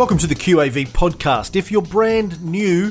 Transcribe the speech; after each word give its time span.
Welcome 0.00 0.16
to 0.16 0.26
the 0.26 0.34
QAV 0.34 0.88
podcast. 0.88 1.56
If 1.56 1.70
you're 1.70 1.82
brand 1.82 2.42
new, 2.42 2.90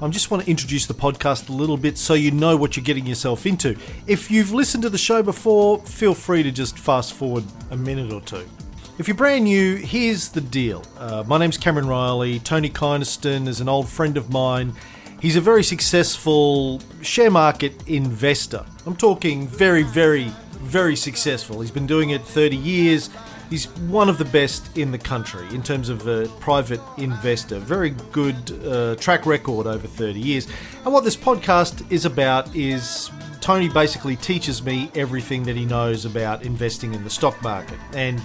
I 0.00 0.08
just 0.08 0.30
want 0.30 0.44
to 0.44 0.50
introduce 0.50 0.86
the 0.86 0.94
podcast 0.94 1.50
a 1.50 1.52
little 1.52 1.76
bit 1.76 1.98
so 1.98 2.14
you 2.14 2.30
know 2.30 2.56
what 2.56 2.78
you're 2.78 2.82
getting 2.82 3.06
yourself 3.06 3.44
into. 3.44 3.76
If 4.06 4.30
you've 4.30 4.54
listened 4.54 4.82
to 4.84 4.88
the 4.88 4.96
show 4.96 5.22
before, 5.22 5.80
feel 5.80 6.14
free 6.14 6.42
to 6.42 6.50
just 6.50 6.78
fast 6.78 7.12
forward 7.12 7.44
a 7.70 7.76
minute 7.76 8.10
or 8.10 8.22
two. 8.22 8.48
If 8.96 9.06
you're 9.06 9.18
brand 9.18 9.44
new, 9.44 9.76
here's 9.76 10.30
the 10.30 10.40
deal. 10.40 10.82
Uh, 10.96 11.24
my 11.26 11.36
name's 11.36 11.58
Cameron 11.58 11.88
Reilly. 11.88 12.38
Tony 12.38 12.70
Kynaston 12.70 13.48
is 13.48 13.60
an 13.60 13.68
old 13.68 13.86
friend 13.86 14.16
of 14.16 14.32
mine. 14.32 14.72
He's 15.20 15.36
a 15.36 15.42
very 15.42 15.62
successful 15.62 16.80
share 17.02 17.30
market 17.30 17.86
investor. 17.86 18.64
I'm 18.86 18.96
talking 18.96 19.46
very, 19.46 19.82
very, 19.82 20.32
very 20.52 20.96
successful. 20.96 21.60
He's 21.60 21.70
been 21.70 21.86
doing 21.86 22.10
it 22.10 22.22
30 22.22 22.56
years. 22.56 23.10
He's 23.48 23.66
one 23.88 24.08
of 24.08 24.18
the 24.18 24.24
best 24.24 24.76
in 24.76 24.90
the 24.90 24.98
country 24.98 25.46
in 25.54 25.62
terms 25.62 25.88
of 25.88 26.06
a 26.08 26.26
private 26.40 26.80
investor. 26.98 27.58
Very 27.58 27.90
good 28.10 28.36
uh, 28.66 28.96
track 28.96 29.24
record 29.24 29.66
over 29.66 29.86
30 29.86 30.18
years. 30.18 30.48
And 30.84 30.92
what 30.92 31.04
this 31.04 31.16
podcast 31.16 31.90
is 31.92 32.04
about 32.04 32.54
is 32.56 33.10
Tony 33.40 33.68
basically 33.68 34.16
teaches 34.16 34.64
me 34.64 34.90
everything 34.96 35.44
that 35.44 35.54
he 35.54 35.64
knows 35.64 36.04
about 36.04 36.42
investing 36.42 36.94
in 36.94 37.04
the 37.04 37.10
stock 37.10 37.40
market, 37.42 37.78
and 37.94 38.20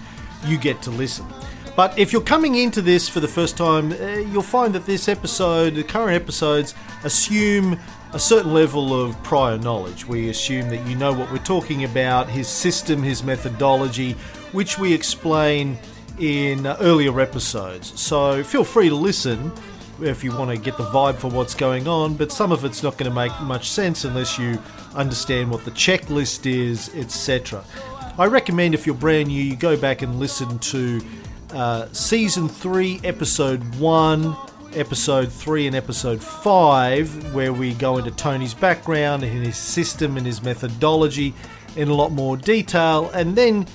you 0.45 0.57
get 0.57 0.81
to 0.81 0.89
listen. 0.89 1.27
But 1.75 1.97
if 1.97 2.11
you're 2.11 2.23
coming 2.23 2.55
into 2.55 2.81
this 2.81 3.07
for 3.07 3.19
the 3.19 3.27
first 3.27 3.55
time, 3.55 3.91
uh, 3.91 4.17
you'll 4.31 4.41
find 4.41 4.73
that 4.73 4.87
this 4.87 5.07
episode, 5.07 5.75
the 5.75 5.83
current 5.83 6.19
episodes, 6.19 6.73
assume 7.03 7.79
a 8.13 8.19
certain 8.19 8.53
level 8.53 8.99
of 8.99 9.21
prior 9.23 9.57
knowledge. 9.57 10.05
We 10.05 10.29
assume 10.29 10.69
that 10.69 10.85
you 10.87 10.95
know 10.95 11.13
what 11.13 11.31
we're 11.31 11.37
talking 11.37 11.83
about, 11.83 12.27
his 12.27 12.47
system, 12.47 13.01
his 13.03 13.23
methodology, 13.23 14.15
which 14.51 14.77
we 14.77 14.93
explain 14.93 15.77
in 16.19 16.65
uh, 16.65 16.77
earlier 16.79 17.19
episodes. 17.19 17.99
So 17.99 18.43
feel 18.43 18.63
free 18.63 18.89
to 18.89 18.95
listen 18.95 19.51
if 20.01 20.23
you 20.23 20.35
want 20.35 20.49
to 20.49 20.57
get 20.57 20.77
the 20.77 20.83
vibe 20.85 21.15
for 21.15 21.29
what's 21.29 21.53
going 21.53 21.87
on, 21.87 22.15
but 22.15 22.31
some 22.31 22.51
of 22.51 22.65
it's 22.65 22.81
not 22.81 22.97
going 22.97 23.09
to 23.09 23.15
make 23.15 23.31
much 23.41 23.69
sense 23.69 24.03
unless 24.03 24.37
you 24.37 24.59
understand 24.95 25.51
what 25.51 25.63
the 25.63 25.71
checklist 25.71 26.45
is, 26.45 26.89
etc. 26.95 27.63
I 28.17 28.25
recommend 28.25 28.73
if 28.73 28.85
you're 28.85 28.95
brand 28.95 29.27
new, 29.27 29.41
you 29.41 29.55
go 29.55 29.77
back 29.77 30.01
and 30.01 30.19
listen 30.19 30.59
to 30.59 31.01
uh, 31.53 31.87
season 31.91 32.49
3, 32.49 33.01
episode 33.03 33.63
1, 33.75 34.35
episode 34.73 35.31
3, 35.31 35.67
and 35.67 35.75
episode 35.75 36.21
5, 36.21 37.33
where 37.33 37.53
we 37.53 37.73
go 37.73 37.97
into 37.97 38.11
Tony's 38.11 38.53
background 38.53 39.23
and 39.23 39.45
his 39.45 39.57
system 39.57 40.17
and 40.17 40.25
his 40.25 40.41
methodology 40.41 41.33
in 41.75 41.87
a 41.87 41.93
lot 41.93 42.11
more 42.11 42.37
detail, 42.37 43.09
and 43.13 43.35
then 43.35 43.65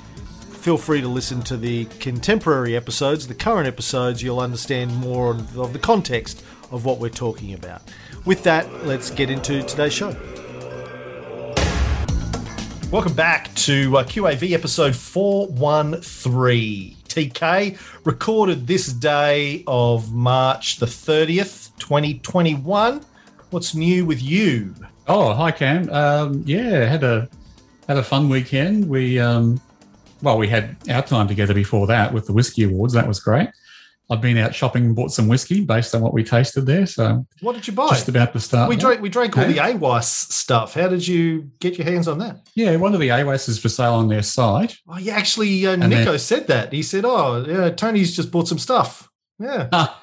feel 0.66 0.76
free 0.76 1.00
to 1.00 1.06
listen 1.06 1.40
to 1.40 1.56
the 1.56 1.84
contemporary 2.00 2.74
episodes, 2.74 3.28
the 3.28 3.34
current 3.34 3.68
episodes, 3.68 4.20
you'll 4.20 4.40
understand 4.40 4.92
more 4.96 5.30
of 5.30 5.72
the 5.72 5.78
context 5.78 6.42
of 6.72 6.84
what 6.84 6.98
we're 6.98 7.08
talking 7.08 7.54
about. 7.54 7.82
With 8.24 8.42
that, 8.42 8.84
let's 8.84 9.12
get 9.12 9.30
into 9.30 9.62
today's 9.62 9.92
show. 9.92 10.08
Welcome 12.90 13.12
back 13.12 13.54
to 13.54 13.98
uh, 13.98 14.02
QAV 14.02 14.54
episode 14.54 14.96
413. 14.96 16.96
TK 17.04 18.04
recorded 18.04 18.66
this 18.66 18.88
day 18.88 19.62
of 19.68 20.12
March 20.12 20.78
the 20.78 20.86
30th, 20.86 21.78
2021. 21.78 23.02
What's 23.50 23.76
new 23.76 24.04
with 24.04 24.20
you? 24.20 24.74
Oh, 25.06 25.32
hi 25.32 25.52
Cam. 25.52 25.88
Um, 25.90 26.42
yeah, 26.44 26.86
had 26.86 27.04
a 27.04 27.28
had 27.86 27.98
a 27.98 28.02
fun 28.02 28.28
weekend. 28.28 28.88
We 28.88 29.20
um, 29.20 29.60
well, 30.22 30.38
we 30.38 30.48
had 30.48 30.76
our 30.90 31.02
time 31.02 31.28
together 31.28 31.54
before 31.54 31.86
that 31.88 32.12
with 32.12 32.26
the 32.26 32.32
whiskey 32.32 32.64
awards. 32.64 32.94
That 32.94 33.06
was 33.06 33.20
great. 33.20 33.48
I've 34.08 34.20
been 34.20 34.38
out 34.38 34.54
shopping 34.54 34.94
bought 34.94 35.10
some 35.10 35.26
whiskey 35.26 35.64
based 35.64 35.92
on 35.94 36.00
what 36.00 36.14
we 36.14 36.22
tasted 36.22 36.62
there. 36.62 36.86
So, 36.86 37.26
what 37.40 37.54
did 37.54 37.66
you 37.66 37.72
buy? 37.72 37.88
Just 37.88 38.08
about 38.08 38.32
to 38.34 38.40
start. 38.40 38.68
We 38.68 38.76
drank. 38.76 39.00
We 39.00 39.08
drank 39.08 39.36
all 39.36 39.46
the 39.46 39.56
AWAS 39.56 40.04
stuff. 40.04 40.74
How 40.74 40.88
did 40.88 41.06
you 41.06 41.50
get 41.58 41.76
your 41.76 41.86
hands 41.86 42.06
on 42.06 42.18
that? 42.18 42.46
Yeah, 42.54 42.76
one 42.76 42.94
of 42.94 43.00
the 43.00 43.08
AWAS 43.08 43.48
is 43.48 43.58
for 43.58 43.68
sale 43.68 43.94
on 43.94 44.08
their 44.08 44.22
site. 44.22 44.78
Oh, 44.88 44.96
yeah. 44.96 45.16
Actually, 45.16 45.66
uh, 45.66 45.74
Nico 45.74 46.16
said 46.18 46.46
that. 46.46 46.72
He 46.72 46.84
said, 46.84 47.04
"Oh, 47.04 47.44
yeah, 47.46 47.70
Tony's 47.70 48.14
just 48.14 48.30
bought 48.30 48.46
some 48.46 48.58
stuff." 48.58 49.10
Yeah. 49.38 49.68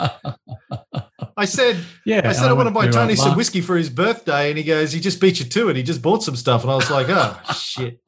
I 1.35 1.45
said, 1.45 1.77
yeah, 2.05 2.21
I 2.23 2.33
said 2.33 2.45
I, 2.45 2.49
I 2.49 2.53
want 2.53 2.67
to 2.67 2.73
buy 2.73 2.87
Tony 2.87 3.15
some 3.15 3.35
whiskey 3.35 3.61
for 3.61 3.75
his 3.75 3.89
birthday, 3.89 4.49
and 4.49 4.57
he 4.57 4.63
goes, 4.63 4.91
he 4.91 4.99
just 4.99 5.19
beat 5.19 5.39
you 5.39 5.45
to 5.45 5.69
it. 5.69 5.75
He 5.75 5.81
just 5.81 6.01
bought 6.01 6.21
some 6.21 6.35
stuff, 6.35 6.61
and 6.61 6.71
I 6.71 6.75
was 6.75 6.91
like, 6.91 7.07
oh 7.09 7.39
shit. 7.57 7.99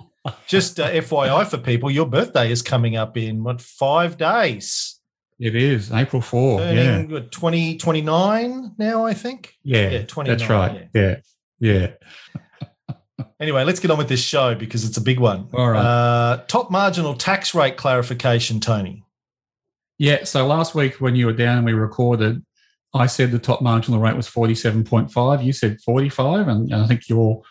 Just 0.47 0.79
uh, 0.79 0.89
FYI 0.89 1.47
for 1.47 1.57
people, 1.57 1.91
your 1.91 2.07
birthday 2.07 2.51
is 2.51 2.61
coming 2.61 2.95
up 2.95 3.17
in 3.17 3.43
what 3.43 3.61
five 3.61 4.17
days? 4.17 4.99
It 5.39 5.55
is 5.55 5.91
April 5.91 6.21
4. 6.21 6.59
Turning, 6.59 7.09
yeah. 7.09 7.19
2029 7.29 8.75
now, 8.77 9.05
I 9.05 9.13
think. 9.13 9.55
Yeah. 9.63 9.89
Yeah, 9.89 10.05
29. 10.05 10.37
That's 10.37 10.49
right. 10.49 10.89
Yeah. 10.93 11.17
Yeah. 11.59 11.87
yeah. 12.87 12.95
anyway, 13.39 13.65
let's 13.65 13.79
get 13.79 13.91
on 13.91 13.97
with 13.97 14.07
this 14.07 14.21
show 14.21 14.55
because 14.55 14.85
it's 14.85 14.97
a 14.97 15.01
big 15.01 15.19
one. 15.19 15.49
All 15.53 15.69
right. 15.69 15.81
Uh, 15.81 16.37
top 16.47 16.71
marginal 16.71 17.15
tax 17.15 17.53
rate 17.53 17.75
clarification, 17.75 18.59
Tony. 18.61 19.03
Yeah. 19.97 20.23
So 20.23 20.47
last 20.47 20.73
week 20.73 21.01
when 21.01 21.15
you 21.15 21.25
were 21.25 21.33
down 21.33 21.57
and 21.57 21.65
we 21.65 21.73
recorded, 21.73 22.43
I 22.93 23.07
said 23.07 23.31
the 23.31 23.39
top 23.39 23.61
marginal 23.61 23.99
rate 23.99 24.15
was 24.15 24.29
47.5. 24.29 25.43
You 25.43 25.51
said 25.51 25.81
45. 25.81 26.47
And, 26.47 26.71
and 26.71 26.81
I 26.81 26.87
think 26.87 27.09
you're 27.09 27.41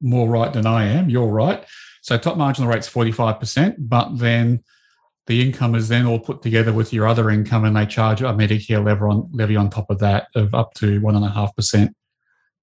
more 0.00 0.28
right 0.28 0.52
than 0.52 0.66
I 0.66 0.84
am. 0.84 1.10
You're 1.10 1.26
right. 1.26 1.64
So 2.02 2.16
top 2.18 2.36
marginal 2.36 2.70
rate's 2.70 2.88
45%, 2.88 3.76
but 3.78 4.18
then 4.18 4.62
the 5.26 5.42
income 5.42 5.74
is 5.74 5.88
then 5.88 6.06
all 6.06 6.18
put 6.18 6.42
together 6.42 6.72
with 6.72 6.92
your 6.92 7.06
other 7.06 7.30
income, 7.30 7.64
and 7.64 7.76
they 7.76 7.86
charge 7.86 8.22
a 8.22 8.26
Medicare 8.26 8.84
levy 8.84 9.02
on, 9.02 9.28
levy 9.32 9.56
on 9.56 9.68
top 9.68 9.90
of 9.90 9.98
that 9.98 10.28
of 10.34 10.54
up 10.54 10.72
to 10.74 11.00
one 11.00 11.14
and 11.14 11.24
a 11.24 11.28
half 11.28 11.54
percent, 11.54 11.94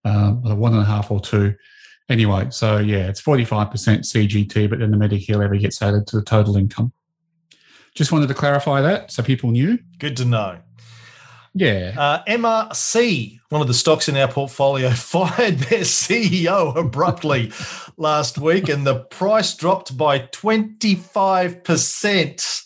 um, 0.03 0.41
one 0.41 0.73
and 0.73 0.81
a 0.81 0.85
half 0.85 1.11
or 1.11 1.19
two. 1.19 1.53
Anyway, 2.09 2.47
so 2.49 2.79
yeah, 2.79 3.07
it's 3.07 3.19
forty 3.19 3.45
five 3.45 3.69
percent 3.69 4.03
CGT, 4.03 4.67
but 4.67 4.79
then 4.79 4.89
the 4.89 4.97
Medicare 4.97 5.37
levy 5.37 5.59
gets 5.59 5.79
added 5.81 6.07
to 6.07 6.15
the 6.17 6.23
total 6.23 6.57
income. 6.57 6.91
Just 7.93 8.11
wanted 8.11 8.27
to 8.27 8.33
clarify 8.33 8.81
that 8.81 9.11
so 9.11 9.21
people 9.21 9.51
knew. 9.51 9.77
Good 9.99 10.17
to 10.17 10.25
know. 10.25 10.57
Yeah. 11.57 11.93
Uh, 11.97 12.21
MRC, 12.25 13.39
one 13.47 13.61
of 13.61 13.67
the 13.67 13.73
stocks 13.73 14.09
in 14.09 14.17
our 14.17 14.27
portfolio, 14.27 14.89
fired 14.91 15.59
their 15.59 15.81
CEO 15.81 16.75
abruptly 16.75 17.53
last 17.97 18.37
week, 18.37 18.67
and 18.67 18.85
the 18.85 19.05
price 19.05 19.55
dropped 19.55 19.97
by 19.97 20.19
25%. 20.19 22.61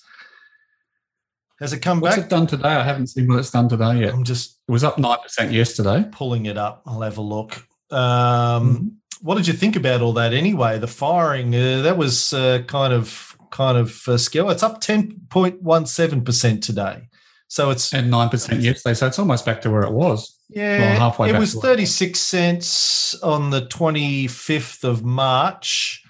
Has 1.60 1.74
it 1.74 1.82
come 1.82 2.00
What's 2.00 2.16
back? 2.16 2.24
What's 2.24 2.34
it 2.34 2.36
done 2.36 2.48
today? 2.48 2.70
I 2.70 2.84
haven't 2.84 3.08
seen 3.08 3.28
what 3.28 3.38
it's 3.38 3.52
done 3.52 3.70
today 3.70 4.00
yet. 4.00 4.14
I'm 4.14 4.24
just. 4.24 4.58
It 4.68 4.72
was 4.72 4.84
up 4.84 4.98
9% 4.98 5.52
yesterday. 5.52 6.06
Pulling 6.12 6.48
it 6.48 6.58
up. 6.58 6.82
I'll 6.86 7.02
have 7.02 7.18
a 7.18 7.22
look. 7.22 7.58
Um, 7.92 8.00
mm-hmm. 8.00 8.88
What 9.22 9.36
did 9.36 9.48
you 9.48 9.54
think 9.54 9.76
about 9.76 10.02
all 10.02 10.14
that 10.14 10.34
anyway? 10.34 10.80
The 10.80 10.88
firing, 10.88 11.54
uh, 11.54 11.82
that 11.82 11.98
was 11.98 12.34
uh, 12.34 12.64
kind 12.68 12.94
of 12.94 13.38
kind 13.52 13.78
of 13.78 14.08
uh, 14.08 14.18
scale. 14.18 14.50
It's 14.50 14.64
up 14.64 14.82
10.17% 14.82 16.62
today. 16.62 17.09
So 17.50 17.72
it's 17.72 17.94
and 17.94 18.10
nine 18.12 18.30
percent 18.30 18.62
yesterday. 18.62 18.94
So 18.94 19.08
it's 19.08 19.20
almost 19.20 19.44
back 19.44 19.62
to 19.64 19.72
where 19.72 19.82
it 19.82 19.92
was. 19.92 20.40
Yeah, 20.50 20.80
well, 20.80 21.00
halfway. 21.00 21.30
It 21.32 21.38
was 21.38 21.56
thirty 21.56 21.86
six 21.86 22.20
cents 22.20 23.16
on 23.22 23.50
the 23.50 23.66
twenty 23.66 24.28
fifth 24.28 24.84
of 24.84 25.04
March. 25.04 26.04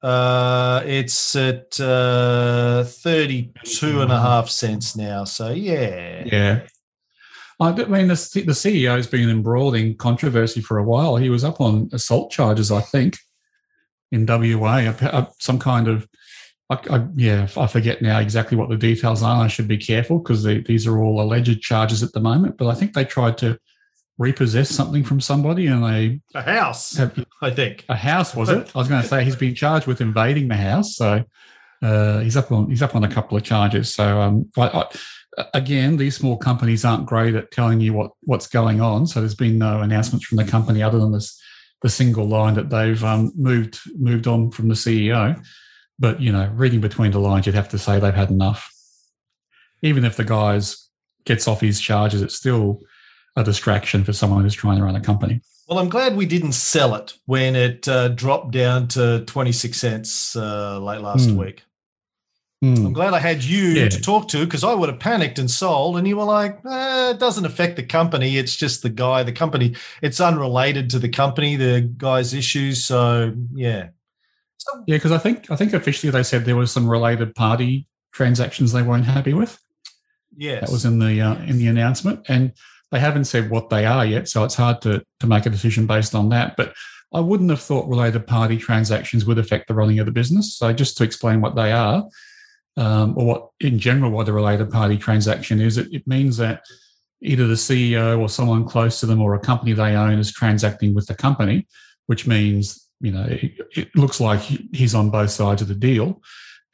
Uh, 0.00 0.80
it's 0.86 1.34
at 1.34 1.78
uh, 1.80 2.84
32 2.84 4.00
and 4.00 4.12
a 4.12 4.20
half 4.20 4.48
cents 4.48 4.94
now. 4.94 5.24
So 5.24 5.50
yeah, 5.50 6.22
yeah. 6.24 6.60
I 7.60 7.72
mean, 7.72 8.06
the, 8.06 8.14
the 8.46 8.52
CEO 8.52 8.94
has 8.94 9.08
been 9.08 9.28
embroiled 9.28 9.74
in 9.74 9.96
controversy 9.96 10.60
for 10.60 10.78
a 10.78 10.84
while. 10.84 11.16
He 11.16 11.30
was 11.30 11.42
up 11.42 11.60
on 11.60 11.90
assault 11.92 12.30
charges, 12.30 12.70
I 12.70 12.80
think, 12.80 13.18
in 14.12 14.24
WA, 14.24 14.92
some 15.40 15.58
kind 15.58 15.88
of 15.88 16.08
I, 16.70 16.78
I, 16.90 17.06
yeah, 17.14 17.48
I 17.56 17.66
forget 17.66 18.02
now 18.02 18.18
exactly 18.18 18.56
what 18.56 18.68
the 18.68 18.76
details 18.76 19.22
are. 19.22 19.44
I 19.44 19.48
should 19.48 19.68
be 19.68 19.78
careful 19.78 20.18
because 20.18 20.44
these 20.44 20.86
are 20.86 20.98
all 20.98 21.20
alleged 21.20 21.62
charges 21.62 22.02
at 22.02 22.12
the 22.12 22.20
moment. 22.20 22.58
But 22.58 22.68
I 22.68 22.74
think 22.74 22.92
they 22.92 23.04
tried 23.04 23.38
to 23.38 23.58
repossess 24.18 24.68
something 24.68 25.04
from 25.04 25.20
somebody, 25.20 25.66
and 25.66 25.82
they 25.82 26.20
a 26.34 26.42
house. 26.42 26.96
Have, 26.96 27.24
I 27.40 27.50
think 27.50 27.84
a 27.88 27.96
house 27.96 28.34
was 28.34 28.50
it? 28.50 28.70
I 28.74 28.78
was 28.78 28.88
going 28.88 29.02
to 29.02 29.08
say 29.08 29.24
he's 29.24 29.36
been 29.36 29.54
charged 29.54 29.86
with 29.86 30.00
invading 30.00 30.48
the 30.48 30.56
house, 30.56 30.96
so 30.96 31.24
uh, 31.80 32.20
he's 32.20 32.36
up 32.36 32.52
on 32.52 32.68
he's 32.68 32.82
up 32.82 32.94
on 32.94 33.04
a 33.04 33.08
couple 33.08 33.36
of 33.36 33.44
charges. 33.44 33.94
So 33.94 34.20
um, 34.20 34.50
I, 34.58 34.84
again, 35.54 35.96
these 35.96 36.16
small 36.16 36.36
companies 36.36 36.84
aren't 36.84 37.06
great 37.06 37.34
at 37.34 37.50
telling 37.50 37.80
you 37.80 37.94
what 37.94 38.10
what's 38.22 38.46
going 38.46 38.80
on. 38.80 39.06
So 39.06 39.20
there's 39.20 39.34
been 39.34 39.58
no 39.58 39.80
announcements 39.80 40.26
from 40.26 40.36
the 40.36 40.44
company 40.44 40.82
other 40.82 40.98
than 40.98 41.12
this 41.12 41.40
the 41.80 41.88
single 41.88 42.26
line 42.26 42.54
that 42.54 42.70
they've 42.70 43.02
um, 43.04 43.32
moved 43.36 43.80
moved 43.96 44.26
on 44.26 44.50
from 44.50 44.68
the 44.68 44.74
CEO. 44.74 45.42
But, 45.98 46.20
you 46.20 46.30
know, 46.32 46.50
reading 46.54 46.80
between 46.80 47.10
the 47.10 47.18
lines, 47.18 47.46
you'd 47.46 47.54
have 47.54 47.68
to 47.70 47.78
say 47.78 47.98
they've 47.98 48.14
had 48.14 48.30
enough. 48.30 48.72
Even 49.82 50.04
if 50.04 50.16
the 50.16 50.24
guy's 50.24 50.88
gets 51.24 51.46
off 51.46 51.60
his 51.60 51.80
charges, 51.80 52.22
it's 52.22 52.34
still 52.34 52.80
a 53.36 53.44
distraction 53.44 54.04
for 54.04 54.12
someone 54.12 54.42
who's 54.42 54.54
trying 54.54 54.78
to 54.78 54.84
run 54.84 54.96
a 54.96 55.00
company. 55.00 55.40
Well, 55.68 55.78
I'm 55.78 55.88
glad 55.90 56.16
we 56.16 56.26
didn't 56.26 56.52
sell 56.52 56.94
it 56.94 57.14
when 57.26 57.54
it 57.54 57.86
uh, 57.86 58.08
dropped 58.08 58.52
down 58.52 58.88
to 58.88 59.24
26 59.26 59.76
cents 59.76 60.34
uh, 60.34 60.78
late 60.80 61.02
last 61.02 61.28
mm. 61.28 61.36
week. 61.36 61.62
Mm. 62.64 62.86
I'm 62.86 62.92
glad 62.92 63.14
I 63.14 63.20
had 63.20 63.44
you 63.44 63.68
yeah. 63.68 63.88
to 63.88 64.00
talk 64.00 64.28
to 64.28 64.44
because 64.44 64.64
I 64.64 64.74
would 64.74 64.88
have 64.88 64.98
panicked 64.98 65.38
and 65.38 65.48
sold. 65.48 65.96
And 65.96 66.08
you 66.08 66.16
were 66.16 66.24
like, 66.24 66.58
eh, 66.68 67.10
it 67.10 67.20
doesn't 67.20 67.44
affect 67.44 67.76
the 67.76 67.84
company. 67.84 68.36
It's 68.36 68.56
just 68.56 68.82
the 68.82 68.88
guy, 68.88 69.22
the 69.22 69.32
company. 69.32 69.76
It's 70.02 70.20
unrelated 70.20 70.90
to 70.90 70.98
the 70.98 71.08
company, 71.08 71.54
the 71.54 71.82
guy's 71.82 72.34
issues. 72.34 72.84
So, 72.84 73.34
yeah. 73.54 73.90
So, 74.58 74.84
yeah, 74.86 74.96
because 74.96 75.12
I 75.12 75.18
think 75.18 75.50
I 75.50 75.56
think 75.56 75.72
officially 75.72 76.10
they 76.10 76.22
said 76.22 76.44
there 76.44 76.56
was 76.56 76.70
some 76.70 76.88
related 76.88 77.34
party 77.34 77.86
transactions 78.12 78.72
they 78.72 78.82
weren't 78.82 79.04
happy 79.04 79.32
with. 79.32 79.58
Yes, 80.36 80.60
that 80.60 80.72
was 80.72 80.84
in 80.84 80.98
the 80.98 81.20
uh, 81.20 81.36
in 81.44 81.58
the 81.58 81.68
announcement, 81.68 82.26
and 82.28 82.52
they 82.90 83.00
haven't 83.00 83.24
said 83.24 83.50
what 83.50 83.70
they 83.70 83.86
are 83.86 84.04
yet, 84.04 84.28
so 84.28 84.44
it's 84.44 84.56
hard 84.56 84.82
to 84.82 85.02
to 85.20 85.26
make 85.26 85.46
a 85.46 85.50
decision 85.50 85.86
based 85.86 86.14
on 86.14 86.28
that. 86.30 86.56
But 86.56 86.74
I 87.14 87.20
wouldn't 87.20 87.50
have 87.50 87.60
thought 87.60 87.88
related 87.88 88.26
party 88.26 88.58
transactions 88.58 89.24
would 89.24 89.38
affect 89.38 89.68
the 89.68 89.74
running 89.74 89.98
of 89.98 90.06
the 90.06 90.12
business. 90.12 90.56
So 90.56 90.72
just 90.72 90.96
to 90.98 91.04
explain 91.04 91.40
what 91.40 91.54
they 91.54 91.72
are, 91.72 92.06
um, 92.76 93.16
or 93.16 93.26
what 93.26 93.48
in 93.60 93.78
general 93.78 94.10
what 94.10 94.28
a 94.28 94.32
related 94.32 94.70
party 94.70 94.98
transaction 94.98 95.60
is, 95.60 95.78
it, 95.78 95.92
it 95.92 96.06
means 96.06 96.36
that 96.36 96.62
either 97.22 97.46
the 97.46 97.54
CEO 97.54 98.18
or 98.18 98.28
someone 98.28 98.64
close 98.64 99.00
to 99.00 99.06
them 99.06 99.20
or 99.20 99.34
a 99.34 99.40
company 99.40 99.72
they 99.72 99.96
own 99.96 100.18
is 100.18 100.32
transacting 100.32 100.94
with 100.94 101.06
the 101.06 101.14
company, 101.14 101.66
which 102.06 102.26
means 102.26 102.87
you 103.00 103.12
know 103.12 103.24
it, 103.24 103.52
it 103.76 103.96
looks 103.96 104.20
like 104.20 104.40
he's 104.40 104.94
on 104.94 105.10
both 105.10 105.30
sides 105.30 105.62
of 105.62 105.68
the 105.68 105.74
deal. 105.74 106.20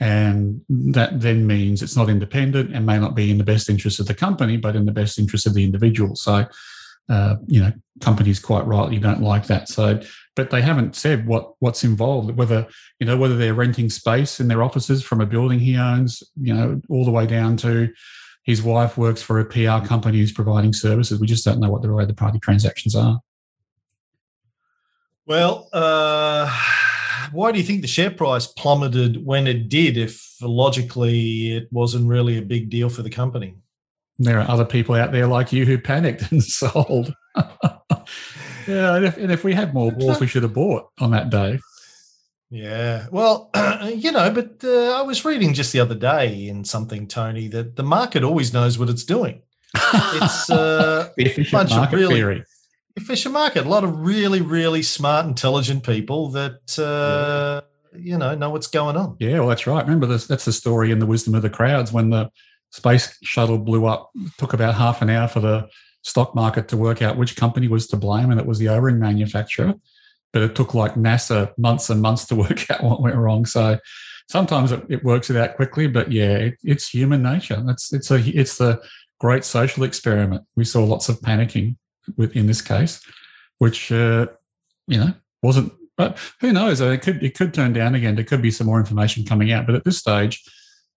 And 0.00 0.60
that 0.68 1.20
then 1.20 1.46
means 1.46 1.80
it's 1.80 1.96
not 1.96 2.10
independent 2.10 2.74
and 2.74 2.84
may 2.84 2.98
not 2.98 3.14
be 3.14 3.30
in 3.30 3.38
the 3.38 3.44
best 3.44 3.70
interest 3.70 4.00
of 4.00 4.06
the 4.06 4.14
company, 4.14 4.56
but 4.56 4.74
in 4.74 4.86
the 4.86 4.92
best 4.92 5.18
interest 5.20 5.46
of 5.46 5.54
the 5.54 5.62
individual. 5.62 6.16
So, 6.16 6.46
uh, 7.08 7.36
you 7.46 7.60
know, 7.60 7.72
companies 8.00 8.40
quite 8.40 8.66
rightly 8.66 8.98
don't 8.98 9.22
like 9.22 9.46
that. 9.46 9.68
So, 9.68 10.00
but 10.34 10.50
they 10.50 10.62
haven't 10.62 10.96
said 10.96 11.26
what 11.26 11.54
what's 11.60 11.84
involved, 11.84 12.36
whether 12.36 12.66
you 12.98 13.06
know 13.06 13.16
whether 13.16 13.36
they're 13.36 13.54
renting 13.54 13.88
space 13.88 14.40
in 14.40 14.48
their 14.48 14.62
offices 14.62 15.02
from 15.02 15.20
a 15.20 15.26
building 15.26 15.60
he 15.60 15.76
owns, 15.76 16.22
you 16.40 16.52
know, 16.52 16.80
all 16.88 17.04
the 17.04 17.10
way 17.10 17.26
down 17.26 17.56
to 17.58 17.92
his 18.42 18.62
wife 18.62 18.98
works 18.98 19.22
for 19.22 19.40
a 19.40 19.44
PR 19.44 19.86
company 19.86 20.18
who's 20.18 20.32
providing 20.32 20.72
services. 20.72 21.20
We 21.20 21.26
just 21.26 21.44
don't 21.44 21.60
know 21.60 21.70
what 21.70 21.82
the 21.82 21.88
related 21.88 22.16
party 22.16 22.38
transactions 22.38 22.94
are. 22.94 23.20
Well, 25.26 25.68
uh, 25.72 26.50
why 27.32 27.52
do 27.52 27.58
you 27.58 27.64
think 27.64 27.82
the 27.82 27.88
share 27.88 28.10
price 28.10 28.46
plummeted 28.46 29.24
when 29.24 29.46
it 29.46 29.68
did 29.68 29.96
if 29.96 30.36
logically 30.42 31.56
it 31.56 31.68
wasn't 31.72 32.08
really 32.08 32.36
a 32.36 32.42
big 32.42 32.68
deal 32.68 32.90
for 32.90 33.02
the 33.02 33.10
company? 33.10 33.54
There 34.18 34.38
are 34.38 34.48
other 34.48 34.64
people 34.64 34.94
out 34.94 35.12
there 35.12 35.26
like 35.26 35.52
you 35.52 35.64
who 35.64 35.78
panicked 35.78 36.22
and 36.30 36.42
sold. 36.42 37.14
yeah, 37.36 38.96
and 38.96 39.04
if, 39.06 39.16
and 39.16 39.32
if, 39.32 39.44
we 39.44 39.54
had 39.54 39.72
more 39.72 39.90
balls, 39.90 40.20
we 40.20 40.26
should 40.26 40.42
have 40.42 40.54
bought 40.54 40.90
on 41.00 41.10
that 41.12 41.30
day. 41.30 41.58
Yeah, 42.50 43.06
well, 43.10 43.50
you 43.94 44.12
know, 44.12 44.30
but 44.30 44.62
uh, 44.62 44.92
I 44.92 45.02
was 45.02 45.24
reading 45.24 45.54
just 45.54 45.72
the 45.72 45.80
other 45.80 45.94
day 45.94 46.46
in 46.46 46.64
something, 46.64 47.08
Tony, 47.08 47.48
that 47.48 47.76
the 47.76 47.82
market 47.82 48.22
always 48.22 48.52
knows 48.52 48.78
what 48.78 48.90
it's 48.90 49.04
doing. 49.04 49.42
It's 49.94 50.50
uh, 50.50 51.10
the 51.16 51.24
efficient 51.24 51.70
market 51.70 51.96
really, 51.96 52.14
theory 52.14 52.44
efficient 52.96 53.32
market. 53.32 53.66
A 53.66 53.68
lot 53.68 53.84
of 53.84 54.00
really, 54.00 54.40
really 54.40 54.82
smart, 54.82 55.26
intelligent 55.26 55.84
people 55.84 56.30
that 56.30 56.78
uh, 56.78 57.62
yeah. 57.92 57.98
you 57.98 58.18
know 58.18 58.34
know 58.34 58.50
what's 58.50 58.66
going 58.66 58.96
on. 58.96 59.16
Yeah, 59.18 59.40
well, 59.40 59.48
that's 59.48 59.66
right. 59.66 59.82
Remember, 59.82 60.06
this, 60.06 60.26
that's 60.26 60.44
the 60.44 60.52
story 60.52 60.90
in 60.90 60.98
the 60.98 61.06
wisdom 61.06 61.34
of 61.34 61.42
the 61.42 61.50
crowds 61.50 61.92
when 61.92 62.10
the 62.10 62.30
space 62.70 63.16
shuttle 63.22 63.58
blew 63.58 63.86
up. 63.86 64.10
It 64.14 64.32
took 64.38 64.52
about 64.52 64.74
half 64.74 65.02
an 65.02 65.10
hour 65.10 65.28
for 65.28 65.40
the 65.40 65.68
stock 66.02 66.34
market 66.34 66.68
to 66.68 66.76
work 66.76 67.02
out 67.02 67.16
which 67.16 67.36
company 67.36 67.68
was 67.68 67.86
to 67.88 67.96
blame, 67.96 68.30
and 68.30 68.40
it 68.40 68.46
was 68.46 68.58
the 68.58 68.68
O-ring 68.68 68.98
manufacturer. 68.98 69.74
But 70.32 70.42
it 70.42 70.54
took 70.56 70.74
like 70.74 70.94
NASA 70.94 71.56
months 71.56 71.90
and 71.90 72.02
months 72.02 72.26
to 72.26 72.34
work 72.36 72.70
out 72.70 72.82
what 72.82 73.02
went 73.02 73.16
wrong. 73.16 73.46
So 73.46 73.78
sometimes 74.28 74.72
it, 74.72 74.82
it 74.88 75.04
works 75.04 75.30
it 75.30 75.36
out 75.36 75.56
quickly, 75.56 75.86
but 75.86 76.10
yeah, 76.10 76.36
it, 76.36 76.54
it's 76.62 76.88
human 76.88 77.22
nature. 77.22 77.62
It's 77.68 77.92
it's 77.92 78.10
a 78.10 78.16
it's 78.16 78.58
the 78.58 78.82
great 79.20 79.44
social 79.44 79.84
experiment. 79.84 80.44
We 80.56 80.64
saw 80.64 80.84
lots 80.84 81.08
of 81.08 81.20
panicking 81.20 81.76
with 82.16 82.36
in 82.36 82.46
this 82.46 82.62
case, 82.62 83.00
which 83.58 83.92
uh, 83.92 84.26
you 84.86 84.98
know 84.98 85.14
wasn't. 85.42 85.72
But 85.96 86.18
who 86.40 86.52
knows? 86.52 86.80
It 86.80 87.02
could 87.02 87.22
it 87.22 87.36
could 87.36 87.54
turn 87.54 87.72
down 87.72 87.94
again. 87.94 88.16
There 88.16 88.24
could 88.24 88.42
be 88.42 88.50
some 88.50 88.66
more 88.66 88.80
information 88.80 89.24
coming 89.24 89.52
out. 89.52 89.66
But 89.66 89.76
at 89.76 89.84
this 89.84 89.98
stage, 89.98 90.42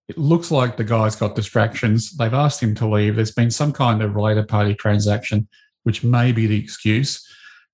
it 0.08 0.18
looks 0.18 0.50
like 0.52 0.78
the 0.78 0.84
guy's 0.84 1.16
got 1.16 1.36
distractions. 1.36 2.16
They've 2.18 2.34
asked 2.34 2.62
him 2.62 2.74
to 2.76 2.88
leave. 2.88 3.16
There's 3.16 3.32
been 3.32 3.52
some 3.52 3.74
kind 3.74 4.02
of 4.02 4.16
related 4.16 4.48
party 4.48 4.74
transaction, 4.74 5.48
which 5.84 6.04
may 6.04 6.32
be 6.32 6.48
the 6.48 6.60
excuse. 6.60 7.24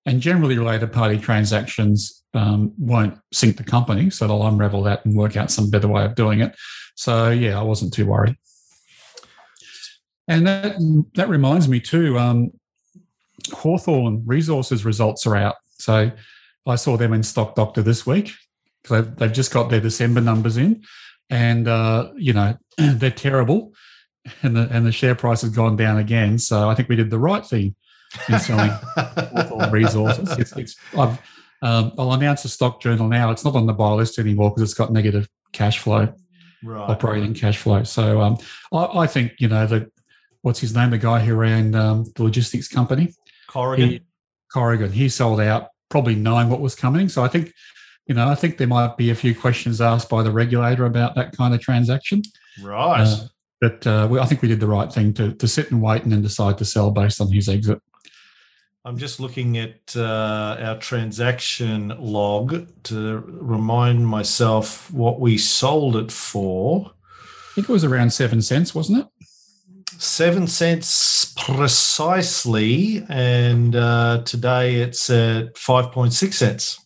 And 0.06 0.20
generally, 0.20 0.58
related 0.58 0.92
party 0.92 1.18
transactions 1.18 2.24
um, 2.34 2.74
won't 2.78 3.18
sink 3.32 3.58
the 3.58 3.64
company, 3.64 4.10
so 4.10 4.28
they'll 4.28 4.46
unravel 4.46 4.84
that 4.84 5.06
and 5.06 5.16
work 5.16 5.38
out 5.38 5.52
some 5.52 5.70
better 5.70 5.88
way 5.88 6.04
of 6.04 6.16
doing 6.16 6.42
it. 6.42 6.56
So 6.96 7.30
yeah, 7.30 7.60
I 7.60 7.64
wasn't 7.64 7.94
too 7.94 8.06
worried. 8.06 8.36
And 10.28 10.48
that 10.48 10.76
that 11.16 11.30
reminds 11.30 11.68
me 11.68 11.80
too. 11.80 12.18
Um, 12.18 12.52
Hawthorn 13.52 14.24
Resources 14.26 14.86
results 14.86 15.26
are 15.26 15.36
out. 15.36 15.56
So 15.78 16.12
I 16.66 16.76
saw 16.76 16.98
them 16.98 17.14
in 17.14 17.24
Stock 17.24 17.56
Doctor 17.56 17.82
this 17.82 18.06
week 18.06 18.34
because 18.82 19.06
they've, 19.06 19.16
they've 19.16 19.34
just 19.34 19.52
got 19.52 19.70
their 19.70 19.82
December 19.82 20.22
numbers 20.22 20.58
in, 20.58 20.84
and 21.30 21.68
uh, 21.68 22.12
you 22.16 22.34
know 22.34 22.58
they're 22.78 23.12
terrible, 23.12 23.74
and 24.42 24.56
the 24.56 24.68
and 24.72 24.86
the 24.86 24.92
share 24.92 25.16
price 25.16 25.42
has 25.42 25.52
gone 25.52 25.76
down 25.76 25.98
again. 25.98 26.40
So 26.40 26.70
I 26.70 26.76
think 26.76 26.90
we 26.90 26.96
did 26.96 27.10
the 27.10 27.20
right 27.20 27.46
thing 27.46 27.76
in 28.30 28.40
selling 28.40 28.70
Hawthorn 28.70 29.72
Resources. 29.72 30.32
It's, 30.38 30.52
it's, 30.56 30.76
I've, 30.98 31.20
um, 31.62 31.94
I'll 31.98 32.14
announce 32.14 32.46
a 32.46 32.50
stock 32.50 32.82
journal 32.82 33.08
now. 33.08 33.32
It's 33.32 33.44
not 33.44 33.56
on 33.56 33.66
the 33.66 33.74
buy 33.74 33.92
list 33.92 34.20
anymore 34.20 34.52
because 34.52 34.64
it's 34.64 34.74
got 34.74 34.92
negative 34.92 35.28
cash 35.54 35.80
flow, 35.80 36.14
right. 36.64 36.90
operating 36.90 37.34
cash 37.34 37.58
flow. 37.58 37.84
So 37.84 38.22
um, 38.22 38.38
I, 38.72 39.00
I, 39.00 39.08
think 39.08 39.34
you 39.40 39.48
know 39.48 39.66
the 39.66 39.90
what's 40.42 40.60
his 40.60 40.76
name, 40.76 40.92
the 40.92 40.98
guy 40.98 41.20
who 41.20 41.36
ran 41.36 41.74
um, 41.76 42.06
the 42.16 42.24
logistics 42.24 42.68
company. 42.68 43.14
Corrigan. 43.54 43.90
He, 43.90 44.02
Corrigan. 44.52 44.92
He 44.92 45.10
sold 45.10 45.40
out, 45.40 45.70
probably 45.90 46.16
knowing 46.16 46.50
what 46.50 46.60
was 46.60 46.76
coming. 46.76 47.08
So 47.08 47.24
I 47.24 47.28
think, 47.28 47.54
you 48.08 48.16
know, 48.16 48.28
I 48.28 48.36
think 48.36 48.58
there 48.58 48.68
might 48.68 48.98
be 48.98 49.12
a 49.12 49.16
few 49.16 49.36
questions 49.36 49.80
asked 49.80 50.10
by 50.10 50.24
the 50.24 50.32
regulator 50.32 50.86
about 50.86 51.14
that 51.16 51.38
kind 51.38 51.54
of 51.54 51.62
transaction. 51.62 52.24
Right. 52.62 53.02
Uh, 53.02 53.28
but 53.62 53.88
uh, 53.88 54.08
we, 54.10 54.20
I 54.20 54.26
think 54.26 54.42
we 54.42 54.48
did 54.48 54.60
the 54.60 54.68
right 54.68 54.92
thing 54.92 55.14
to, 55.14 55.34
to 55.36 55.48
sit 55.48 55.72
and 55.72 55.82
wait 55.82 56.04
and 56.04 56.12
then 56.12 56.22
decide 56.22 56.58
to 56.58 56.66
sell 56.66 56.92
based 56.92 57.22
on 57.22 57.32
his 57.32 57.48
exit. 57.48 57.80
I'm 58.86 58.98
just 58.98 59.22
looking 59.22 59.58
at 59.58 59.96
uh, 59.96 60.58
our 60.60 60.78
transaction 60.80 61.94
log 62.00 62.68
to 62.84 63.24
remind 63.28 64.06
myself 64.06 64.92
what 64.92 65.22
we 65.22 65.38
sold 65.38 65.96
it 65.96 66.12
for. 66.12 66.92
I 66.92 67.56
think 67.56 67.70
it 67.70 67.72
was 67.72 67.86
around 67.86 68.12
seven 68.12 68.42
cents, 68.42 68.76
wasn't 68.76 69.00
it? 69.00 69.08
Seven 70.04 70.48
cents 70.48 71.34
precisely, 71.38 73.06
and 73.10 73.76
uh, 73.76 74.22
today 74.26 74.76
it's 74.76 75.10
at 75.10 75.58
five 75.58 75.92
point 75.92 76.14
six 76.14 76.38
cents. 76.38 76.80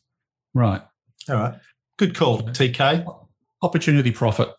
Right. 0.53 0.81
All 1.29 1.35
right. 1.35 1.55
Good 1.97 2.15
call, 2.15 2.41
TK. 2.41 3.05
Opportunity 3.61 4.11
profit. 4.11 4.49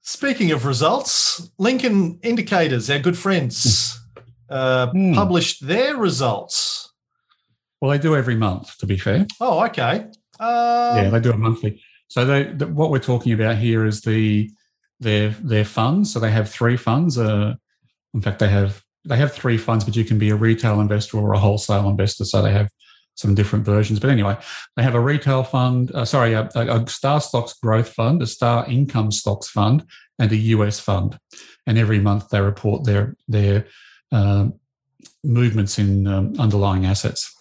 Speaking 0.00 0.52
of 0.52 0.66
results, 0.66 1.50
Lincoln 1.58 2.18
Indicators, 2.22 2.90
our 2.90 2.98
good 2.98 3.16
friends, 3.16 3.98
uh, 4.48 4.90
mm. 4.92 5.14
published 5.14 5.66
their 5.66 5.96
results. 5.96 6.92
Well, 7.80 7.90
they 7.90 7.98
do 7.98 8.16
every 8.16 8.36
month, 8.36 8.78
to 8.78 8.86
be 8.86 8.96
fair. 8.96 9.26
Oh, 9.40 9.64
okay. 9.66 10.06
Uh, 10.40 10.94
yeah, 10.96 11.10
they 11.10 11.20
do 11.20 11.30
it 11.30 11.38
monthly. 11.38 11.80
So 12.08 12.24
they, 12.24 12.44
the, 12.44 12.66
what 12.66 12.90
we're 12.90 12.98
talking 12.98 13.32
about 13.32 13.56
here 13.56 13.86
is 13.86 14.02
the 14.02 14.50
their 15.02 15.30
their 15.30 15.64
funds. 15.64 16.12
So 16.12 16.20
they 16.20 16.30
have 16.30 16.48
three 16.48 16.76
funds. 16.76 17.18
Uh, 17.18 17.54
in 18.14 18.20
fact, 18.20 18.38
they 18.38 18.48
have 18.48 18.82
they 19.04 19.16
have 19.16 19.32
three 19.32 19.58
funds, 19.58 19.84
but 19.84 19.96
you 19.96 20.04
can 20.04 20.18
be 20.18 20.30
a 20.30 20.36
retail 20.36 20.80
investor 20.80 21.18
or 21.18 21.32
a 21.32 21.38
wholesale 21.38 21.88
investor. 21.88 22.24
So 22.24 22.40
they 22.40 22.52
have 22.52 22.70
some 23.14 23.34
different 23.34 23.64
versions. 23.64 24.00
But 24.00 24.10
anyway, 24.10 24.36
they 24.76 24.82
have 24.82 24.94
a 24.94 25.00
retail 25.00 25.42
fund. 25.42 25.92
Uh, 25.92 26.04
sorry, 26.04 26.32
a, 26.32 26.48
a, 26.54 26.88
Star 26.88 27.20
Stocks 27.20 27.52
Growth 27.54 27.92
Fund, 27.92 28.22
a 28.22 28.26
Star 28.26 28.64
Income 28.66 29.12
Stocks 29.12 29.48
Fund, 29.48 29.84
and 30.18 30.32
a 30.32 30.36
US 30.36 30.80
fund. 30.80 31.18
And 31.66 31.78
every 31.78 32.00
month 32.00 32.28
they 32.30 32.40
report 32.40 32.84
their 32.84 33.16
their 33.28 33.66
uh, 34.10 34.48
movements 35.24 35.78
in 35.78 36.06
um, 36.06 36.34
underlying 36.38 36.86
assets. 36.86 37.36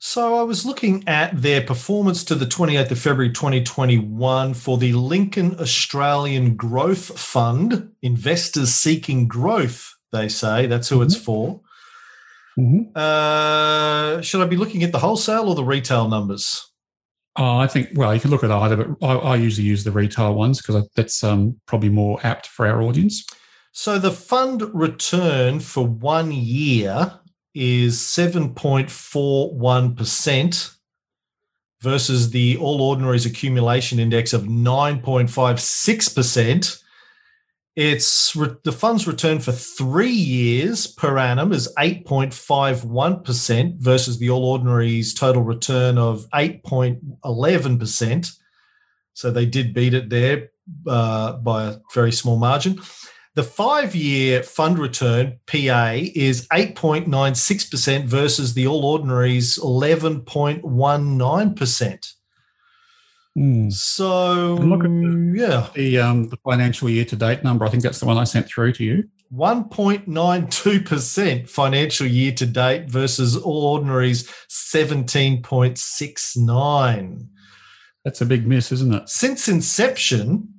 So 0.00 0.38
I 0.38 0.42
was 0.42 0.64
looking 0.64 1.02
at 1.08 1.42
their 1.42 1.60
performance 1.60 2.22
to 2.24 2.36
the 2.36 2.46
28th 2.46 2.92
of 2.92 2.98
February 3.00 3.32
2021 3.32 4.54
for 4.54 4.78
the 4.78 4.92
Lincoln 4.92 5.58
Australian 5.58 6.54
Growth 6.54 7.18
Fund, 7.18 7.90
investors 8.00 8.72
seeking 8.74 9.26
growth, 9.26 9.92
they 10.12 10.28
say. 10.28 10.66
That's 10.66 10.88
who 10.88 10.96
mm-hmm. 10.96 11.04
it's 11.04 11.16
for. 11.16 11.60
Mm-hmm. 12.56 12.96
Uh, 12.96 14.20
should 14.22 14.40
I 14.40 14.46
be 14.46 14.56
looking 14.56 14.84
at 14.84 14.92
the 14.92 15.00
wholesale 15.00 15.48
or 15.48 15.56
the 15.56 15.64
retail 15.64 16.08
numbers? 16.08 16.64
Oh, 17.36 17.56
I 17.56 17.66
think, 17.66 17.90
well, 17.94 18.14
you 18.14 18.20
can 18.20 18.30
look 18.30 18.44
at 18.44 18.52
either, 18.52 18.76
but 18.76 19.04
I, 19.04 19.14
I 19.14 19.36
usually 19.36 19.66
use 19.66 19.82
the 19.82 19.92
retail 19.92 20.34
ones 20.34 20.62
because 20.62 20.88
that's 20.94 21.24
um, 21.24 21.60
probably 21.66 21.88
more 21.88 22.20
apt 22.24 22.46
for 22.46 22.68
our 22.68 22.82
audience. 22.82 23.24
So 23.72 23.98
the 23.98 24.12
fund 24.12 24.62
return 24.74 25.58
for 25.58 25.86
one 25.86 26.30
year 26.30 27.18
is 27.58 27.98
7.41%. 27.98 30.74
versus 31.80 32.30
the 32.30 32.56
All 32.56 32.82
Ordinaries 32.82 33.24
Accumulation 33.26 34.00
Index 34.00 34.32
of 34.32 34.42
9.56%. 34.42 36.82
It's 37.76 38.34
re- 38.34 38.56
the 38.64 38.72
fund's 38.72 39.06
return 39.06 39.38
for 39.38 39.52
three 39.52 40.10
years 40.10 40.88
per 40.88 41.16
annum 41.16 41.52
is 41.52 41.72
8.51% 41.78 43.78
versus 43.78 44.18
the 44.18 44.30
All 44.30 44.44
Ordinaries 44.44 45.14
total 45.14 45.42
return 45.42 45.98
of 45.98 46.26
8.11%. 46.34 48.32
So 49.14 49.30
they 49.30 49.46
did 49.46 49.74
beat 49.74 49.94
it 49.94 50.10
there 50.10 50.50
uh, 50.88 51.34
by 51.34 51.66
a 51.66 51.76
very 51.94 52.10
small 52.10 52.36
margin. 52.36 52.80
The 53.38 53.44
five 53.44 53.94
year 53.94 54.42
fund 54.42 54.80
return, 54.80 55.38
PA, 55.46 55.92
is 55.94 56.48
8.96% 56.48 58.06
versus 58.06 58.54
the 58.54 58.66
All 58.66 58.84
Ordinaries 58.84 59.56
11.19%. 59.60 62.14
Mm. 63.38 63.72
So, 63.72 64.54
look 64.54 64.82
at 64.82 64.90
the- 64.90 65.34
yeah, 65.36 65.68
The 65.72 66.00
um, 66.00 66.28
the 66.30 66.36
financial 66.38 66.90
year 66.90 67.04
to 67.04 67.14
date 67.14 67.44
number, 67.44 67.64
I 67.64 67.68
think 67.68 67.84
that's 67.84 68.00
the 68.00 68.06
one 68.06 68.18
I 68.18 68.24
sent 68.24 68.48
through 68.48 68.72
to 68.72 68.82
you. 68.82 69.04
1.92% 69.32 71.48
financial 71.48 72.08
year 72.08 72.32
to 72.32 72.44
date 72.44 72.90
versus 72.90 73.36
All 73.36 73.66
Ordinaries 73.66 74.28
17.69. 74.48 77.28
That's 78.04 78.20
a 78.20 78.26
big 78.26 78.48
miss, 78.48 78.72
isn't 78.72 78.92
it? 78.92 79.08
Since 79.08 79.46
inception, 79.46 80.54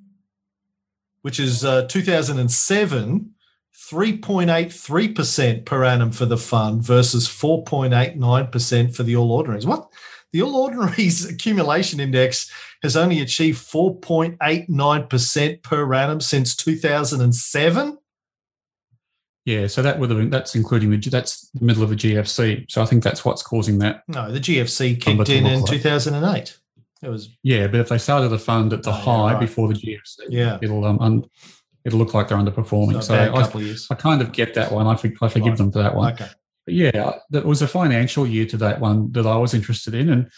which 1.22 1.40
is 1.40 1.66
uh, 1.66 1.88
2007, 1.88 3.34
3.83% 3.76 5.66
per 5.66 5.84
annum 5.84 6.12
for 6.12 6.26
the 6.26 6.38
fund 6.38 6.84
versus 6.84 7.28
4.89% 7.28 8.96
for 8.96 9.04
the 9.04 9.16
All 9.16 9.32
Ordinaries. 9.32 9.66
What? 9.66 9.90
The 10.32 10.42
All 10.44 10.56
Ordinaries 10.56 11.26
accumulation 11.30 12.00
index 12.00 12.52
has 12.84 12.96
only 12.96 13.20
achieved 13.22 13.60
4.89% 13.68 15.64
per 15.64 15.94
annum 15.94 16.22
since 16.22 16.56
2007. 16.56 17.98
Yeah, 19.46 19.68
so 19.68 19.82
that 19.82 19.98
would 19.98 20.12
have 20.12 20.20
been 20.20 20.30
that's 20.30 20.54
including 20.54 20.92
the 20.92 20.98
that's 21.10 21.50
the 21.50 21.66
middle 21.66 21.82
of 21.82 21.90
the 21.90 21.96
GFC. 21.96 22.70
So 22.70 22.84
I 22.84 22.86
think 22.86 23.04
that's 23.04 23.26
what's 23.26 23.42
causing 23.42 23.80
that. 23.80 24.04
No, 24.08 24.32
the 24.32 24.40
GFC 24.40 25.02
kicked 25.02 25.30
in 25.30 25.48
in 25.48 25.62
like. 25.62 25.72
2008. 25.72 26.60
It 27.02 27.10
was, 27.10 27.30
Yeah, 27.44 27.68
but 27.68 27.80
if 27.80 27.90
they 27.90 27.98
started 27.98 28.30
the 28.30 28.40
fund 28.40 28.74
at 28.74 28.84
the 28.84 28.92
Oh, 28.92 28.94
yeah, 28.96 29.02
high 29.02 29.34
right. 29.34 29.40
before 29.40 29.68
the 29.70 29.74
GFC, 29.76 30.20
yeah, 30.30 30.58
it'll 30.62 30.84
um 30.86 31.00
un, 31.00 31.24
it'll 31.86 32.00
look 32.00 32.14
like 32.14 32.28
they're 32.28 32.38
underperforming. 32.38 32.98
a 32.98 33.02
So 33.02 33.16
I, 33.16 33.28
couple 33.42 33.62
of 33.62 33.66
years. 33.68 33.88
I 33.90 33.96
kind 33.96 34.22
of 34.22 34.32
get 34.32 34.54
that 34.56 34.72
one. 34.72 34.86
I, 34.88 34.96
for, 34.96 35.08
I 35.22 35.28
forgive 35.30 35.48
Right. 35.48 35.58
them 35.58 35.72
for 35.72 35.80
that 35.82 35.96
one. 35.96 36.14
Okay. 36.14 36.28
But 36.66 36.74
yeah, 36.74 37.14
that 37.30 37.46
was 37.46 37.62
a 37.62 37.68
financial 37.68 38.28
year 38.28 38.46
to 38.48 38.58
that 38.58 38.80
one 38.82 39.12
that 39.14 39.26
I 39.26 39.38
was 39.38 39.54
interested 39.54 39.94
in, 39.94 40.10
and 40.10 40.30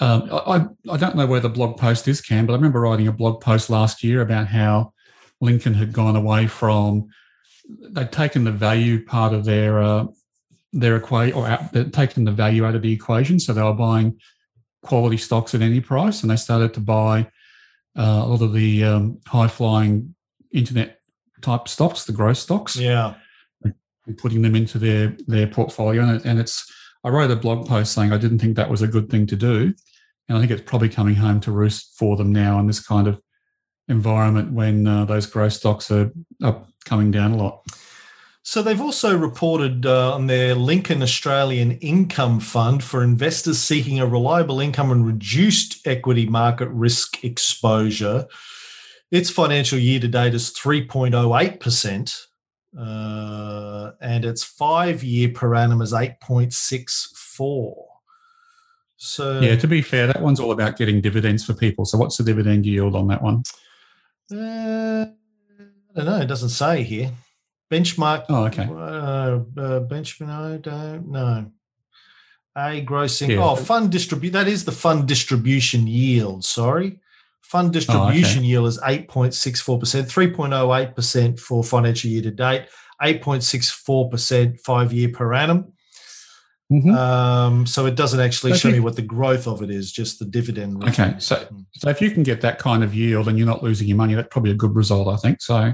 um, 0.00 0.28
I 0.30 0.66
I 0.90 0.96
don't 0.96 1.16
know 1.16 1.26
where 1.26 1.40
the 1.40 1.48
blog 1.48 1.78
post 1.78 2.06
is, 2.08 2.20
Cam, 2.20 2.46
but 2.46 2.52
I 2.52 2.56
remember 2.56 2.80
writing 2.80 3.08
a 3.08 3.12
blog 3.12 3.40
post 3.40 3.70
last 3.70 4.04
year 4.04 4.20
about 4.20 4.48
how 4.48 4.92
Lincoln 5.40 5.74
had 5.74 5.92
gone 5.92 6.14
away 6.16 6.46
from 6.46 7.08
they'd 7.90 8.12
taken 8.12 8.44
the 8.44 8.52
value 8.52 9.04
part 9.04 9.32
of 9.32 9.44
their 9.44 9.82
uh, 9.82 10.04
their 10.74 10.96
equation 10.96 11.36
or 11.38 11.46
out, 11.46 11.72
they'd 11.72 11.92
taken 11.92 12.24
the 12.24 12.32
value 12.32 12.64
out 12.66 12.74
of 12.74 12.82
the 12.82 12.92
equation, 12.92 13.40
so 13.40 13.52
they 13.52 13.62
were 13.62 13.72
buying 13.74 14.18
quality 14.82 15.16
stocks 15.16 15.54
at 15.54 15.62
any 15.62 15.80
price, 15.80 16.22
and 16.22 16.30
they 16.30 16.36
started 16.36 16.74
to 16.74 16.80
buy 16.80 17.26
uh, 17.96 18.22
a 18.24 18.26
lot 18.26 18.42
of 18.42 18.52
the 18.52 18.84
um, 18.84 19.18
high 19.26 19.48
flying 19.48 20.14
internet 20.52 21.00
type 21.40 21.68
stocks, 21.68 22.04
the 22.04 22.12
growth 22.12 22.38
stocks 22.38 22.76
Yeah. 22.76 23.14
and 23.64 24.18
putting 24.18 24.42
them 24.42 24.54
into 24.56 24.78
their 24.78 25.16
their 25.26 25.46
portfolio. 25.46 26.02
And, 26.02 26.16
it, 26.16 26.24
and 26.24 26.38
it's 26.40 26.70
I 27.04 27.08
wrote 27.08 27.30
a 27.30 27.36
blog 27.36 27.66
post 27.68 27.92
saying 27.92 28.12
I 28.12 28.18
didn't 28.18 28.38
think 28.38 28.56
that 28.56 28.70
was 28.70 28.82
a 28.82 28.88
good 28.88 29.08
thing 29.10 29.26
to 29.28 29.36
do, 29.36 29.74
and 30.28 30.38
I 30.38 30.40
think 30.40 30.50
it's 30.52 30.68
probably 30.70 30.88
coming 30.88 31.14
home 31.16 31.40
to 31.40 31.52
roost 31.52 31.96
for 31.98 32.16
them 32.16 32.32
now 32.32 32.58
in 32.60 32.66
this 32.66 32.80
kind 32.84 33.06
of 33.06 33.20
environment 33.88 34.52
when 34.52 34.86
uh, 34.86 35.04
those 35.04 35.26
growth 35.26 35.52
stocks 35.52 35.90
are, 35.90 36.10
are 36.42 36.64
coming 36.84 37.10
down 37.10 37.32
a 37.32 37.36
lot. 37.36 37.62
So 38.44 38.60
they've 38.60 38.80
also 38.80 39.16
reported 39.16 39.86
uh, 39.86 40.14
on 40.14 40.26
their 40.26 40.56
Lincoln 40.56 41.00
Australian 41.02 41.72
Income 41.78 42.40
Fund 42.40 42.82
for 42.82 43.04
investors 43.04 43.58
seeking 43.60 44.00
a 44.00 44.06
reliable 44.06 44.58
income 44.58 44.90
and 44.90 45.06
reduced 45.06 45.86
equity 45.86 46.26
market 46.26 46.68
risk 46.70 47.22
exposure. 47.22 48.26
Its 49.12 49.30
financial 49.30 49.78
year 49.78 50.00
to 50.00 50.08
date 50.08 50.34
is 50.34 50.52
3.08%, 50.52 52.26
uh, 52.78 53.92
and 54.00 54.24
its 54.24 54.42
five 54.42 55.04
year 55.04 55.28
per 55.28 55.54
annum 55.54 55.80
is 55.80 55.92
8.64. 55.92 57.74
So, 58.96 59.40
Yeah, 59.40 59.56
to 59.56 59.68
be 59.68 59.82
fair, 59.82 60.08
that 60.08 60.20
one's 60.20 60.40
all 60.40 60.52
about 60.52 60.76
getting 60.76 61.00
dividends 61.00 61.44
for 61.44 61.54
people. 61.54 61.84
So 61.84 61.98
what's 61.98 62.16
the 62.16 62.24
dividend 62.24 62.66
yield 62.66 62.96
on 62.96 63.06
that 63.08 63.22
one? 63.22 63.42
uh, 64.32 65.06
I 65.06 65.94
don't 65.94 66.06
know, 66.06 66.20
it 66.20 66.26
doesn't 66.26 66.48
say 66.48 66.82
here. 66.82 67.12
Benchmark 67.72 68.26
Oh, 68.28 68.44
okay. 68.44 68.64
Uh, 68.64 69.40
uh, 69.60 69.80
benchmark, 69.80 70.28
I 70.28 70.56
don't 70.58 71.10
know. 71.10 71.50
A 72.54 72.84
grossing. 72.84 73.30
Yeah. 73.30 73.42
Oh, 73.42 73.56
fund 73.56 73.90
distribute. 73.90 74.32
That 74.32 74.46
is 74.46 74.66
the 74.66 74.72
fund 74.72 75.08
distribution 75.08 75.86
yield. 75.86 76.44
Sorry, 76.44 77.00
fund 77.40 77.72
distribution 77.72 78.44
yield 78.44 78.68
is 78.68 78.78
eight 78.84 79.08
point 79.08 79.32
six 79.32 79.58
four 79.58 79.78
percent, 79.78 80.06
three 80.06 80.30
point 80.30 80.52
oh 80.52 80.74
eight 80.74 80.94
percent 80.94 81.40
for 81.40 81.64
financial 81.64 82.10
year 82.10 82.20
to 82.22 82.30
date, 82.30 82.66
eight 83.00 83.22
point 83.22 83.42
six 83.42 83.70
four 83.70 84.10
percent 84.10 84.60
five 84.60 84.92
year 84.92 85.08
per 85.08 85.32
annum. 85.32 85.72
Mhm. 86.70 86.94
Um, 86.94 87.66
so 87.66 87.86
it 87.86 87.96
doesn't 87.96 88.20
actually 88.20 88.52
So 88.52 88.58
show 88.58 88.68
if 88.68 88.74
me 88.74 88.80
what 88.80 88.96
the 88.96 89.02
growth 89.02 89.46
of 89.46 89.62
it 89.62 89.70
is, 89.70 89.90
just 89.90 90.18
the 90.18 90.26
dividend. 90.26 90.84
Okay, 90.84 91.14
so 91.18 91.46
so 91.72 91.88
if 91.88 92.02
you 92.02 92.10
can 92.10 92.22
get 92.22 92.42
that 92.42 92.58
kind 92.58 92.84
of 92.84 92.94
yield 92.94 93.28
and 93.28 93.38
you're 93.38 93.46
not 93.46 93.62
losing 93.62 93.88
your 93.88 93.96
money, 93.96 94.14
that's 94.14 94.28
probably 94.30 94.50
a 94.50 94.56
good 94.56 94.76
result, 94.76 95.08
I 95.08 95.16
think. 95.16 95.40
So 95.40 95.72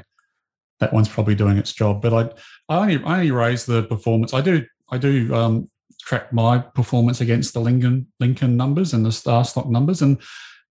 that 0.81 0.93
one's 0.93 1.09
probably 1.09 1.35
doing 1.35 1.59
its 1.59 1.73
job. 1.73 2.03
But 2.03 2.13
I, 2.13 2.75
I 2.75 2.79
only 2.79 3.05
I 3.05 3.15
only 3.15 3.31
raise 3.31 3.67
the 3.67 3.83
performance. 3.85 4.35
I 4.35 4.41
do 4.41 4.65
I 4.91 4.99
do 4.99 5.35
um, 5.35 5.71
track 6.01 6.33
my 6.33 6.59
performance 6.59 7.21
against 7.21 7.55
the 7.55 7.61
Lincoln 7.61 8.07
Lincoln 8.21 8.57
numbers 8.57 8.95
and 8.95 9.05
the 9.05 9.13
Star 9.13 9.45
Stock 9.45 9.69
numbers. 9.69 10.03
And 10.03 10.21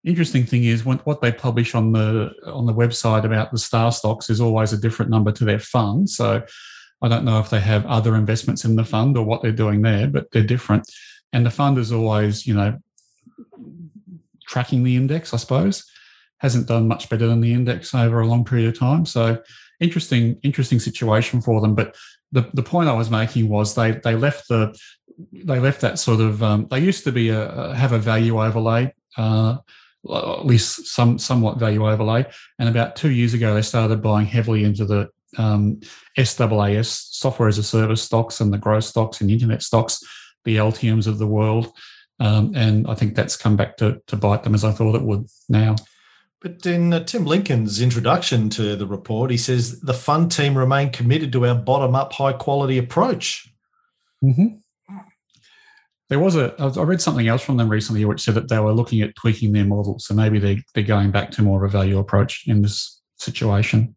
interesting 0.04 0.46
thing 0.46 0.64
is 0.64 0.84
when, 0.84 0.98
what 0.98 1.20
they 1.20 1.32
publish 1.32 1.74
on 1.74 1.92
the 1.92 2.30
on 2.46 2.66
the 2.66 2.74
website 2.74 3.24
about 3.24 3.52
the 3.52 3.58
Star 3.58 3.92
stocks 3.92 4.30
is 4.30 4.40
always 4.40 4.72
a 4.72 4.78
different 4.78 5.10
number 5.10 5.32
to 5.32 5.44
their 5.44 5.58
fund. 5.58 6.08
So 6.08 6.42
I 7.02 7.08
don't 7.08 7.24
know 7.24 7.38
if 7.38 7.50
they 7.50 7.60
have 7.60 7.86
other 7.86 8.16
investments 8.16 8.64
in 8.64 8.76
the 8.76 8.84
fund 8.84 9.16
or 9.16 9.24
what 9.24 9.42
they're 9.42 9.52
doing 9.52 9.82
there, 9.82 10.08
but 10.08 10.30
they're 10.32 10.42
different. 10.42 10.90
And 11.32 11.44
the 11.44 11.50
fund 11.50 11.78
is 11.78 11.92
always, 11.92 12.46
you 12.46 12.54
know, 12.54 12.78
tracking 14.48 14.82
the 14.82 14.96
index, 14.96 15.32
I 15.32 15.36
suppose. 15.36 15.84
Hasn't 16.38 16.68
done 16.68 16.88
much 16.88 17.08
better 17.08 17.26
than 17.26 17.40
the 17.40 17.52
index 17.52 17.94
over 17.94 18.20
a 18.20 18.26
long 18.26 18.44
period 18.44 18.68
of 18.68 18.78
time. 18.78 19.04
So 19.04 19.40
interesting, 19.80 20.38
interesting 20.42 20.80
situation 20.80 21.40
for 21.40 21.60
them. 21.60 21.74
But 21.74 21.96
the, 22.32 22.48
the 22.54 22.62
point 22.62 22.88
I 22.88 22.94
was 22.94 23.10
making 23.10 23.48
was 23.48 23.74
they 23.74 23.92
they 23.92 24.14
left 24.14 24.48
the 24.48 24.78
they 25.32 25.58
left 25.58 25.80
that 25.80 25.98
sort 25.98 26.20
of 26.20 26.42
um, 26.42 26.66
they 26.70 26.78
used 26.78 27.04
to 27.04 27.12
be 27.12 27.30
a, 27.30 27.74
have 27.74 27.92
a 27.92 27.98
value 27.98 28.40
overlay, 28.40 28.94
uh, 29.16 29.56
at 30.12 30.46
least 30.46 30.86
some 30.86 31.18
somewhat 31.18 31.58
value 31.58 31.88
overlay. 31.88 32.26
And 32.58 32.68
about 32.68 32.96
two 32.96 33.10
years 33.10 33.34
ago, 33.34 33.54
they 33.54 33.62
started 33.62 34.02
buying 34.02 34.26
heavily 34.26 34.64
into 34.64 34.84
the 34.84 35.08
um, 35.36 35.80
SaaS 36.16 36.88
software 36.88 37.48
as 37.48 37.58
a 37.58 37.62
service 37.62 38.02
stocks 38.02 38.40
and 38.40 38.52
the 38.52 38.58
growth 38.58 38.84
stocks 38.84 39.20
and 39.20 39.30
internet 39.30 39.62
stocks, 39.62 40.02
the 40.44 40.56
LTM's 40.56 41.06
of 41.06 41.18
the 41.18 41.26
world. 41.26 41.72
Um, 42.20 42.52
and 42.54 42.86
I 42.88 42.94
think 42.94 43.14
that's 43.14 43.36
come 43.36 43.56
back 43.56 43.76
to, 43.78 44.00
to 44.08 44.16
bite 44.16 44.42
them 44.42 44.54
as 44.54 44.64
I 44.64 44.72
thought 44.72 44.96
it 44.96 45.02
would 45.02 45.26
now. 45.48 45.76
But 46.40 46.64
in 46.64 46.92
uh, 46.92 47.04
Tim 47.04 47.24
Lincoln's 47.24 47.80
introduction 47.80 48.48
to 48.50 48.76
the 48.76 48.86
report, 48.86 49.30
he 49.30 49.36
says 49.36 49.80
the 49.80 49.94
fund 49.94 50.30
team 50.30 50.56
remain 50.56 50.90
committed 50.90 51.32
to 51.32 51.46
our 51.46 51.54
bottom 51.54 51.94
up, 51.96 52.12
high 52.12 52.32
quality 52.32 52.78
approach. 52.78 53.52
Mm-hmm. 54.22 54.58
There 56.08 56.18
was 56.18 56.36
a, 56.36 56.54
I 56.58 56.82
read 56.82 57.02
something 57.02 57.28
else 57.28 57.42
from 57.42 57.58
them 57.58 57.68
recently 57.68 58.04
which 58.04 58.22
said 58.22 58.34
that 58.34 58.48
they 58.48 58.58
were 58.58 58.72
looking 58.72 59.02
at 59.02 59.14
tweaking 59.16 59.52
their 59.52 59.66
model. 59.66 59.98
So 59.98 60.14
maybe 60.14 60.38
they, 60.38 60.62
they're 60.74 60.84
going 60.84 61.10
back 61.10 61.30
to 61.32 61.42
more 61.42 61.64
of 61.64 61.68
a 61.68 61.76
value 61.76 61.98
approach 61.98 62.44
in 62.46 62.62
this 62.62 63.02
situation. 63.16 63.94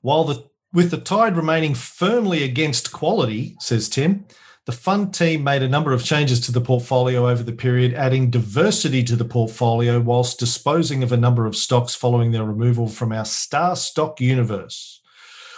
While 0.00 0.24
the 0.24 0.44
with 0.72 0.90
the 0.90 0.98
tide 0.98 1.36
remaining 1.36 1.74
firmly 1.74 2.42
against 2.42 2.92
quality, 2.92 3.56
says 3.60 3.90
Tim, 3.90 4.24
the 4.64 4.72
fund 4.72 5.12
team 5.12 5.42
made 5.42 5.62
a 5.62 5.68
number 5.68 5.92
of 5.92 6.04
changes 6.04 6.38
to 6.40 6.52
the 6.52 6.60
portfolio 6.60 7.28
over 7.28 7.42
the 7.42 7.52
period, 7.52 7.94
adding 7.94 8.30
diversity 8.30 9.02
to 9.02 9.16
the 9.16 9.24
portfolio 9.24 9.98
whilst 9.98 10.38
disposing 10.38 11.02
of 11.02 11.10
a 11.10 11.16
number 11.16 11.46
of 11.46 11.56
stocks 11.56 11.94
following 11.96 12.30
their 12.30 12.44
removal 12.44 12.86
from 12.86 13.10
our 13.10 13.24
star 13.24 13.74
stock 13.74 14.20
universe. 14.20 15.00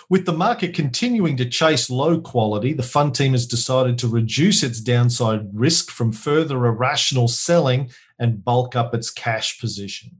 With 0.08 0.24
the 0.24 0.32
market 0.32 0.74
continuing 0.74 1.36
to 1.38 1.48
chase 1.48 1.90
low 1.90 2.20
quality, 2.20 2.72
the 2.72 2.82
fund 2.82 3.14
team 3.14 3.32
has 3.32 3.46
decided 3.46 3.98
to 3.98 4.08
reduce 4.08 4.62
its 4.62 4.80
downside 4.80 5.48
risk 5.52 5.90
from 5.90 6.12
further 6.12 6.66
irrational 6.66 7.28
selling 7.28 7.90
and 8.18 8.44
bulk 8.44 8.76
up 8.76 8.94
its 8.94 9.10
cash 9.10 9.58
position. 9.60 10.12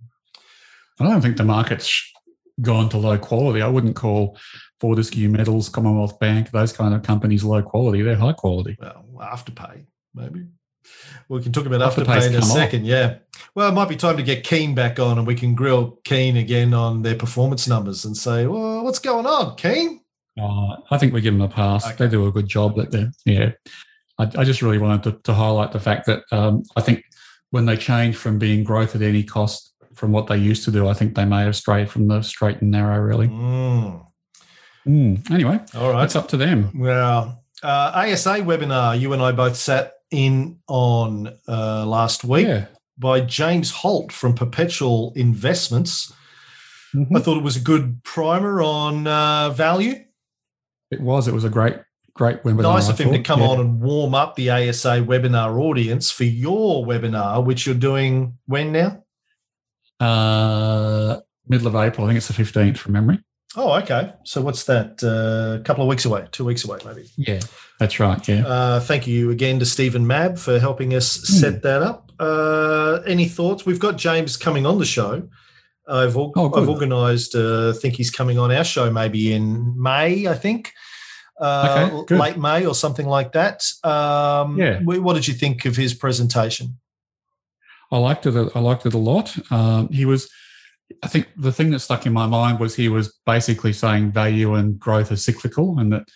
I 1.00 1.04
don't 1.04 1.22
think 1.22 1.36
the 1.36 1.44
market's 1.44 2.02
gone 2.60 2.88
to 2.90 2.98
low 2.98 3.18
quality. 3.18 3.62
I 3.62 3.68
wouldn't 3.68 3.96
call 3.96 4.38
Fortescue 4.84 5.30
Metals, 5.30 5.70
Commonwealth 5.70 6.18
Bank, 6.18 6.50
those 6.50 6.70
kind 6.70 6.92
of 6.92 7.02
companies 7.02 7.42
low 7.42 7.62
quality. 7.62 8.02
They're 8.02 8.16
high 8.16 8.34
quality. 8.34 8.76
Well, 8.78 9.02
afterpay, 9.18 9.86
maybe. 10.14 10.44
we 11.30 11.42
can 11.42 11.54
talk 11.54 11.64
about 11.64 11.80
Afterpay's 11.80 12.24
Afterpay 12.24 12.28
in 12.28 12.34
a 12.34 12.40
come 12.40 12.50
off. 12.50 12.56
second. 12.56 12.84
Yeah. 12.84 13.14
Well, 13.54 13.70
it 13.70 13.72
might 13.72 13.88
be 13.88 13.96
time 13.96 14.18
to 14.18 14.22
get 14.22 14.44
Keen 14.44 14.74
back 14.74 15.00
on 15.00 15.16
and 15.16 15.26
we 15.26 15.36
can 15.36 15.54
grill 15.54 16.00
Keen 16.04 16.36
again 16.36 16.74
on 16.74 17.00
their 17.00 17.14
performance 17.14 17.66
numbers 17.66 18.04
and 18.04 18.14
say, 18.14 18.46
well, 18.46 18.84
what's 18.84 18.98
going 18.98 19.24
on, 19.24 19.56
Keen? 19.56 20.02
Uh, 20.38 20.76
I 20.90 20.98
think 20.98 21.14
we 21.14 21.22
give 21.22 21.32
them 21.32 21.40
a 21.40 21.48
pass. 21.48 21.86
Okay. 21.86 21.96
They 21.96 22.08
do 22.08 22.26
a 22.26 22.30
good 22.30 22.46
job. 22.46 22.76
That 22.76 22.90
they 22.90 23.06
yeah. 23.24 23.52
I, 24.18 24.24
I 24.36 24.44
just 24.44 24.60
really 24.60 24.76
wanted 24.76 25.02
to, 25.04 25.12
to 25.22 25.32
highlight 25.32 25.72
the 25.72 25.80
fact 25.80 26.04
that 26.08 26.24
um, 26.30 26.62
I 26.76 26.82
think 26.82 27.04
when 27.52 27.64
they 27.64 27.78
changed 27.78 28.18
from 28.18 28.38
being 28.38 28.64
growth 28.64 28.94
at 28.94 29.00
any 29.00 29.22
cost 29.22 29.72
from 29.94 30.12
what 30.12 30.26
they 30.26 30.36
used 30.36 30.66
to 30.66 30.70
do, 30.70 30.88
I 30.88 30.92
think 30.92 31.14
they 31.14 31.24
may 31.24 31.44
have 31.44 31.56
strayed 31.56 31.90
from 31.90 32.06
the 32.06 32.20
straight 32.20 32.60
and 32.60 32.70
narrow. 32.70 33.00
Really. 33.00 33.28
Mm. 33.28 34.04
Mm. 34.86 35.30
Anyway, 35.30 35.58
All 35.74 35.90
right. 35.92 36.04
it's 36.04 36.16
up 36.16 36.28
to 36.28 36.36
them. 36.36 36.70
Well, 36.78 37.42
uh, 37.62 37.92
ASA 37.94 38.40
webinar 38.40 38.98
you 38.98 39.12
and 39.12 39.22
I 39.22 39.32
both 39.32 39.56
sat 39.56 39.94
in 40.10 40.58
on 40.68 41.28
uh, 41.48 41.86
last 41.86 42.22
week 42.24 42.46
Yeah. 42.46 42.66
by 42.98 43.20
James 43.20 43.70
Holt 43.70 44.12
from 44.12 44.34
Perpetual 44.34 45.12
Investments. 45.16 46.12
Mhm. 46.94 47.16
I 47.16 47.20
thought 47.20 47.38
it 47.38 47.42
was 47.42 47.56
a 47.56 47.60
good 47.60 48.02
primer 48.04 48.62
on 48.62 49.06
uh, 49.06 49.50
value. 49.50 49.94
It 50.90 51.00
was. 51.00 51.26
It 51.26 51.34
was 51.34 51.42
a 51.44 51.48
great, 51.48 51.76
great 52.14 52.42
webinar. 52.44 52.62
nice 52.74 52.88
of 52.88 52.98
him 52.98 53.10
to 53.12 53.18
come 53.22 53.40
Yeah. 53.40 53.48
on 53.48 53.60
and 53.60 53.80
warm 53.80 54.14
up 54.14 54.36
the 54.36 54.50
ASA 54.50 55.00
webinar 55.00 55.58
audience 55.58 56.10
for 56.10 56.24
your 56.24 56.84
webinar, 56.86 57.42
which 57.44 57.66
you're 57.66 57.74
doing 57.74 58.34
when 58.46 58.70
now? 58.72 59.02
Uh, 59.98 61.20
middle 61.48 61.66
of 61.66 61.74
April. 61.74 62.06
I 62.06 62.10
think 62.10 62.18
it's 62.18 62.26
the 62.28 62.32
fifteenth 62.34 62.78
from 62.78 62.92
memory. 62.92 63.18
Oh, 63.56 63.72
okay. 63.74 64.12
So 64.24 64.40
what's 64.40 64.64
that? 64.64 65.02
Uh, 65.02 65.60
a 65.60 65.64
couple 65.64 65.82
of 65.84 65.88
weeks 65.88 66.04
away, 66.04 66.26
two 66.32 66.44
weeks 66.44 66.64
away, 66.64 66.78
maybe. 66.84 67.08
Yeah, 67.16 67.40
that's 67.78 68.00
right. 68.00 68.26
Yeah. 68.26 68.46
Uh, 68.46 68.80
thank 68.80 69.06
you 69.06 69.30
again 69.30 69.58
to 69.60 69.66
Stephen 69.66 70.06
Mab 70.06 70.38
for 70.38 70.58
helping 70.58 70.94
us 70.94 71.16
Hmm. 71.16 71.34
set 71.34 71.62
that 71.62 71.82
up. 71.82 72.10
Uh, 72.18 73.00
any 73.06 73.28
thoughts? 73.28 73.64
We've 73.64 73.78
got 73.78 73.96
James 73.96 74.36
coming 74.36 74.66
on 74.66 74.78
the 74.78 74.84
show. 74.84 75.28
I've 75.88 76.16
Oh. 76.16 76.32
I've 76.36 76.68
organised. 76.68 77.34
Uh, 77.36 77.70
I 77.70 77.78
think 77.78 77.94
he's 77.94 78.10
coming 78.10 78.38
on 78.38 78.50
our 78.50 78.64
show 78.64 78.90
maybe 78.90 79.32
in 79.32 79.80
May. 79.80 80.26
I 80.26 80.34
think. 80.34 80.72
Uh, 81.40 81.90
Okay, 81.92 82.16
late 82.16 82.36
May 82.38 82.64
or 82.64 82.74
something 82.74 83.06
like 83.06 83.32
that. 83.32 83.62
Um, 83.84 84.58
Yeah. 84.58 84.80
What 84.82 85.14
did 85.14 85.28
you 85.28 85.34
think 85.34 85.64
of 85.64 85.76
his 85.76 85.92
presentation? 85.94 86.78
I 87.92 87.98
liked 87.98 88.26
it. 88.26 88.34
I 88.56 88.60
liked 88.60 88.86
it 88.86 88.94
a 88.94 88.98
lot. 88.98 89.36
Um, 89.52 89.88
he 89.92 90.04
was. 90.06 90.28
I 91.02 91.08
think 91.08 91.28
the 91.36 91.52
thing 91.52 91.70
that 91.70 91.80
stuck 91.80 92.06
in 92.06 92.12
my 92.12 92.26
mind 92.26 92.60
was 92.60 92.74
he 92.74 92.88
was 92.88 93.12
basically 93.26 93.72
saying 93.72 94.12
value 94.12 94.54
and 94.54 94.78
growth 94.78 95.10
are 95.10 95.16
cyclical, 95.16 95.78
and 95.78 95.92
that 95.92 96.08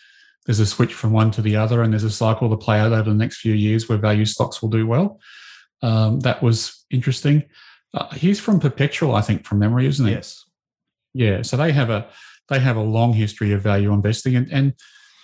there's 0.47 0.61
a 0.61 0.67
switch 0.67 0.95
from 0.95 1.13
one 1.13 1.31
to 1.33 1.43
the 1.43 1.57
other, 1.57 1.83
and 1.83 1.93
there's 1.93 2.05
a 2.05 2.11
cycle 2.11 2.51
to 2.51 2.57
play 2.57 2.79
out 2.79 2.93
over 2.93 3.11
the 3.11 3.17
next 3.17 3.39
few 3.39 3.55
years 3.55 3.89
where 3.89 3.99
value 3.99 4.25
stocks 4.25 4.63
will 4.63 4.71
do 4.71 4.87
well. 4.87 5.21
Um, 5.83 6.21
that 6.21 6.43
was 6.43 6.85
interesting. 6.91 7.45
Uh, 7.95 8.09
he's 8.15 8.41
from 8.41 8.61
Perpetual, 8.61 9.15
I 9.15 9.21
think, 9.21 9.45
from 9.45 9.59
memory, 9.59 9.87
isn't 9.87 10.07
he? 10.07 10.13
Yes. 10.13 10.45
Yeah, 11.15 11.43
so 11.43 11.57
they 11.57 11.73
have 11.73 11.91
a 11.91 12.09
they 12.49 12.59
have 12.59 12.77
a 12.77 12.83
long 12.83 13.13
history 13.13 13.53
of 13.53 13.63
value 13.63 13.93
investing, 13.93 14.37
and 14.37 14.51
and 14.53 14.75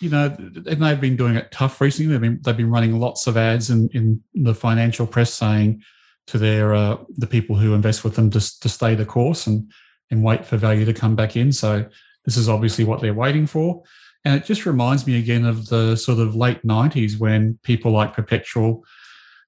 you 0.00 0.10
know, 0.10 0.34
and 0.36 0.82
they've 0.82 1.00
been 1.00 1.16
doing 1.16 1.36
it 1.36 1.50
tough 1.50 1.80
recently. 1.80 2.12
They've 2.12 2.20
been 2.20 2.40
they've 2.42 2.56
been 2.56 2.70
running 2.70 2.98
lots 2.98 3.26
of 3.26 3.36
ads 3.36 3.70
in 3.70 3.88
in 3.92 4.22
the 4.34 4.54
financial 4.54 5.06
press 5.06 5.32
saying 5.32 5.82
to 6.26 6.38
their 6.38 6.74
uh, 6.74 6.96
the 7.16 7.26
people 7.26 7.56
who 7.56 7.74
invest 7.74 8.04
with 8.04 8.16
them 8.16 8.30
to 8.30 8.60
to 8.60 8.68
stay 8.68 8.94
the 8.94 9.04
course 9.04 9.46
and 9.46 9.70
and 10.10 10.22
wait 10.22 10.44
for 10.44 10.56
value 10.56 10.84
to 10.84 10.92
come 10.92 11.16
back 11.16 11.36
in. 11.36 11.52
So 11.52 11.86
this 12.24 12.36
is 12.36 12.48
obviously 12.48 12.84
what 12.84 13.00
they're 13.00 13.14
waiting 13.14 13.46
for, 13.46 13.82
and 14.24 14.34
it 14.34 14.44
just 14.44 14.66
reminds 14.66 15.06
me 15.06 15.18
again 15.18 15.44
of 15.44 15.68
the 15.68 15.96
sort 15.96 16.18
of 16.18 16.34
late 16.34 16.62
'90s 16.62 17.18
when 17.18 17.58
people 17.62 17.92
like 17.92 18.14
Perpetual 18.14 18.84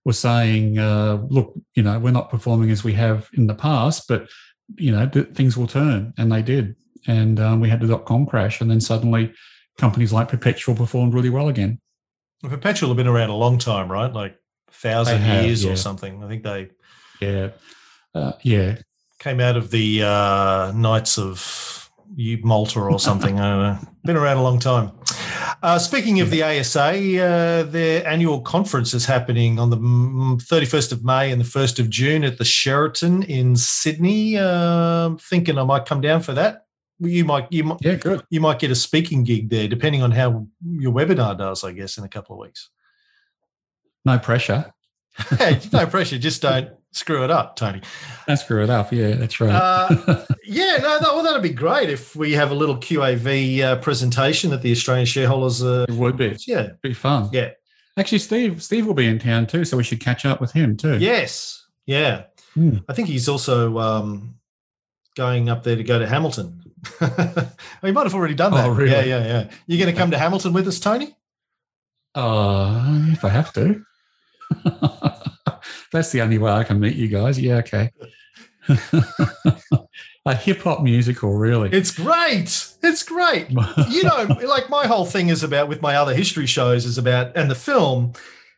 were 0.05 0.13
saying, 0.13 0.79
uh, 0.79 1.23
"Look, 1.29 1.55
you 1.75 1.83
know, 1.83 1.99
we're 1.99 2.11
not 2.11 2.31
performing 2.31 2.71
as 2.71 2.85
we 2.85 2.93
have 2.95 3.29
in 3.33 3.47
the 3.47 3.55
past, 3.55 4.07
but 4.09 4.29
you 4.77 4.93
know, 4.93 5.09
th- 5.09 5.29
things 5.29 5.57
will 5.57 5.67
turn," 5.67 6.13
and 6.19 6.31
they 6.31 6.43
did. 6.43 6.77
And 7.07 7.39
um, 7.39 7.61
we 7.61 7.69
had 7.69 7.81
the 7.81 7.87
dot 7.87 8.05
com 8.05 8.27
crash, 8.27 8.61
and 8.61 8.71
then 8.71 8.81
suddenly 8.81 9.33
companies 9.79 10.13
like 10.13 10.29
Perpetual 10.29 10.75
performed 10.75 11.15
really 11.15 11.31
well 11.31 11.49
again. 11.49 11.81
Perpetual 12.43 12.91
have 12.91 12.97
been 12.97 13.07
around 13.07 13.31
a 13.31 13.37
long 13.37 13.59
time, 13.59 13.91
right? 13.91 14.13
Like 14.13 14.39
thousand 14.77 15.21
have, 15.21 15.45
years 15.45 15.65
yeah. 15.65 15.73
or 15.73 15.77
something. 15.77 16.23
I 16.23 16.29
think 16.29 16.43
they 16.43 16.71
Yeah, 17.21 17.51
uh, 18.15 18.33
yeah, 18.43 18.79
came 19.19 19.41
out 19.41 19.57
of 19.57 19.71
the 19.71 20.03
uh, 20.03 20.73
Knights 20.75 21.19
of 21.19 21.91
Malta 22.17 22.81
or 22.81 22.99
something. 22.99 23.39
I 23.41 23.51
don't 23.51 23.63
know. 23.63 23.93
Been 24.05 24.17
around 24.17 24.37
a 24.39 24.43
long 24.43 24.59
time. 24.59 24.93
Uh, 25.63 25.79
speaking 25.79 26.21
of 26.21 26.31
the 26.31 26.43
ASA, 26.43 26.81
uh, 26.81 27.63
their 27.65 28.07
annual 28.07 28.41
conference 28.41 28.95
is 28.95 29.07
happening 29.07 29.59
on 29.59 29.71
the 29.71 29.77
mm, 29.77 30.37
31st 30.37 30.93
of 30.93 31.05
May 31.05 31.33
and 31.33 31.41
the 31.41 31.47
1st 31.47 31.79
of 31.79 31.91
June 31.91 32.25
at 32.25 32.39
the 32.39 32.45
Sheraton 32.45 33.23
in 33.25 33.57
Sydney. 33.57 34.39
Um 34.39 35.19
thinking 35.19 35.59
I 35.59 35.65
might 35.65 35.87
come 35.87 36.01
down 36.01 36.23
for 36.23 36.35
that. 36.35 36.67
You 36.99 37.25
might, 37.25 37.51
you 37.53 37.65
might, 37.65 37.79
yeah. 37.83 37.95
Good. 37.95 38.23
you 38.31 38.41
might 38.41 38.59
get 38.59 38.71
a 38.71 38.75
speaking 38.75 39.23
gig 39.23 39.51
there, 39.51 39.69
depending 39.69 40.03
on 40.03 40.11
how 40.13 40.47
your 40.65 40.93
webinar 40.93 41.37
does. 41.37 41.65
I 41.65 41.73
guess 41.73 41.99
in 41.99 42.05
a 42.05 42.09
couple 42.09 42.37
of 42.37 42.41
weeks. 42.41 42.71
No 44.07 44.19
pressure. 44.19 44.73
hey, 45.39 45.61
no 45.73 45.87
pressure. 45.87 46.17
Just 46.19 46.41
don't 46.43 46.71
screw 46.93 47.25
it 47.25 47.31
up, 47.31 47.57
Tony. 47.57 47.81
Don't 48.27 48.37
screw 48.37 48.63
it 48.63 48.71
up. 48.71 48.93
Yeah, 48.93 49.15
that's 49.17 49.41
right. 49.41 49.51
Uh, 49.51 50.25
Yeah, 50.49 50.77
no, 50.81 51.01
that, 51.01 51.03
well, 51.03 51.25
that'd 51.25 51.43
be 51.43 51.49
great 51.51 51.91
if 51.91 52.15
we 52.15 52.33
have 52.35 52.53
a 52.53 52.55
little 52.55 52.77
QAV 52.77 53.61
uh, 53.61 53.77
presentation 53.81 54.51
that 54.51 54.63
the 54.63 54.71
Australian 54.71 55.05
shareholders. 55.05 55.61
Uh, 55.61 55.87
it 55.89 55.95
would 55.95 56.17
be. 56.17 56.37
yeah, 56.47 56.69
be 56.83 56.95
fun. 56.95 57.29
yeah, 57.33 57.51
Actually, 57.97 58.21
Steve 58.21 58.63
Steve 58.63 58.87
will 58.87 58.95
be 58.95 59.09
in 59.09 59.19
town 59.19 59.49
too, 59.49 59.65
so 59.65 59.77
we 59.77 59.83
should 59.83 59.99
catch 59.99 60.25
up 60.25 60.41
with 60.41 60.53
him 60.53 60.77
too. 60.77 60.99
yes, 60.99 61.67
yeah. 61.85 62.27
Hmm. 62.55 62.77
I 62.89 62.93
think 62.93 63.09
he's 63.09 63.29
also 63.29 63.77
um, 63.79 64.37
going 65.17 65.49
up 65.49 65.65
there 65.65 65.75
to 65.77 65.83
go 65.83 65.99
to 65.99 66.07
Hamilton. 66.07 66.63
he 67.83 67.91
might 67.91 68.05
have 68.05 68.15
already 68.15 68.35
done 68.35 68.53
that. 68.53 68.67
Oh, 68.67 68.71
really? 68.71 68.91
Yeah, 68.93 69.03
yeah, 69.05 69.25
yeah. 69.27 69.51
You're 69.67 69.83
going 69.83 69.93
to 69.93 69.99
come 70.01 70.13
to 70.13 70.19
Hamilton 70.19 70.53
with 70.53 70.69
us, 70.69 70.79
Tony? 70.79 71.17
Uh, 72.15 73.07
if 73.09 73.25
I 73.25 73.29
have 73.31 73.53
to. 73.55 73.85
That's 75.93 76.13
the 76.13 76.21
only 76.23 76.39
way 76.39 76.51
I 76.51 76.65
can 76.65 76.81
meet 76.81 76.97
you 76.97 77.09
guys. 77.09 77.39
Yeah, 77.41 77.57
okay. 77.57 77.93
a 80.27 80.35
hip 80.35 80.63
hop 80.63 80.83
musical, 80.83 81.35
really. 81.35 81.71
It's 81.73 81.91
great. 81.93 82.69
It's 82.83 83.03
great. 83.03 83.51
you 83.51 84.03
know, 84.03 84.25
like 84.47 84.69
my 84.69 84.87
whole 84.87 85.07
thing 85.07 85.29
is 85.29 85.43
about 85.43 85.69
with 85.69 85.81
my 85.81 85.97
other 85.97 86.15
history 86.15 86.47
shows 86.47 86.85
is 86.85 86.99
about, 86.99 87.37
and 87.37 87.51
the 87.51 87.55
film 87.55 88.13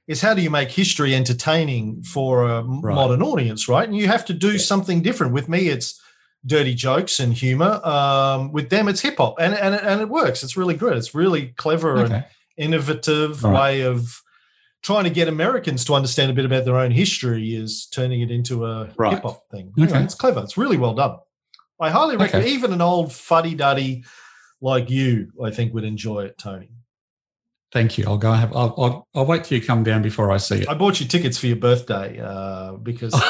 is 0.06 0.22
how 0.22 0.32
do 0.34 0.40
you 0.40 0.50
make 0.50 0.70
history 0.70 1.14
entertaining 1.14 2.02
for 2.02 2.44
a 2.48 2.62
Right. 2.62 2.94
modern 2.94 3.22
audience, 3.22 3.68
right? 3.68 3.86
And 3.86 3.96
you 3.96 4.06
have 4.06 4.24
to 4.26 4.32
do 4.32 4.58
something 4.58 5.02
different. 5.02 5.34
With 5.34 5.48
me, 5.48 5.68
it's 5.68 6.00
dirty 6.46 6.74
jokes 6.74 7.20
and 7.20 7.34
humor. 7.34 7.80
Um, 7.84 8.52
with 8.52 8.70
them, 8.70 8.88
it's 8.88 9.02
hip 9.02 9.18
hop, 9.18 9.34
and 9.38 9.54
and 9.54 9.74
and 9.74 10.00
it 10.00 10.08
works. 10.08 10.42
It's 10.42 10.56
really 10.56 10.74
good. 10.74 10.96
It's 10.96 11.14
really 11.14 11.48
clever 11.58 11.96
and 12.02 12.24
innovative 12.56 13.44
right. 13.44 13.54
way 13.54 13.80
of 13.82 14.22
trying 14.82 15.04
to 15.04 15.10
get 15.10 15.28
Americans 15.28 15.84
to 15.86 15.94
understand 15.94 16.30
a 16.30 16.34
bit 16.34 16.44
about 16.44 16.64
their 16.64 16.78
own 16.78 16.90
history 16.90 17.54
is 17.54 17.86
turning 17.86 18.20
it 18.20 18.30
into 18.30 18.64
a 18.64 18.90
Right. 18.96 19.14
hip 19.14 19.22
hop 19.22 19.48
thing. 19.50 19.72
Okay. 19.78 20.02
it's 20.02 20.14
clever. 20.14 20.40
It's 20.40 20.56
really 20.56 20.76
well 20.76 20.94
done. 20.94 21.16
I 21.80 21.90
highly 21.90 22.16
recommend. 22.16 22.44
Okay. 22.46 22.54
Even 22.54 22.72
an 22.72 22.80
old 22.80 23.12
fuddy 23.12 23.54
duddy 23.54 24.04
like 24.60 24.90
you, 24.90 25.30
I 25.44 25.50
think, 25.50 25.74
would 25.74 25.84
enjoy 25.84 26.24
it, 26.24 26.38
Tony. 26.38 26.70
Thank 27.70 27.98
you. 27.98 28.04
I'll 28.06 28.16
go 28.18 28.32
have. 28.32 28.54
I'll, 28.56 28.74
I'll, 28.78 29.08
I'll 29.14 29.26
wait 29.26 29.44
till 29.44 29.58
you 29.58 29.64
come 29.64 29.84
down 29.84 30.00
before 30.00 30.30
I 30.30 30.38
see 30.38 30.62
it. 30.62 30.68
I 30.68 30.74
bought 30.74 31.00
you 31.00 31.06
tickets 31.06 31.36
for 31.36 31.48
your 31.48 31.56
birthday 31.56 32.18
uh, 32.18 32.72
because 32.72 33.12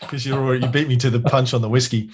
because 0.00 0.26
you 0.26 0.52
you 0.54 0.66
beat 0.68 0.88
me 0.88 0.96
to 0.96 1.10
the 1.10 1.20
punch 1.20 1.54
on 1.54 1.62
the 1.62 1.68
whiskey. 1.68 2.10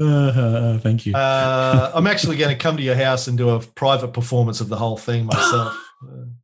Uh, 0.00 0.78
thank 0.78 1.04
you. 1.04 1.14
Uh, 1.14 1.90
I'm 1.94 2.06
actually 2.06 2.36
going 2.36 2.56
to 2.56 2.62
come 2.62 2.76
to 2.76 2.82
your 2.82 2.94
house 2.94 3.26
and 3.26 3.36
do 3.36 3.50
a 3.50 3.60
private 3.60 4.12
performance 4.12 4.60
of 4.60 4.68
the 4.68 4.76
whole 4.76 4.96
thing 4.96 5.26
myself. 5.26 5.76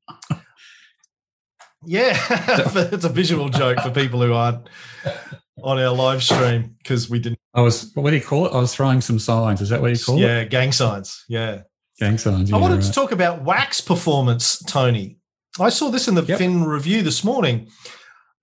Yeah, 1.85 2.17
it's 2.93 3.05
a 3.05 3.09
visual 3.09 3.49
joke 3.49 3.79
for 3.81 3.91
people 3.91 4.21
who 4.21 4.33
aren't 4.33 4.69
on 5.63 5.79
our 5.79 5.95
live 5.95 6.23
stream 6.23 6.75
because 6.79 7.09
we 7.09 7.19
didn't. 7.21 7.39
I 7.55 7.61
was. 7.61 7.93
What 7.95 8.11
do 8.11 8.17
you 8.17 8.23
call 8.23 8.47
it? 8.47 8.53
I 8.53 8.59
was 8.59 8.75
throwing 8.75 9.01
some 9.01 9.19
signs. 9.19 9.61
Is 9.61 9.69
that 9.69 9.81
what 9.81 9.93
you 9.93 9.99
call 9.99 10.17
it? 10.17 10.23
Yeah, 10.23 10.45
gang 10.45 10.73
signs. 10.73 11.25
Yeah. 11.29 11.63
Gang 11.99 12.19
signs. 12.19 12.53
I 12.53 12.57
yeah, 12.57 12.63
wanted 12.63 12.83
to 12.83 12.93
talk 12.93 13.13
about 13.13 13.45
WAAAX 13.45 13.87
performance, 13.87 14.59
Tony. 14.65 15.17
I 15.59 15.71
saw 15.71 15.91
this 15.91 16.09
in 16.09 16.15
the 16.15 16.23
Yep. 16.25 16.39
Fin 16.39 16.65
review 16.65 17.03
this 17.03 17.25
morning. 17.25 17.69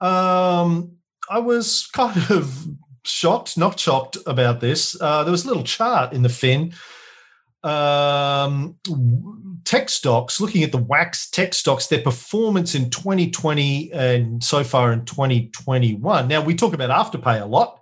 Um, 0.01 0.93
I 1.29 1.39
was 1.39 1.87
kind 1.93 2.17
of 2.31 2.65
shocked, 3.05 3.57
not 3.57 3.79
shocked 3.79 4.17
about 4.25 4.59
this. 4.59 4.99
Uh, 4.99 5.23
there 5.23 5.31
was 5.31 5.43
a 5.45 5.47
little 5.47 5.63
chart 5.63 6.13
in 6.13 6.23
the 6.23 6.29
Fin. 6.29 6.73
Um, 7.63 8.77
tech 9.65 9.89
stocks, 9.89 10.39
looking 10.41 10.63
at 10.63 10.71
the 10.71 10.79
WAAAX 10.79 11.29
tech 11.29 11.53
stocks, 11.53 11.87
their 11.87 12.01
performance 12.01 12.75
in 12.75 12.89
2020 12.89 13.91
and 13.93 14.43
so 14.43 14.63
far 14.63 14.91
in 14.91 15.05
2021. 15.05 16.27
Now, 16.27 16.41
we 16.41 16.55
talk 16.55 16.73
about 16.73 16.89
Afterpay 16.89 17.41
a 17.41 17.45
lot. 17.45 17.79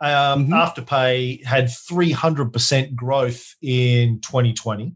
Um, 0.00 0.48
Mhm. 0.48 0.52
Afterpay 0.52 1.44
had 1.44 1.66
300% 1.66 2.96
growth 2.96 3.54
in 3.62 4.20
2020 4.20 4.94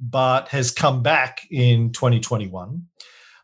but 0.00 0.48
has 0.48 0.70
come 0.70 1.02
back 1.02 1.46
in 1.50 1.92
2021. 1.92 2.86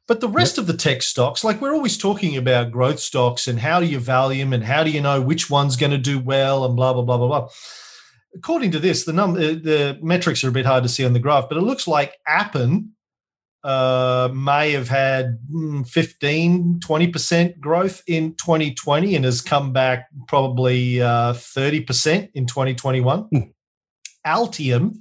But 0.09 0.20
the 0.20 0.29
rest 0.29 0.57
yep. 0.57 0.62
of 0.62 0.66
the 0.68 0.76
tech 0.76 1.02
stocks, 1.02 1.44
like 1.44 1.61
we're 1.61 1.74
always 1.74 1.98
talking 1.98 2.37
about 2.37 2.70
growth 2.70 3.00
stocks 3.00 3.48
and 3.48 3.59
how 3.59 3.81
do 3.81 3.87
you 3.87 3.98
value 3.98 4.44
them 4.44 4.52
and 4.52 4.64
how 4.64 4.85
do 4.85 4.90
you 4.90 5.00
know 5.00 5.20
which 5.20 5.50
one's 5.50 5.76
going 5.76 5.90
to 5.90 5.98
do 5.98 6.18
well 6.18 6.64
and 6.64 6.76
blah 6.76 6.92
blah 6.92 7.02
blah 7.02 7.18
blah 7.18 7.26
blah. 7.26 7.48
According 8.37 8.70
to 8.72 8.79
this, 8.79 9.05
the 9.05 9.12
number 9.12 9.40
the 9.55 9.99
metrics 10.03 10.44
are 10.44 10.49
a 10.49 10.53
bit 10.53 10.66
hard 10.66 10.83
to 10.83 10.88
see 10.88 11.05
on 11.05 11.12
the 11.14 11.18
graph, 11.18 11.49
but 11.49 11.59
it 11.59 11.62
looks 11.62 11.88
like 11.88 12.14
Appen 12.27 12.92
uh, 13.66 14.29
may 14.33 14.70
have 14.70 14.88
had 14.88 15.38
hmm, 15.51 15.83
15, 15.83 16.79
20% 16.79 17.59
growth 17.59 18.01
in 18.07 18.35
2020 18.35 19.16
and 19.16 19.25
has 19.25 19.40
come 19.40 19.72
back 19.72 20.07
probably 20.29 21.03
uh, 21.03 21.33
30% 21.33 22.31
in 22.35 22.46
2021. 22.46 23.29
Mm. 23.35 23.53
Altium, 24.25 24.99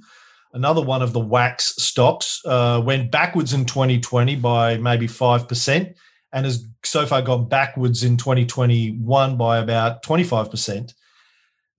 another 0.52 0.82
one 0.82 1.00
of 1.00 1.12
the 1.12 1.20
WAAAX 1.20 1.60
stocks, 1.60 2.40
uh, 2.44 2.82
went 2.84 3.12
backwards 3.12 3.52
in 3.52 3.66
2020 3.66 4.34
by 4.36 4.78
maybe 4.78 5.06
5% 5.06 5.94
and 6.32 6.44
has 6.44 6.66
so 6.84 7.06
far 7.06 7.22
gone 7.22 7.48
backwards 7.48 8.02
in 8.02 8.16
2021 8.16 9.36
by 9.36 9.58
about 9.58 10.02
25%. 10.02 10.92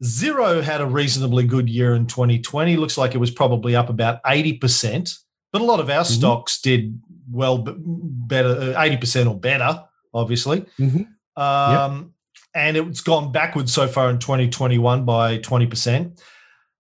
Xero 0.04 0.62
had 0.62 0.82
a 0.82 0.86
reasonably 0.86 1.46
good 1.46 1.70
year 1.70 1.96
in 1.96 2.06
2020. 2.06 2.78
Looks 2.78 2.98
like 2.98 3.16
it 3.16 3.18
was 3.18 3.32
probably 3.32 3.76
up 3.76 3.90
about 3.90 4.22
80%. 4.24 5.18
But 5.52 5.62
a 5.62 5.66
lot 5.66 5.80
of 5.80 5.90
our 5.90 6.04
mm-hmm. 6.04 6.14
stocks 6.14 6.62
did 6.62 7.00
well, 7.32 7.58
better, 7.60 8.50
uh, 8.50 8.84
eighty 8.84 8.98
percent 8.98 9.28
or 9.28 9.40
better, 9.40 9.84
obviously. 10.14 10.62
Mm-hmm. 10.80 11.42
Um, 11.42 11.98
yep. 11.98 12.08
And 12.56 12.78
it's 12.78 13.02
gone 13.02 13.32
backwards 13.32 13.74
so 13.74 13.88
far 13.88 14.10
in 14.10 14.18
2021 14.18 15.06
by 15.06 15.38
20%. 15.38 16.20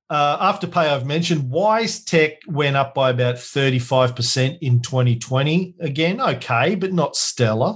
Uh, 0.10 0.54
Afterpay, 0.54 0.88
I've 0.88 1.06
mentioned. 1.06 1.52
WiseTech 1.52 2.38
went 2.48 2.76
up 2.76 2.96
by 2.96 3.12
about 3.12 3.36
35% 3.36 4.58
in 4.62 4.82
2020. 4.82 5.76
Again, 5.80 6.20
okay, 6.20 6.74
but 6.74 6.94
not 6.94 7.16
stellar. 7.16 7.76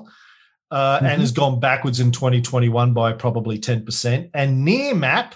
Uh, 0.71 0.97
mm-hmm. 0.97 1.05
And 1.05 1.21
has 1.21 1.33
gone 1.33 1.59
backwards 1.59 1.99
in 1.99 2.11
2021 2.11 2.93
by 2.93 3.11
probably 3.11 3.59
10%. 3.59 4.29
And 4.33 4.65
Nearmap, 4.65 5.33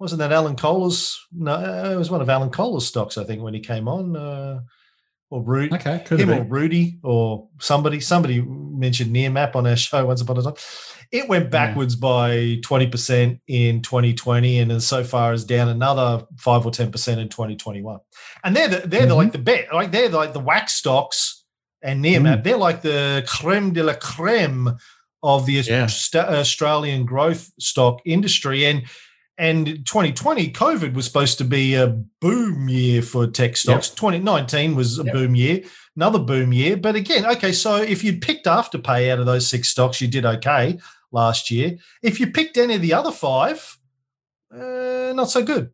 wasn't 0.00 0.18
that 0.18 0.32
Alan 0.32 0.56
Kohler's? 0.56 1.24
No, 1.32 1.92
it 1.92 1.96
was 1.96 2.10
one 2.10 2.20
of 2.20 2.28
Alan 2.28 2.50
Kohler's 2.50 2.84
stocks, 2.84 3.16
I 3.16 3.22
think, 3.22 3.42
when 3.42 3.54
he 3.54 3.60
came 3.60 3.86
on. 3.86 4.16
Uh, 4.16 4.60
or 5.30 5.42
Rudy, 5.42 5.72
okay, 5.72 6.02
could 6.04 6.18
him 6.18 6.30
or 6.30 6.42
Rudy 6.42 6.98
or 7.04 7.48
somebody. 7.60 8.00
Somebody 8.00 8.42
mentioned 8.42 9.14
Nearmap 9.14 9.54
on 9.54 9.66
our 9.66 9.76
show 9.76 10.04
once 10.04 10.20
upon 10.20 10.38
a 10.38 10.42
time. 10.42 10.54
It 11.12 11.28
went 11.28 11.50
backwards 11.50 11.94
yeah. 11.94 12.00
by 12.00 12.58
twenty 12.64 12.88
percent 12.88 13.40
in 13.46 13.80
2020, 13.82 14.58
and 14.58 14.72
as 14.72 14.86
so 14.86 15.04
far 15.04 15.32
as 15.32 15.44
down 15.44 15.68
another 15.68 16.26
five 16.36 16.66
or 16.66 16.72
ten 16.72 16.90
percent 16.90 17.20
in 17.20 17.28
2021. 17.28 18.00
And 18.42 18.56
they're 18.56 18.66
the, 18.66 18.76
they're 18.88 19.02
mm-hmm. 19.02 19.08
the, 19.08 19.14
like 19.14 19.32
the 19.32 19.38
bet, 19.38 19.72
like 19.72 19.92
they're 19.92 20.08
the, 20.08 20.16
like 20.16 20.32
the 20.32 20.40
WAAAX 20.40 20.70
stocks 20.70 21.39
and 21.82 22.04
Nearmap. 22.04 22.40
Mm. 22.40 22.44
They're 22.44 22.56
like 22.56 22.82
the 22.82 23.24
creme 23.26 23.72
de 23.72 23.82
la 23.82 23.94
creme 23.94 24.76
of 25.22 25.46
the 25.46 25.52
yeah. 25.52 25.88
Australian 26.14 27.04
growth 27.04 27.50
stock 27.58 28.00
industry, 28.04 28.64
and 28.66 28.84
and 29.40 29.86
2020, 29.86 30.52
COVID 30.52 30.92
was 30.92 31.06
supposed 31.06 31.38
to 31.38 31.44
be 31.44 31.74
a 31.74 31.88
boom 32.20 32.68
year 32.68 33.00
for 33.00 33.26
tech 33.26 33.56
stocks. 33.56 33.88
Yep. 33.88 33.96
2019 33.96 34.74
was 34.74 34.98
a 34.98 35.04
yep. 35.04 35.14
boom 35.14 35.34
year, 35.34 35.62
another 35.96 36.18
boom 36.18 36.52
year. 36.52 36.76
But 36.76 36.94
again, 36.94 37.24
okay, 37.24 37.52
so 37.52 37.76
if 37.76 38.04
you'd 38.04 38.20
picked 38.20 38.44
Afterpay 38.44 39.10
out 39.10 39.18
of 39.18 39.24
those 39.24 39.48
six 39.48 39.68
stocks, 39.68 39.98
you 39.98 40.08
did 40.08 40.26
okay 40.26 40.78
last 41.10 41.50
year. 41.50 41.78
If 42.02 42.20
you 42.20 42.32
picked 42.32 42.58
any 42.58 42.74
of 42.74 42.82
the 42.82 42.92
other 42.92 43.12
five, 43.12 43.78
uh, 44.54 45.14
not 45.14 45.30
so 45.30 45.42
good. 45.42 45.70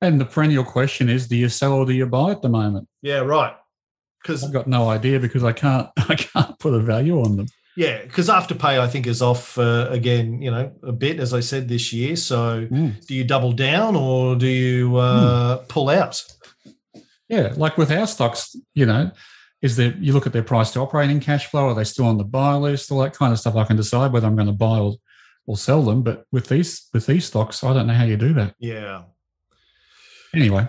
And 0.00 0.20
the 0.20 0.24
perennial 0.24 0.64
question 0.64 1.08
is: 1.08 1.28
Do 1.28 1.36
you 1.36 1.48
sell 1.48 1.74
or 1.74 1.86
do 1.86 1.92
you 1.92 2.06
buy 2.06 2.32
at 2.32 2.42
the 2.42 2.48
moment? 2.48 2.88
Yeah, 3.02 3.20
right. 3.20 3.54
Because 4.22 4.44
I've 4.44 4.52
got 4.52 4.66
no 4.66 4.88
idea 4.88 5.18
because 5.18 5.44
I 5.44 5.52
can't 5.52 5.88
I 5.96 6.14
can't 6.14 6.58
put 6.58 6.74
a 6.74 6.80
value 6.80 7.20
on 7.20 7.36
them. 7.36 7.46
Yeah, 7.74 8.02
because 8.02 8.28
Afterpay, 8.28 8.78
I 8.78 8.86
think, 8.86 9.06
is 9.06 9.22
off 9.22 9.56
uh, 9.58 9.86
again, 9.88 10.42
you 10.42 10.50
know, 10.50 10.72
a 10.82 10.92
bit, 10.92 11.18
as 11.18 11.32
I 11.32 11.40
said, 11.40 11.68
this 11.68 11.92
year. 11.92 12.16
So 12.16 12.66
mm. 12.66 13.06
do 13.06 13.14
you 13.14 13.24
double 13.24 13.52
down 13.52 13.96
or 13.96 14.36
do 14.36 14.46
you 14.46 14.96
uh, 14.96 15.58
mm. 15.58 15.68
pull 15.68 15.88
out? 15.88 16.22
Yeah, 17.28 17.54
like 17.56 17.78
with 17.78 17.90
our 17.90 18.06
stocks, 18.06 18.54
you 18.74 18.84
know, 18.84 19.10
is 19.62 19.76
that 19.76 19.96
you 19.96 20.12
look 20.12 20.26
at 20.26 20.34
their 20.34 20.42
price 20.42 20.70
to 20.72 20.80
operating 20.80 21.18
cash 21.18 21.46
flow, 21.46 21.68
are 21.68 21.74
they 21.74 21.84
still 21.84 22.04
on 22.04 22.18
the 22.18 22.24
buy 22.24 22.54
list, 22.56 22.92
all 22.92 23.00
that 23.00 23.14
kind 23.14 23.32
of 23.32 23.38
stuff. 23.38 23.56
I 23.56 23.64
can 23.64 23.76
decide 23.76 24.12
whether 24.12 24.26
I'm 24.26 24.36
going 24.36 24.48
to 24.48 24.52
buy 24.52 24.78
or, 24.78 24.96
or 25.46 25.56
sell 25.56 25.82
them. 25.82 26.02
But 26.02 26.26
with 26.30 26.48
these 26.48 26.88
with 26.92 27.06
these 27.06 27.24
stocks, 27.24 27.64
I 27.64 27.72
don't 27.72 27.86
know 27.86 27.94
how 27.94 28.04
you 28.04 28.18
do 28.18 28.34
that. 28.34 28.54
Yeah. 28.58 29.04
Anyway, 30.34 30.68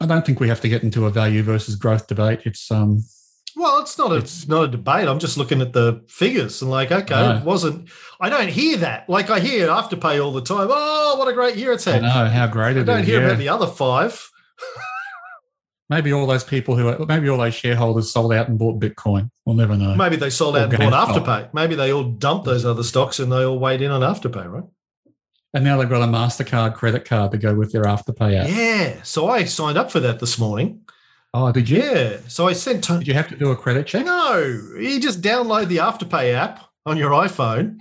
I 0.00 0.06
don't 0.06 0.24
think 0.24 0.40
we 0.40 0.48
have 0.48 0.60
to 0.62 0.68
get 0.68 0.82
into 0.82 1.06
a 1.06 1.10
value 1.10 1.42
versus 1.42 1.76
growth 1.76 2.06
debate. 2.06 2.40
It's 2.44 2.70
um 2.70 3.04
well, 3.56 3.80
it's 3.80 3.98
not 3.98 4.12
a 4.12 4.16
it's, 4.16 4.48
not 4.48 4.64
a 4.64 4.68
debate. 4.68 5.08
I'm 5.08 5.18
just 5.18 5.36
looking 5.36 5.60
at 5.60 5.72
the 5.72 6.02
figures 6.08 6.62
and 6.62 6.70
like, 6.70 6.92
okay, 6.92 7.14
no. 7.14 7.36
it 7.36 7.44
wasn't. 7.44 7.90
I 8.20 8.28
don't 8.28 8.48
hear 8.48 8.78
that. 8.78 9.08
Like 9.08 9.28
I 9.28 9.40
hear 9.40 9.68
Afterpay 9.68 10.24
all 10.24 10.32
the 10.32 10.42
time. 10.42 10.68
Oh, 10.70 11.16
what 11.18 11.28
a 11.28 11.32
great 11.32 11.56
year 11.56 11.72
it's 11.72 11.84
had. 11.84 12.04
I 12.04 12.24
know 12.24 12.30
how 12.30 12.46
great 12.46 12.76
it 12.76 12.88
I 12.88 12.94
don't 12.94 13.04
hear 13.04 13.20
yeah. 13.20 13.26
about 13.26 13.38
the 13.38 13.48
other 13.48 13.66
five. 13.66 14.30
maybe 15.90 16.12
all 16.12 16.26
those 16.26 16.44
people 16.44 16.76
who, 16.76 17.04
maybe 17.06 17.28
all 17.28 17.38
those 17.38 17.54
shareholders 17.54 18.12
sold 18.12 18.32
out 18.32 18.48
and 18.48 18.58
bought 18.58 18.80
Bitcoin. 18.80 19.30
We'll 19.44 19.56
never 19.56 19.76
know. 19.76 19.96
Maybe 19.96 20.16
they 20.16 20.30
sold 20.30 20.56
out 20.56 20.72
and 20.72 20.90
bought 20.90 21.08
Afterpay. 21.08 21.52
Maybe 21.52 21.74
they 21.74 21.92
all 21.92 22.04
dumped 22.04 22.44
those 22.44 22.64
other 22.64 22.84
stocks 22.84 23.18
and 23.18 23.30
they 23.30 23.44
all 23.44 23.58
weighed 23.58 23.82
in 23.82 23.90
on 23.90 24.00
Afterpay, 24.00 24.50
right? 24.50 24.64
And 25.52 25.64
now 25.64 25.76
they've 25.78 25.88
got 25.88 26.02
a 26.02 26.06
Mastercard 26.06 26.74
credit 26.74 27.04
card 27.04 27.32
to 27.32 27.38
go 27.38 27.54
with 27.54 27.72
their 27.72 27.82
Afterpay 27.82 28.36
app. 28.36 28.48
Yeah. 28.48 29.02
So 29.02 29.28
I 29.28 29.44
signed 29.44 29.76
up 29.76 29.90
for 29.90 29.98
that 30.00 30.20
this 30.20 30.38
morning. 30.38 30.82
Oh, 31.34 31.50
did 31.50 31.68
you? 31.68 31.82
Yeah. 31.82 32.18
So 32.28 32.46
I 32.46 32.52
sent. 32.52 32.86
Did 32.86 33.06
you 33.06 33.14
have 33.14 33.28
to 33.28 33.36
do 33.36 33.50
a 33.50 33.56
credit 33.56 33.86
check? 33.86 34.04
No. 34.04 34.38
You 34.78 35.00
just 35.00 35.22
download 35.22 35.68
the 35.68 35.78
Afterpay 35.78 36.34
app 36.34 36.60
on 36.86 36.96
your 36.96 37.10
iPhone, 37.10 37.78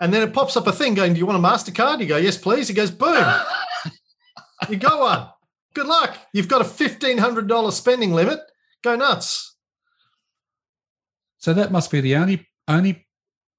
and 0.00 0.12
then 0.12 0.22
it 0.22 0.32
pops 0.32 0.56
up 0.56 0.66
a 0.66 0.72
thing 0.72 0.94
going, 0.94 1.14
"Do 1.14 1.18
you 1.18 1.26
want 1.26 1.42
a 1.42 1.46
Mastercard?" 1.46 2.00
You 2.00 2.06
go, 2.06 2.16
"Yes, 2.16 2.36
please." 2.36 2.70
It 2.70 2.74
goes, 2.74 2.90
"Boom." 2.90 3.32
you 4.68 4.76
got 4.76 5.00
one. 5.00 5.28
Good 5.74 5.86
luck. 5.86 6.16
You've 6.32 6.48
got 6.48 6.62
a 6.62 6.64
fifteen 6.64 7.18
hundred 7.18 7.48
dollar 7.48 7.70
spending 7.70 8.12
limit. 8.12 8.40
Go 8.82 8.96
nuts. 8.96 9.56
So 11.38 11.52
that 11.52 11.72
must 11.72 11.90
be 11.90 12.00
the 12.00 12.16
only 12.16 12.48
only 12.66 13.06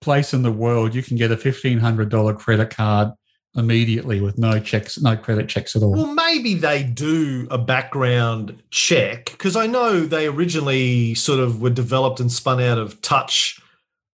place 0.02 0.34
in 0.34 0.44
the 0.44 0.52
world 0.52 0.94
you 0.94 1.04
can 1.04 1.18
get 1.18 1.32
a 1.32 1.38
fifteen 1.38 1.80
hundred 1.80 2.10
dollar 2.10 2.34
credit 2.34 2.72
card 2.72 3.12
immediately 3.58 4.22
with 4.22 4.38
no 4.38 4.60
checks, 4.60 5.02
no 5.02 5.18
credit 5.18 5.50
checks 5.50 5.76
at 5.76 5.82
all. 5.82 5.92
Well, 5.92 6.14
maybe 6.14 6.54
they 6.54 6.84
do 6.84 7.48
a 7.50 7.58
background 7.58 8.62
check 8.70 9.32
because 9.32 9.56
I 9.56 9.66
know 9.66 10.02
they 10.02 10.28
originally 10.28 11.16
sort 11.16 11.40
of 11.40 11.62
were 11.62 11.72
developed 11.72 12.20
and 12.20 12.32
spun 12.32 12.62
out 12.62 12.78
of 12.78 13.02
Touch. 13.02 13.60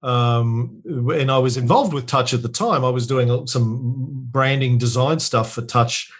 Um, 0.01 0.82
and 0.86 1.29
I 1.29 1.38
was 1.38 1.58
involved 1.58 1.93
with 1.93 2.08
Touch 2.08 2.34
at 2.34 2.41
the 2.41 2.49
time. 2.49 2.84
I 2.84 2.89
was 2.89 3.06
doing 3.06 3.45
some 3.47 4.27
branding 4.32 4.77
design 4.77 5.19
stuff 5.19 5.53
for 5.53 5.62
Touch. 5.62 6.12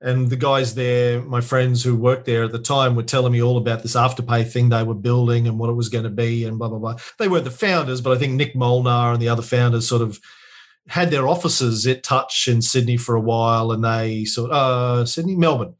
And 0.00 0.30
the 0.30 0.36
guys 0.36 0.74
there, 0.74 1.22
my 1.22 1.40
friends 1.40 1.84
who 1.84 1.94
worked 1.94 2.26
there 2.26 2.42
at 2.42 2.50
the 2.50 2.58
time, 2.58 2.96
were 2.96 3.04
telling 3.04 3.32
me 3.32 3.40
all 3.40 3.56
about 3.56 3.82
this 3.82 3.94
afterpay 3.94 4.50
thing 4.50 4.68
they 4.68 4.82
were 4.82 4.94
building 4.94 5.46
and 5.46 5.60
what 5.60 5.70
it 5.70 5.74
was 5.74 5.88
going 5.88 6.02
to 6.02 6.10
be 6.10 6.44
and 6.44 6.58
blah, 6.58 6.68
blah, 6.68 6.78
blah. 6.78 6.96
They 7.20 7.28
were 7.28 7.40
the 7.40 7.52
founders, 7.52 8.00
but 8.00 8.12
I 8.12 8.18
think 8.18 8.32
Nick 8.32 8.56
Molnar 8.56 9.12
and 9.12 9.22
the 9.22 9.28
other 9.28 9.42
founders 9.42 9.86
sort 9.86 10.02
of 10.02 10.18
had 10.88 11.10
their 11.10 11.28
offices 11.28 11.86
at 11.86 12.02
Touch 12.02 12.48
in 12.48 12.62
Sydney 12.62 12.96
for 12.96 13.14
a 13.14 13.20
while, 13.20 13.72
and 13.72 13.84
they 13.84 14.24
sort 14.24 14.50
uh, 14.50 15.04
Sydney, 15.06 15.36
Melbourne, 15.36 15.74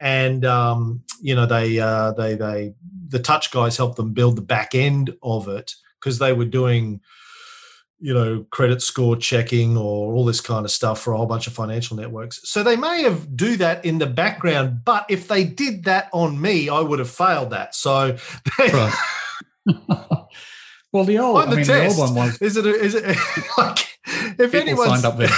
and 0.00 0.44
um, 0.44 1.02
you 1.20 1.34
know 1.34 1.46
they 1.46 1.78
uh, 1.78 2.12
they 2.12 2.34
they 2.34 2.74
the 3.08 3.18
Touch 3.18 3.50
guys 3.50 3.76
helped 3.76 3.96
them 3.96 4.12
build 4.12 4.36
the 4.36 4.42
back 4.42 4.74
end 4.74 5.14
of 5.22 5.48
it 5.48 5.74
because 6.00 6.18
they 6.18 6.32
were 6.32 6.44
doing 6.44 7.00
you 8.02 8.12
know 8.12 8.44
credit 8.50 8.82
score 8.82 9.16
checking 9.16 9.76
or 9.76 10.12
all 10.12 10.24
this 10.24 10.40
kind 10.40 10.64
of 10.64 10.72
stuff 10.72 11.00
for 11.00 11.12
a 11.12 11.16
whole 11.16 11.26
bunch 11.26 11.46
of 11.46 11.52
financial 11.52 11.96
networks. 11.96 12.40
So 12.42 12.64
they 12.64 12.74
may 12.74 13.02
have 13.02 13.36
do 13.36 13.56
that 13.58 13.84
in 13.84 13.98
the 13.98 14.08
background 14.08 14.84
but 14.84 15.06
if 15.08 15.28
they 15.28 15.44
did 15.44 15.84
that 15.84 16.10
on 16.12 16.38
me 16.40 16.68
i 16.68 16.80
would 16.80 16.98
have 16.98 17.10
failed 17.10 17.50
that. 17.50 17.76
So 17.76 18.16
right. 18.58 18.94
well 20.92 21.04
the 21.04 21.18
old 21.20 21.38
I 21.38 21.54
mean, 21.54 21.64
the 21.64 21.86
old 21.86 21.98
one 21.98 22.14
was 22.16 22.42
is 22.42 22.56
it 22.56 22.66
a, 22.66 22.74
is 22.74 22.96
it 22.96 23.16
like 23.58 23.91
if 24.38 24.54
anyone 24.54 24.88
signed 24.88 25.04
up 25.04 25.16
their 25.16 25.28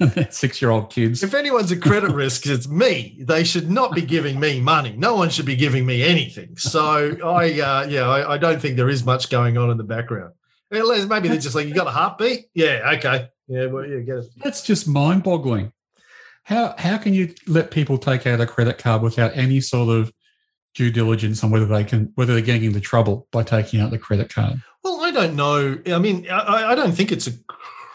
and, 0.00 0.32
six-year-old 0.32 0.90
kids, 0.90 1.22
if 1.22 1.34
anyone's 1.34 1.72
a 1.72 1.76
credit 1.76 2.12
risk, 2.12 2.46
it's 2.46 2.68
me. 2.68 3.16
They 3.20 3.44
should 3.44 3.70
not 3.70 3.94
be 3.94 4.02
giving 4.02 4.38
me 4.38 4.60
money. 4.60 4.94
No 4.96 5.16
one 5.16 5.30
should 5.30 5.46
be 5.46 5.56
giving 5.56 5.84
me 5.84 6.02
anything. 6.02 6.56
So 6.56 7.16
I, 7.24 7.60
uh, 7.60 7.86
yeah, 7.88 8.08
I, 8.08 8.34
I 8.34 8.38
don't 8.38 8.60
think 8.60 8.76
there 8.76 8.88
is 8.88 9.04
much 9.04 9.28
going 9.30 9.58
on 9.58 9.70
in 9.70 9.76
the 9.76 9.84
background. 9.84 10.34
Maybe 10.70 11.28
they're 11.28 11.38
just 11.38 11.54
like, 11.54 11.66
you 11.66 11.74
got 11.74 11.86
a 11.86 11.90
heartbeat? 11.90 12.46
Yeah, 12.54 12.92
okay. 12.96 13.28
Yeah, 13.48 13.66
well, 13.66 13.86
yeah, 13.86 14.00
get 14.00 14.18
it. 14.18 14.26
That's 14.36 14.62
just 14.62 14.86
mind 14.86 15.22
boggling. 15.22 15.72
How 16.44 16.74
how 16.78 16.98
can 16.98 17.14
you 17.14 17.34
let 17.46 17.70
people 17.70 17.98
take 17.98 18.26
out 18.26 18.40
a 18.40 18.46
credit 18.46 18.78
card 18.78 19.02
without 19.02 19.36
any 19.36 19.60
sort 19.60 19.88
of 19.88 20.12
due 20.74 20.90
diligence 20.90 21.42
on 21.42 21.50
whether 21.50 21.66
they 21.66 21.84
can 21.84 22.12
whether 22.14 22.34
they're 22.34 22.42
getting 22.42 22.64
into 22.64 22.80
trouble 22.80 23.26
by 23.32 23.42
taking 23.42 23.80
out 23.80 23.90
the 23.90 23.98
credit 23.98 24.32
card? 24.32 24.62
Well, 24.84 25.00
I 25.02 25.10
don't 25.10 25.34
know. 25.34 25.78
I 25.86 25.98
mean, 25.98 26.26
I, 26.30 26.72
I 26.72 26.74
don't 26.74 26.92
think 26.92 27.10
it's 27.10 27.26
a 27.26 27.32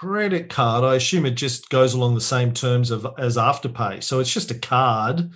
credit 0.03 0.49
card. 0.49 0.83
I 0.83 0.95
assume 0.95 1.25
it 1.25 1.31
just 1.31 1.69
goes 1.69 1.93
along 1.93 2.15
the 2.15 2.21
same 2.21 2.53
terms 2.53 2.91
of 2.91 3.07
as 3.17 3.37
Afterpay. 3.37 4.03
So 4.03 4.19
it's 4.19 4.33
just 4.33 4.51
a 4.51 4.59
card 4.59 5.31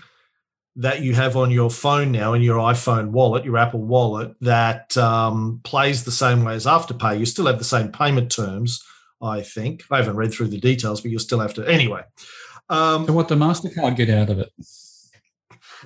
that 0.75 1.01
you 1.01 1.15
have 1.15 1.37
on 1.37 1.51
your 1.51 1.71
phone 1.71 2.11
now 2.11 2.33
in 2.33 2.41
your 2.41 2.57
iPhone 2.57 3.11
wallet, 3.11 3.45
your 3.45 3.57
Apple 3.57 3.79
wallet, 3.79 4.35
that 4.41 4.95
um, 4.97 5.61
plays 5.63 6.03
the 6.03 6.11
same 6.11 6.43
way 6.43 6.53
as 6.53 6.65
Afterpay. 6.65 7.17
You 7.17 7.25
still 7.25 7.45
have 7.45 7.59
the 7.59 7.63
same 7.63 7.93
payment 7.93 8.29
terms, 8.29 8.83
I 9.21 9.41
think. 9.41 9.85
I 9.89 9.97
haven't 9.97 10.17
read 10.17 10.33
through 10.33 10.49
the 10.49 10.59
details, 10.59 10.99
but 10.99 11.11
you'll 11.11 11.21
still 11.21 11.39
have 11.39 11.53
to. 11.53 11.65
Anyway. 11.65 12.03
Um, 12.69 13.07
so, 13.07 13.13
what 13.13 13.29
the 13.29 13.35
MasterCard 13.35 13.95
get 13.95 14.09
out 14.09 14.29
of 14.29 14.39
it? 14.39 14.51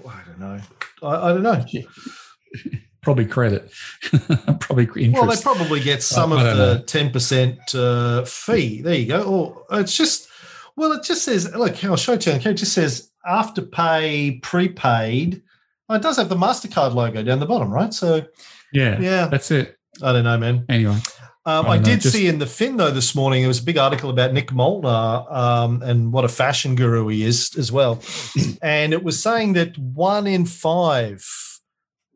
I 0.08 0.22
don't 0.26 0.39
know. 0.39 0.60
I, 1.04 1.30
I 1.30 1.34
don't 1.34 1.44
know. 1.44 1.63
probably 3.02 3.26
credit, 3.26 3.72
probably 4.60 4.86
interest. 4.86 5.14
Well, 5.14 5.26
they 5.28 5.42
probably 5.42 5.80
get 5.80 6.04
some 6.04 6.32
of 6.32 6.40
the 6.40 6.84
ten 6.86 7.12
percent 7.12 7.60
uh, 7.74 8.24
fee. 8.26 8.82
There 8.82 8.94
you 8.94 9.08
go. 9.08 9.24
Or 9.24 9.80
it's 9.80 9.96
just 9.96 10.28
well, 10.76 10.92
it 10.94 11.04
just 11.04 11.24
says 11.24 11.54
look. 11.56 11.84
I'll 11.84 11.98
show 11.98 12.14
it 12.14 12.22
to 12.22 12.32
you. 12.32 12.36
Okay, 12.38 12.52
It 12.52 12.56
just 12.56 12.74
says 12.74 13.12
afterpay 13.28 14.42
prepaid. 14.42 15.42
Oh, 15.90 15.96
it 15.96 16.02
does 16.02 16.18
have 16.18 16.30
the 16.30 16.36
Mastercard 16.36 16.94
logo 16.94 17.22
down 17.22 17.40
the 17.40 17.46
bottom, 17.46 17.72
right? 17.72 17.94
So 17.94 18.26
yeah, 18.72 19.00
yeah, 19.00 19.28
that's 19.28 19.52
it. 19.52 19.78
I 20.02 20.14
don't 20.14 20.24
know, 20.24 20.38
man. 20.38 20.66
Anyway. 20.70 20.98
Um, 21.44 21.66
I, 21.66 21.70
I 21.70 21.78
did 21.80 22.02
just, 22.02 22.14
see 22.14 22.28
in 22.28 22.38
the 22.38 22.46
Fin 22.46 22.78
though 22.78 22.92
this 22.92 23.16
morning. 23.16 23.42
There 23.42 23.48
was 23.48 23.60
a 23.60 23.64
big 23.64 23.78
article 23.80 24.12
about 24.12 24.32
Nick 24.32 24.54
Molnar 24.54 25.26
um, 25.28 25.82
and 25.82 26.14
what 26.14 26.24
a 26.24 26.28
fashion 26.28 26.76
guru 26.76 27.08
he 27.08 27.24
is 27.24 27.56
as 27.58 27.72
well, 27.72 28.00
and 28.62 28.94
it 28.94 29.04
was 29.04 29.22
saying 29.22 29.54
that 29.54 29.76
one 29.76 30.28
in 30.28 30.46
five 30.46 31.26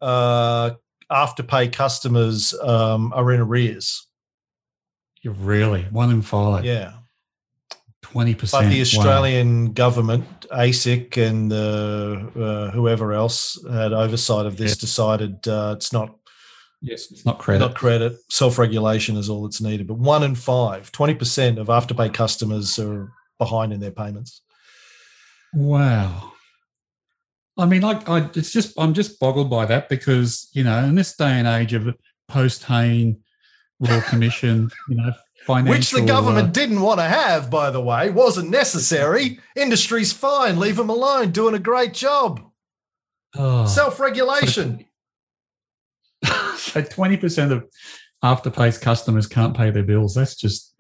uh, 0.05 0.75
afterpay 1.11 1.73
customers 1.73 2.53
um, 2.61 3.11
are 3.13 3.31
in 3.31 3.41
arrears. 3.41 4.07
You're 5.21 5.33
really 5.33 5.83
one 5.91 6.11
in 6.11 6.21
five. 6.21 6.63
Yeah. 6.63 6.93
20%. 8.03 8.51
But 8.51 8.69
the 8.69 8.81
Australian 8.81 9.65
wow. 9.65 9.71
government, 9.71 10.47
ASIC, 10.51 11.17
and 11.17 11.51
uh, 11.51 12.39
uh, 12.39 12.71
whoever 12.71 13.13
else 13.13 13.57
had 13.69 13.93
oversight 13.93 14.45
of 14.45 14.57
this 14.57 14.77
decided 14.77 15.47
uh, 15.47 15.73
it's 15.75 15.91
not. 15.91 16.15
Yes, 16.81 17.09
it's 17.09 17.25
not 17.25 17.39
credit. 17.39 17.65
Not 17.65 17.75
credit. 17.75 18.15
Self 18.29 18.59
regulation 18.59 19.17
is 19.17 19.27
all 19.27 19.41
that's 19.41 19.59
needed. 19.59 19.87
But 19.87 19.97
one 19.97 20.21
in 20.21 20.35
five, 20.35 20.91
20% 20.91 21.57
of 21.57 21.67
Afterpay 21.67 22.13
customers 22.13 22.77
are 22.77 23.11
behind 23.39 23.73
in 23.73 23.79
their 23.79 23.91
payments. 23.91 24.41
Wow. 25.53 26.34
I 27.57 27.65
mean, 27.65 27.81
like, 27.81 28.07
I, 28.09 28.29
it's 28.33 28.51
just, 28.51 28.77
I'm 28.77 28.93
just 28.93 29.19
boggled 29.19 29.49
by 29.49 29.65
that 29.65 29.87
because, 29.87 30.49
you 30.51 30.63
know, 30.63 30.83
in 30.83 30.95
this 30.95 31.15
day 31.15 31.31
and 31.31 31.47
age 31.47 31.73
of 31.73 31.95
post 32.27 32.65
Hayne 32.65 33.21
Royal 33.79 34.01
Commission, 34.09 34.69
you 34.89 34.97
know, 34.97 35.13
which 35.47 35.91
the 35.91 36.01
government 36.01 36.47
uh, 36.49 36.51
didn't 36.51 36.81
want 36.81 36.99
to 36.99 37.05
have, 37.05 37.49
by 37.49 37.69
the 37.69 37.81
way, 37.81 38.09
wasn't 38.09 38.49
necessary. 38.49 39.39
Industry's 39.55 40.11
fine, 40.11 40.59
leave 40.59 40.75
them 40.75 40.89
alone, 40.89 41.31
doing 41.31 41.53
a 41.53 41.59
great 41.59 41.93
job. 41.93 42.41
Oh, 43.35 43.65
Self-regulation. 43.65 44.85
So 46.57 46.81
twenty 46.81 47.17
percent 47.17 47.51
of 47.51 47.65
Afterpay's 48.23 48.77
customers 48.77 49.27
can't 49.27 49.55
pay 49.55 49.69
their 49.71 49.83
bills. 49.83 50.15
That's 50.15 50.35
just 50.35 50.73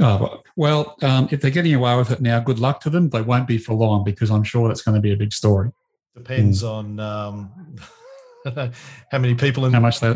oh, 0.00 0.42
well, 0.56 0.96
um, 1.02 1.28
if 1.30 1.40
they're 1.40 1.50
getting 1.50 1.74
away 1.74 1.96
with 1.96 2.10
it 2.10 2.20
now, 2.20 2.40
good 2.40 2.58
luck 2.58 2.80
to 2.82 2.90
them. 2.90 3.10
They 3.10 3.22
won't 3.22 3.46
be 3.46 3.58
for 3.58 3.74
long 3.74 4.04
because 4.04 4.30
I'm 4.30 4.44
sure 4.44 4.68
that's 4.68 4.82
going 4.82 4.94
to 4.94 5.00
be 5.00 5.12
a 5.12 5.16
big 5.16 5.32
story. 5.32 5.70
Depends 6.16 6.62
mm. 6.62 6.70
on 6.70 7.00
um, 7.00 7.76
how 9.10 9.18
many 9.18 9.34
people 9.34 9.64
in 9.66 9.72
how 9.72 9.80
much 9.80 10.00
they 10.00 10.14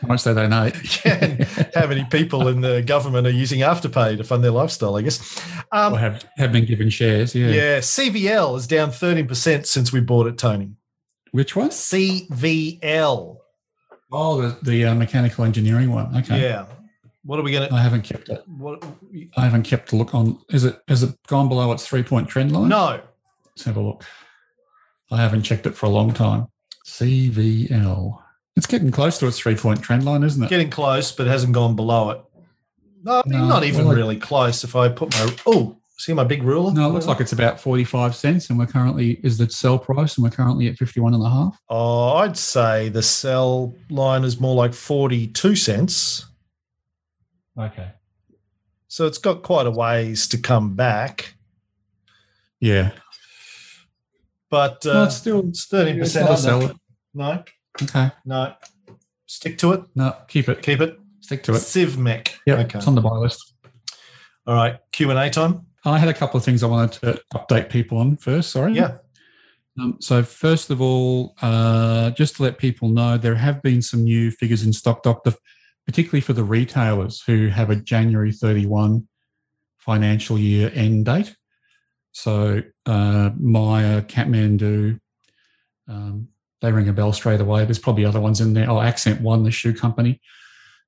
how 0.00 0.08
much 0.08 0.24
they 0.24 0.34
donate. 0.34 1.04
yeah, 1.04 1.44
how 1.74 1.86
many 1.86 2.04
people 2.04 2.48
in 2.48 2.60
the 2.60 2.82
government 2.82 3.26
are 3.26 3.30
using 3.30 3.60
Afterpay 3.60 4.16
to 4.16 4.24
fund 4.24 4.42
their 4.42 4.50
lifestyle, 4.50 4.96
I 4.96 5.02
guess. 5.02 5.42
Um, 5.72 5.94
or 5.94 5.98
have, 5.98 6.24
have 6.38 6.52
been 6.52 6.64
given 6.64 6.88
shares, 6.90 7.34
yeah. 7.34 7.48
Yeah, 7.48 7.78
CVL 7.78 8.56
is 8.56 8.66
down 8.66 8.90
13% 8.90 9.66
since 9.66 9.92
we 9.92 10.00
bought 10.00 10.26
it, 10.26 10.38
Tony. 10.38 10.72
Which 11.32 11.54
one? 11.54 11.68
CVL. 11.68 13.36
Oh, 14.12 14.42
the, 14.42 14.58
the 14.62 14.84
uh, 14.86 14.94
mechanical 14.94 15.44
engineering 15.44 15.92
one. 15.92 16.16
Okay. 16.16 16.42
Yeah. 16.42 16.66
What 17.22 17.38
are 17.38 17.42
we 17.42 17.52
going 17.52 17.68
to? 17.68 17.74
I 17.74 17.80
haven't 17.80 18.02
kept 18.02 18.28
it. 18.28 18.42
What? 18.46 18.84
I 19.36 19.44
haven't 19.44 19.64
kept 19.64 19.92
a 19.92 19.96
look 19.96 20.14
on. 20.14 20.38
Is 20.48 20.64
it? 20.64 20.80
Has 20.88 21.02
it 21.02 21.14
gone 21.26 21.48
below 21.48 21.70
its 21.72 21.86
three 21.86 22.02
point 22.02 22.28
trend 22.28 22.52
line? 22.52 22.68
No. 22.68 23.00
Let's 23.46 23.64
have 23.64 23.76
a 23.76 23.80
look. 23.80 24.04
I 25.10 25.18
haven't 25.18 25.42
checked 25.42 25.66
it 25.66 25.76
for 25.76 25.86
a 25.86 25.90
long 25.90 26.12
time. 26.14 26.46
CVL. 26.86 28.18
It's 28.56 28.66
getting 28.66 28.90
close 28.90 29.18
to 29.18 29.26
its 29.26 29.38
three 29.38 29.56
point 29.56 29.82
trend 29.82 30.04
line, 30.04 30.22
isn't 30.22 30.42
it? 30.42 30.48
Getting 30.50 30.70
close, 30.70 31.12
but 31.12 31.26
it 31.26 31.30
hasn't 31.30 31.52
gone 31.52 31.76
below 31.76 32.10
it. 32.10 32.22
No, 33.02 33.22
no 33.26 33.46
not 33.46 33.64
even 33.64 33.86
well, 33.86 33.96
really 33.96 34.16
close. 34.16 34.64
If 34.64 34.76
I 34.76 34.88
put 34.88 35.12
my 35.12 35.34
oh, 35.46 35.76
see 35.98 36.12
my 36.12 36.24
big 36.24 36.42
ruler. 36.42 36.72
No, 36.72 36.88
it 36.88 36.92
looks 36.92 37.06
like 37.06 37.20
it's 37.20 37.32
about 37.32 37.60
forty 37.60 37.84
five 37.84 38.14
cents, 38.14 38.50
and 38.50 38.58
we're 38.58 38.66
currently 38.66 39.20
is 39.22 39.38
the 39.38 39.48
sell 39.50 39.78
price, 39.78 40.16
and 40.16 40.24
we're 40.24 40.30
currently 40.30 40.68
at 40.68 40.76
fifty 40.76 41.00
one 41.00 41.14
and 41.14 41.22
a 41.22 41.30
half. 41.30 41.58
Oh, 41.68 42.16
I'd 42.16 42.36
say 42.36 42.88
the 42.88 43.02
sell 43.02 43.74
line 43.88 44.24
is 44.24 44.40
more 44.40 44.54
like 44.54 44.74
forty 44.74 45.26
two 45.26 45.56
cents. 45.56 46.26
Okay. 47.60 47.90
So 48.88 49.06
it's 49.06 49.18
got 49.18 49.42
quite 49.42 49.66
a 49.66 49.70
ways 49.70 50.26
to 50.28 50.38
come 50.38 50.74
back. 50.74 51.34
Yeah. 52.58 52.90
But 54.50 54.84
uh, 54.84 54.92
no, 54.92 55.04
it's 55.04 55.16
still 55.16 55.48
it's 55.48 55.66
thirty 55.66 55.98
percent. 55.98 56.38
Sell 56.38 56.62
it. 56.62 56.76
No. 57.14 57.44
Okay. 57.82 58.10
No. 58.24 58.54
Stick 59.26 59.58
to 59.58 59.72
it. 59.72 59.82
No, 59.94 60.16
keep 60.26 60.48
it. 60.48 60.60
Keep 60.62 60.80
it. 60.80 60.98
Stick 61.20 61.44
to 61.44 61.52
it. 61.52 61.58
CivMec. 61.58 62.30
Yeah, 62.46 62.54
okay. 62.54 62.78
it's 62.78 62.88
on 62.88 62.96
the 62.96 63.00
buy 63.00 63.16
list. 63.16 63.54
All 64.46 64.54
right. 64.54 64.78
Q 64.90 65.10
and 65.10 65.18
A 65.18 65.30
time. 65.30 65.66
I 65.84 65.98
had 65.98 66.08
a 66.08 66.14
couple 66.14 66.36
of 66.36 66.44
things 66.44 66.62
I 66.62 66.66
wanted 66.66 67.00
to 67.00 67.22
update 67.34 67.70
people 67.70 67.98
on 67.98 68.16
first. 68.16 68.50
Sorry. 68.50 68.72
Yeah. 68.72 68.98
Um, 69.80 69.96
so 70.00 70.22
first 70.22 70.70
of 70.70 70.80
all, 70.80 71.36
uh, 71.40 72.10
just 72.10 72.36
to 72.36 72.42
let 72.42 72.58
people 72.58 72.88
know, 72.88 73.16
there 73.16 73.36
have 73.36 73.62
been 73.62 73.80
some 73.82 74.02
new 74.02 74.30
figures 74.30 74.64
in 74.64 74.72
Stock 74.72 75.02
Doctor, 75.02 75.32
particularly 75.86 76.20
for 76.20 76.32
the 76.32 76.44
retailers 76.44 77.22
who 77.22 77.48
have 77.48 77.70
a 77.70 77.76
January 77.76 78.32
31 78.32 79.06
financial 79.78 80.38
year 80.38 80.70
end 80.74 81.06
date. 81.06 81.34
So 82.12 82.62
uh, 82.86 83.30
Myer, 83.38 84.02
Kathmandu, 84.02 85.00
um, 85.88 86.28
they 86.60 86.72
ring 86.72 86.88
a 86.88 86.92
bell 86.92 87.12
straight 87.12 87.40
away. 87.40 87.64
There's 87.64 87.78
probably 87.78 88.04
other 88.04 88.20
ones 88.20 88.40
in 88.40 88.54
there. 88.54 88.70
Oh, 88.70 88.80
Accent 88.80 89.20
One, 89.20 89.42
the 89.42 89.50
shoe 89.50 89.74
company. 89.74 90.20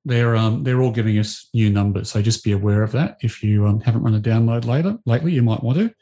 They're 0.05 0.37
um, 0.37 0.65
they're 0.65 0.81
all 0.81 0.91
giving 0.91 1.19
us 1.19 1.49
new 1.55 1.71
numbers, 1.71 2.11
so 2.11 2.21
just 2.21 2.43
be 2.43 2.53
aware 2.53 2.83
of 2.83 2.91
that. 2.93 3.19
If 3.21 3.43
you 3.43 3.67
um, 3.67 3.81
haven't 3.81 4.03
run 4.03 4.17
a 4.17 4.21
download 4.21 4.65
later 4.65 4.99
lately, 5.07 5.33
you 5.33 5.43
might 5.43 5.63
want 5.63 5.79
to. 5.79 5.95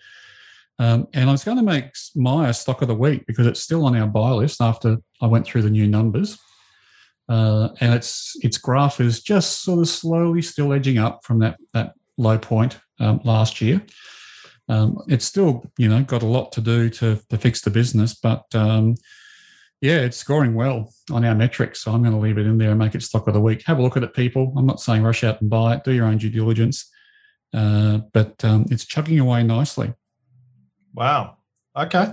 Um, 0.79 1.07
and 1.13 1.29
I 1.29 1.33
was 1.33 1.45
going 1.45 1.59
to 1.59 1.63
make 1.63 1.93
Myer 2.17 2.55
stock 2.55 2.81
of 2.81 2.89
the 2.89 2.95
week 2.95 3.27
because 3.27 3.47
it's 3.47 3.61
still 3.61 3.85
on 3.85 3.95
our 3.95 4.07
buy 4.07 4.31
list 4.31 4.63
after 4.63 4.97
I 5.21 5.27
went 5.27 5.45
through 5.45 5.63
the 5.63 5.71
new 5.71 5.87
numbers. 5.87 6.39
Uh, 7.31 7.69
and 7.81 7.95
its 7.95 8.37
its 8.43 8.59
graph 8.59 9.01
is 9.01 9.23
just 9.23 9.63
sort 9.63 9.79
of 9.79 9.89
slowly 9.89 10.43
still 10.43 10.73
edging 10.73 10.99
up 10.99 11.25
from 11.25 11.39
that 11.39 11.57
that 11.73 11.95
low 12.19 12.37
point 12.37 12.81
um, 12.99 13.21
last 13.25 13.61
year. 13.61 13.81
Um, 14.69 14.99
it's 15.07 15.25
still 15.25 15.65
you 15.79 15.89
know 15.89 16.03
got 16.03 16.25
a 16.25 16.27
lot 16.27 16.51
to 16.53 16.61
do 16.61 16.91
to, 16.91 17.21
to 17.29 17.39
fix 17.39 17.61
the 17.61 17.71
business, 17.71 18.15
but 18.15 18.45
um, 18.55 18.97
yeah, 19.81 20.01
it's 20.01 20.17
scoring 20.17 20.55
well 20.55 20.93
on 21.11 21.25
our 21.25 21.37
metrics. 21.37 21.83
So 21.83 21.93
I'm 21.93 22.03
going 22.03 22.15
to 22.15 22.21
leave 22.21 22.37
it 22.37 22.47
in 22.47 22.59
there 22.59 22.71
and 22.71 22.79
make 22.79 22.97
it 22.97 23.03
stock 23.03 23.29
of 23.29 23.35
the 23.35 23.41
week. 23.41 23.63
Have 23.67 23.79
a 23.79 23.83
look 23.83 23.97
at 23.97 24.03
it, 24.03 24.13
people. 24.13 24.53
I'm 24.57 24.67
not 24.67 24.81
saying 24.81 25.03
rush 25.03 25.23
out 25.23 25.41
and 25.41 25.49
buy 25.49 25.77
it. 25.77 25.85
Do 25.85 25.93
your 25.93 26.07
own 26.07 26.19
due 26.19 26.31
diligence. 26.31 26.91
Uh, 27.55 27.99
but 28.13 28.45
um, 28.45 28.67
it's 28.71 28.85
chugging 28.85 29.19
away 29.21 29.43
nicely. 29.43 29.95
Wow. 30.95 31.39
Okay. 31.77 32.13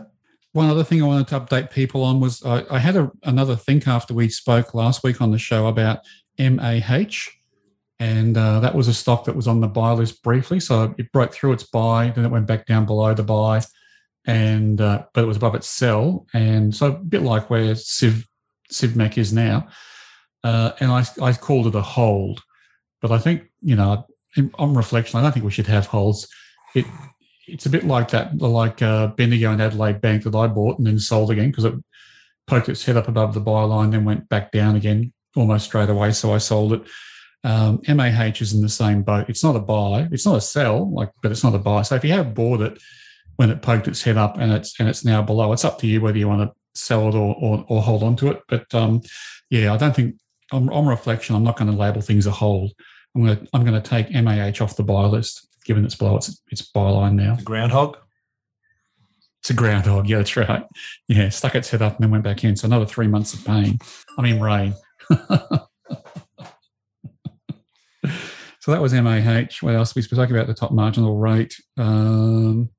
One 0.58 0.70
other 0.70 0.84
thing 0.84 1.04
I 1.04 1.06
wanted 1.06 1.28
to 1.28 1.40
update 1.40 1.70
people 1.70 2.04
on 2.04 2.20
was 2.20 2.44
I, 2.44 2.66
I 2.72 2.80
had 2.80 2.96
a, 2.96 3.12
another 3.24 3.56
think 3.56 3.88
after 3.88 4.16
we 4.16 4.28
spoke 4.30 4.74
last 4.74 5.04
week 5.04 5.22
on 5.22 5.30
the 5.30 5.38
show 5.38 5.68
about 5.68 6.00
MAH. 6.40 7.30
And 8.00 8.36
uh, 8.36 8.60
that 8.62 8.74
was 8.74 8.88
a 8.88 8.94
stock 8.94 9.26
that 9.26 9.36
was 9.36 9.48
on 9.48 9.62
the 9.62 9.68
buy 9.68 9.92
list 9.92 10.24
briefly. 10.24 10.60
So 10.60 10.96
it 10.98 11.12
broke 11.12 11.34
through 11.34 11.54
its 11.54 11.64
buy, 11.64 12.10
then 12.10 12.26
it 12.26 12.32
went 12.32 12.48
back 12.48 12.66
down 12.66 12.88
below 12.88 13.14
the 13.14 13.22
buy 13.24 13.62
and 14.28 14.82
uh, 14.82 15.06
but 15.14 15.24
it 15.24 15.28
was 15.28 15.38
above 15.38 15.56
its 15.56 15.68
sell, 15.68 16.28
and 16.34 16.76
so 16.76 16.88
a 16.88 16.92
bit 16.92 17.22
like 17.24 17.50
where 17.50 17.76
Civ 17.76 18.28
CivMec 18.72 19.18
is 19.18 19.32
now. 19.32 19.68
Uh, 20.44 20.72
and 20.80 20.92
I, 20.92 21.06
I 21.22 21.34
called 21.34 21.68
it 21.68 21.76
a 21.76 21.82
hold, 21.82 22.44
but 23.02 23.12
I 23.12 23.20
think 23.20 23.44
you 23.62 23.76
know 23.76 24.06
on 24.56 24.74
reflection, 24.74 25.18
I 25.18 25.24
don't 25.24 25.32
think 25.32 25.46
we 25.46 25.52
should 25.52 25.68
have 25.68 25.88
holds. 25.88 26.28
It 26.76 26.86
it's 27.48 27.66
a 27.66 27.70
bit 27.70 27.86
like 27.86 28.10
that, 28.10 28.38
like 28.38 28.82
uh, 28.82 29.08
Bendigo 29.08 29.52
and 29.52 29.62
Adelaide 29.62 30.02
Bank 30.02 30.24
that 30.24 30.36
I 30.36 30.48
bought 30.48 30.78
and 30.78 30.88
then 30.88 31.00
sold 31.00 31.32
again 31.32 31.50
because 31.50 31.66
it 31.66 31.74
poked 32.46 32.70
its 32.70 32.86
head 32.86 32.98
up 32.98 33.08
above 33.08 33.34
the 33.34 33.40
buy 33.40 33.64
line, 33.64 33.92
then 33.92 34.06
went 34.06 34.30
back 34.30 34.52
down 34.52 34.76
again 34.76 35.14
almost 35.36 35.66
straight 35.66 35.90
away. 35.90 36.12
So 36.12 36.34
I 36.34 36.38
sold 36.38 36.74
it. 36.74 36.82
Um, 37.44 37.82
MAH 37.88 38.42
is 38.42 38.54
in 38.54 38.62
the 38.62 38.70
same 38.70 39.04
boat. 39.04 39.30
It's 39.30 39.44
not 39.44 39.56
a 39.56 39.60
buy, 39.60 40.08
it's 40.12 40.26
not 40.26 40.38
a 40.38 40.42
sell, 40.42 40.92
like, 40.92 41.12
but 41.22 41.32
it's 41.32 41.44
not 41.44 41.56
a 41.56 41.60
buy. 41.60 41.84
So 41.84 41.96
if 41.96 42.04
you 42.04 42.12
have 42.14 42.34
bought 42.34 42.62
it 42.62 42.78
when 43.38 43.52
it 43.52 43.62
poked 43.62 43.88
its 43.88 44.02
head 44.02 44.18
up 44.18 44.38
and 44.38 44.52
it's 44.52 44.80
and 44.80 44.90
it's 44.90 45.06
now 45.06 45.22
below. 45.22 45.54
It's 45.54 45.64
up 45.64 45.80
to 45.80 45.88
you 45.88 46.02
whether 46.02 46.18
you 46.18 46.28
want 46.28 46.50
to 46.50 46.56
sell 46.80 47.08
it 47.08 47.16
or 47.16 47.36
or, 47.40 47.66
or 47.70 47.82
hold 47.82 48.04
on 48.04 48.16
to 48.18 48.30
it. 48.30 48.42
But 48.48 48.74
um, 48.76 49.02
yeah, 49.50 49.74
I 49.74 49.78
don't 49.78 49.96
think 49.96 50.16
on, 50.52 50.70
on 50.70 50.88
reflection, 50.88 51.36
I'm 51.36 51.44
not 51.44 51.58
going 51.58 51.72
to 51.72 51.78
label 51.78 52.02
things 52.02 52.28
a 52.28 52.32
hold. 52.32 52.74
I'm 53.16 53.26
going 53.26 53.38
to 53.38 53.48
I'm 53.54 53.64
going 53.64 53.82
to 53.82 53.90
take 53.90 54.12
MAH 54.12 54.62
off 54.64 54.76
the 54.76 54.84
buy 54.84 55.06
list, 55.06 55.47
given 55.68 55.86
it's 55.86 55.96
below 55.96 56.16
its 56.18 56.42
its 56.50 56.62
buy 56.64 56.90
line 56.90 57.16
now. 57.16 57.36
The 57.36 57.44
groundhog. 57.44 57.98
It's 59.42 59.52
a 59.52 59.54
groundhog. 59.54 60.10
Yeah, 60.10 60.18
that's 60.18 60.36
right. 60.36 60.66
Yeah, 61.08 61.30
stuck 61.30 61.54
its 61.54 61.70
head 61.70 61.82
up 61.82 61.96
and 61.96 62.04
then 62.04 62.12
went 62.12 62.24
back 62.24 62.44
in. 62.44 62.56
So 62.56 62.66
another 62.66 62.86
three 62.86 63.08
months 63.08 63.34
of 63.34 63.46
pain. 63.46 63.78
I 64.18 64.22
mean, 64.22 64.40
rain. 64.40 64.74
so 65.10 65.68
that 68.68 68.82
was 68.82 68.94
MAH. 68.94 69.58
What 69.62 69.76
else? 69.76 69.94
We 69.94 70.02
spoke 70.02 70.32
about 70.32 70.48
the 70.48 70.56
top 70.56 70.72
marginal 70.72 71.18
rate. 71.18 71.56
Um, 71.78 72.70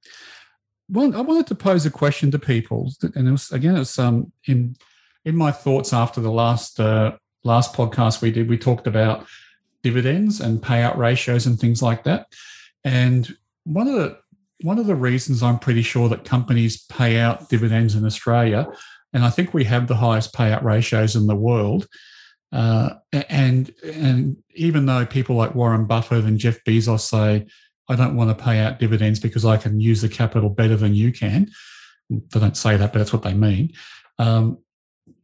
well, 0.88 1.14
I 1.14 1.20
wanted 1.20 1.46
to 1.48 1.55
pose 1.55 1.87
a 1.87 1.90
question 1.90 2.31
to 2.31 2.38
people, 2.38 2.90
and 3.14 3.29
it 3.29 3.31
was 3.31 3.53
again, 3.53 3.77
it 3.77 3.81
was 3.81 3.98
um, 3.98 4.33
in 4.46 4.77
in 5.24 5.37
my 5.37 5.53
thoughts 5.53 5.92
after 5.92 6.20
the 6.20 6.33
last 6.33 6.81
uh, 6.81 7.12
last 7.44 7.74
podcast 7.74 8.22
we 8.22 8.31
did. 8.31 8.48
We 8.48 8.59
talked 8.59 8.87
about 8.87 9.27
dividends 9.83 10.40
and 10.40 10.61
payout 10.61 10.96
ratios 10.96 11.46
and 11.46 11.59
things 11.59 11.83
like 11.83 12.05
that. 12.05 12.27
And 12.84 13.36
one 13.64 13.88
of 13.88 13.94
the 13.94 14.18
one 14.62 14.78
of 14.78 14.86
the 14.86 14.96
reasons 14.96 15.42
I'm 15.42 15.58
pretty 15.58 15.82
sure 15.82 16.08
that 16.08 16.24
companies 16.24 16.84
pay 16.84 17.18
out 17.18 17.48
dividends 17.48 17.94
in 17.94 18.04
Australia, 18.04 18.66
and 19.12 19.24
I 19.24 19.30
think 19.30 19.54
we 19.54 19.64
have 19.64 19.86
the 19.86 19.96
highest 19.96 20.34
payout 20.34 20.62
ratios 20.62 21.16
in 21.16 21.26
the 21.26 21.36
world. 21.36 21.86
Uh, 22.50 22.94
and 23.12 23.72
and 23.84 24.36
even 24.54 24.86
though 24.86 25.04
people 25.04 25.36
like 25.36 25.54
Warren 25.54 25.86
Buffett 25.86 26.24
and 26.24 26.38
Jeff 26.38 26.62
Bezos 26.64 27.00
say, 27.00 27.46
I 27.88 27.96
don't 27.96 28.16
want 28.16 28.36
to 28.36 28.44
pay 28.44 28.58
out 28.58 28.78
dividends 28.78 29.20
because 29.20 29.44
I 29.44 29.56
can 29.56 29.80
use 29.80 30.02
the 30.02 30.08
capital 30.08 30.50
better 30.50 30.76
than 30.76 30.94
you 30.94 31.12
can. 31.12 31.50
They 32.10 32.40
don't 32.40 32.56
say 32.56 32.76
that, 32.76 32.92
but 32.92 32.98
that's 32.98 33.12
what 33.12 33.22
they 33.22 33.34
mean. 33.34 33.72
Um, 34.18 34.58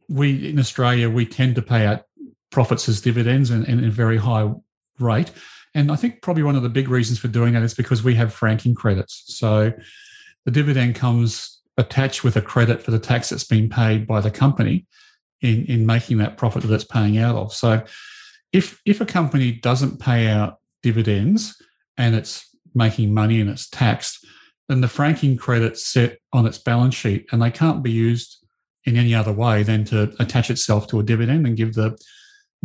we 0.07 0.49
in 0.49 0.59
Australia 0.59 1.09
we 1.09 1.25
tend 1.25 1.55
to 1.55 1.61
pay 1.61 1.85
out 1.85 2.03
profits 2.51 2.87
as 2.87 3.01
dividends 3.01 3.49
and, 3.49 3.67
and 3.67 3.83
a 3.83 3.89
very 3.89 4.17
high 4.17 4.51
rate. 4.99 5.31
And 5.75 5.91
I 5.91 5.97
think 5.97 6.21
probably 6.21 6.41
one 6.41 6.55
of 6.55 6.63
the 6.63 6.69
big 6.69 6.87
reasons 6.87 7.19
for 7.19 7.27
doing 7.27 7.53
that 7.53 7.61
is 7.61 7.73
because 7.73 8.01
we 8.01 8.15
have 8.15 8.33
franking 8.33 8.73
credits. 8.73 9.23
So 9.27 9.73
the 10.45 10.51
dividend 10.51 10.95
comes 10.95 11.61
attached 11.77 12.23
with 12.23 12.37
a 12.37 12.41
credit 12.41 12.81
for 12.81 12.91
the 12.91 12.99
tax 12.99 13.29
that's 13.29 13.43
been 13.43 13.69
paid 13.69 14.07
by 14.07 14.21
the 14.21 14.31
company 14.31 14.87
in, 15.41 15.65
in 15.65 15.85
making 15.85 16.17
that 16.19 16.37
profit 16.37 16.63
that 16.63 16.73
it's 16.73 16.85
paying 16.85 17.17
out 17.17 17.35
of. 17.35 17.53
So 17.53 17.83
if 18.53 18.81
if 18.85 19.01
a 19.01 19.05
company 19.05 19.51
doesn't 19.51 19.99
pay 19.99 20.27
out 20.27 20.59
dividends 20.81 21.61
and 21.97 22.15
it's 22.15 22.47
making 22.73 23.13
money 23.13 23.41
and 23.41 23.49
it's 23.49 23.69
taxed, 23.69 24.25
then 24.69 24.79
the 24.79 24.87
franking 24.87 25.35
credits 25.35 25.85
sit 25.85 26.21
on 26.31 26.45
its 26.45 26.57
balance 26.57 26.95
sheet 26.95 27.27
and 27.31 27.41
they 27.41 27.51
can't 27.51 27.83
be 27.83 27.91
used 27.91 28.45
in 28.85 28.95
any 28.95 29.13
other 29.13 29.33
way 29.33 29.63
than 29.63 29.83
to 29.85 30.15
attach 30.19 30.49
itself 30.49 30.87
to 30.87 30.99
a 30.99 31.03
dividend 31.03 31.45
and 31.45 31.57
give 31.57 31.73
the 31.73 31.97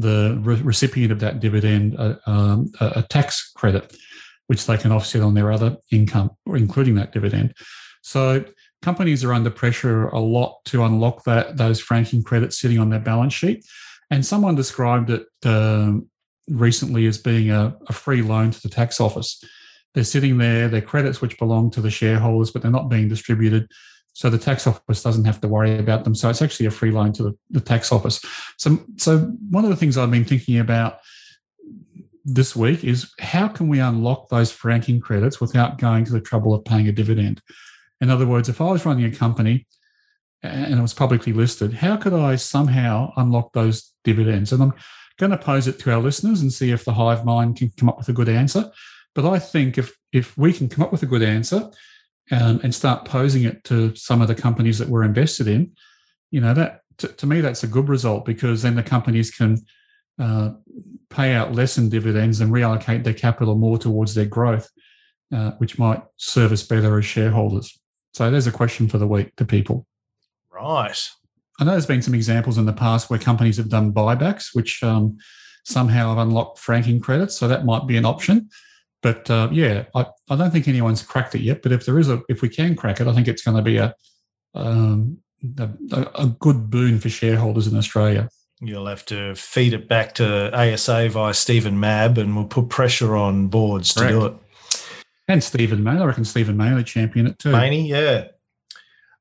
the 0.01 0.39
re- 0.41 0.61
recipient 0.63 1.13
of 1.13 1.21
that 1.21 1.41
dividend 1.41 1.95
a, 1.95 2.21
um, 2.27 2.71
a, 2.81 3.03
tax 3.03 3.53
credit, 3.55 3.95
which 4.47 4.67
they 4.67 4.77
can 4.77 4.93
offset 4.93 5.23
on 5.23 5.35
their 5.35 5.53
other 5.53 5.77
income, 5.91 6.31
including 6.47 6.95
that 6.97 7.13
dividend. 7.13 7.55
So 8.03 8.45
companies 8.83 9.25
are 9.25 9.33
under 9.33 9.51
pressure 9.51 10.09
a 10.09 10.19
lot 10.19 10.65
to 10.67 10.85
unlock 10.85 11.25
that 11.25 11.57
those 11.57 11.81
franking 11.81 12.23
credits 12.23 12.59
sitting 12.59 12.79
on 12.79 12.91
their 12.91 13.01
balance 13.01 13.35
sheet. 13.35 13.65
And 14.11 14.25
someone 14.25 14.55
described 14.55 15.11
it 15.11 15.27
um, 15.45 16.09
recently 16.49 17.07
as 17.07 17.19
being 17.19 17.51
a, 17.51 17.77
a 17.89 17.93
free 17.93 18.23
loan 18.23 18.51
to 18.51 18.61
the 18.61 18.69
tax 18.69 19.01
office. 19.01 19.43
They're 19.95 20.05
sitting 20.05 20.39
there, 20.39 20.69
they're 20.69 20.81
credits 20.81 21.21
which 21.21 21.39
belong 21.39 21.71
to 21.73 21.81
the 21.81 21.91
shareholders, 21.91 22.51
but 22.51 22.63
they're 22.63 22.71
not 22.71 22.89
being 22.89 23.09
distributed 23.09 23.69
so 24.21 24.29
the 24.29 24.37
tax 24.37 24.67
office 24.67 25.03
doesn't 25.03 25.25
have 25.25 25.41
to 25.41 25.49
worry 25.49 25.79
about 25.79 26.05
them. 26.05 26.15
So 26.15 26.29
it's 26.29 26.43
actually 26.43 26.67
a 26.67 26.71
free 26.71 26.91
loan 26.91 27.15
to 27.15 27.23
the, 27.23 27.39
the 27.49 27.61
tax 27.61 27.91
office. 27.91 28.23
So, 28.59 28.79
so 28.99 29.21
one 29.49 29.65
of 29.65 29.71
the 29.71 29.77
things 29.77 29.97
I've 29.97 30.11
been 30.11 30.27
thinking 30.27 30.59
about 30.59 30.99
this 32.23 32.55
week 32.55 32.85
is 32.85 33.11
how 33.19 33.49
can 33.49 33.69
we 33.69 33.79
unlock 33.79 34.29
those 34.29 34.53
franking 34.53 35.01
credits 35.01 35.41
without 35.41 35.79
going 35.79 36.05
to 36.05 36.13
the 36.13 36.21
trouble 36.21 36.53
of 36.53 36.67
paying 36.67 36.87
a 36.87 36.93
dividend? 36.93 37.41
In 38.03 38.11
other 38.11 38.27
words, 38.27 38.51
if 38.51 38.61
I 38.61 38.71
was 38.71 38.85
running 38.85 39.07
a 39.07 39.17
company 39.17 39.67
and 40.43 40.79
it 40.79 40.83
was 40.83 40.93
publicly 40.93 41.33
listed, 41.33 41.73
how 41.73 41.97
could 41.97 42.13
I 42.13 42.37
somehow 42.37 43.15
unlock 43.17 43.55
those 43.55 43.91
dividends? 44.05 44.53
And 44.53 44.63
I'm 44.63 44.75
going 45.17 45.33
to 45.33 45.39
pose 45.39 45.67
it 45.67 45.79
to 45.79 45.95
our 45.95 46.01
listeners 46.03 46.43
and 46.43 46.53
see 46.53 46.73
if 46.73 46.85
the 46.85 46.93
hive 46.93 47.25
mind 47.25 47.57
can 47.57 47.73
come 47.75 47.89
up 47.89 47.97
with 47.97 48.11
a 48.11 48.13
good 48.13 48.29
answer. 48.29 48.71
But 49.15 49.25
I 49.25 49.39
think 49.39 49.79
if 49.79 49.97
if 50.13 50.37
we 50.37 50.53
can 50.53 50.69
come 50.69 50.85
up 50.85 50.93
with 50.93 51.03
a 51.03 51.07
good 51.07 51.23
answer, 51.23 51.71
um, 52.31 52.61
and 52.63 52.75
start 52.75 53.05
posing 53.05 53.45
it 53.45 53.65
to 53.65 53.95
some 53.97 54.23
of 54.23 54.29
the 54.29 54.35
companies 54.35 54.79
that 54.79 54.89
we're 54.89 55.05
invested 55.05 55.49
in, 55.49 55.73
you 56.31 56.41
know, 56.41 56.55
that 56.55 56.81
to, 56.99 57.09
to 57.09 57.27
me, 57.27 57.41
that's 57.41 57.63
a 57.63 57.67
good 57.67 57.89
result 57.89 58.25
because 58.25 58.63
then 58.63 58.75
the 58.75 58.83
companies 58.83 59.31
can 59.31 59.59
uh, 60.19 60.51
pay 61.09 61.33
out 61.33 61.55
less 61.55 61.79
in 61.79 61.89
dividends 61.89 62.41
and 62.41 62.53
reallocate 62.53 63.05
their 63.05 63.15
capital 63.15 63.57
more 63.57 63.79
towards 63.79 64.15
their 64.15 64.27
growth, 64.27 64.69
uh, 65.35 65.53
which 65.53 65.79
might 65.79 66.03
serve 66.17 66.53
us 66.53 66.63
better 66.63 66.99
as 66.99 67.05
shareholders. 67.05 67.81
So 68.13 68.31
there's 68.31 68.47
a 68.47 68.53
question 68.53 68.89
for 68.89 68.99
the 68.99 69.07
week 69.07 69.35
to 69.37 69.45
people. 69.45 69.87
Right. 70.53 71.09
I 71.59 71.65
know 71.65 71.73
there's 71.73 71.87
been 71.87 72.03
some 72.03 72.15
examples 72.15 72.59
in 72.59 72.67
the 72.67 72.73
past 72.73 73.09
where 73.09 73.19
companies 73.19 73.57
have 73.57 73.69
done 73.69 73.93
buybacks, 73.93 74.55
which 74.55 74.83
um, 74.83 75.19
somehow 75.65 76.11
have 76.11 76.19
unlocked 76.19 76.59
franking 76.59 77.01
credits. 77.01 77.37
So 77.37 77.49
that 77.49 77.65
might 77.65 77.87
be 77.87 77.97
an 77.97 78.05
option. 78.05 78.51
But 79.03 79.31
uh, 79.31 79.49
yeah, 79.51 79.85
I, 79.95 80.07
I 80.29 80.37
don't 80.37 80.51
think 80.51 80.69
anyone's 80.69 81.03
cracked 81.03 81.35
it 81.35 81.41
yet. 81.41 81.63
But 81.63 81.73
if 81.73 81.87
there 81.87 81.99
is 81.99 82.09
a, 82.09 82.23
if 82.29 82.43
we 82.43 82.49
can 82.49 82.77
crack 82.77 83.01
it, 83.01 83.07
I 83.07 83.15
think 83.15 83.29
it's 83.29 83.43
going 83.43 83.57
to 83.57 83.63
be 83.63 83.79
a, 83.79 83.95
um, 84.55 85.19
a, 85.59 85.71
a 86.15 86.27
good 86.39 86.71
boon 86.71 86.99
for 86.99 87.09
shareholders 87.09 87.67
in 87.67 87.77
Australia. 87.77 88.29
You'll 88.61 88.87
have 88.87 89.07
to 89.07 89.35
feed 89.35 89.73
it 89.73 89.89
back 89.89 90.15
to 90.17 90.55
ASA 90.55 91.09
via 91.09 91.33
Stephen 91.33 91.81
Mayne, 91.81 92.19
and 92.19 92.37
we'll 92.37 92.45
put 92.45 92.69
pressure 92.69 93.17
on 93.17 93.49
boards 93.49 93.95
Correct. 93.95 94.13
to 94.13 94.19
do 94.21 94.27
it. 94.27 94.35
And 95.29 95.43
Stephen 95.43 95.83
May, 95.83 95.93
I 95.93 96.05
reckon 96.05 96.25
Stephen 96.25 96.57
May 96.57 96.75
will 96.75 96.83
champion 96.83 97.27
it 97.27 97.39
too. 97.39 97.53
Mayne, 97.53 97.87
yeah. 97.87 98.27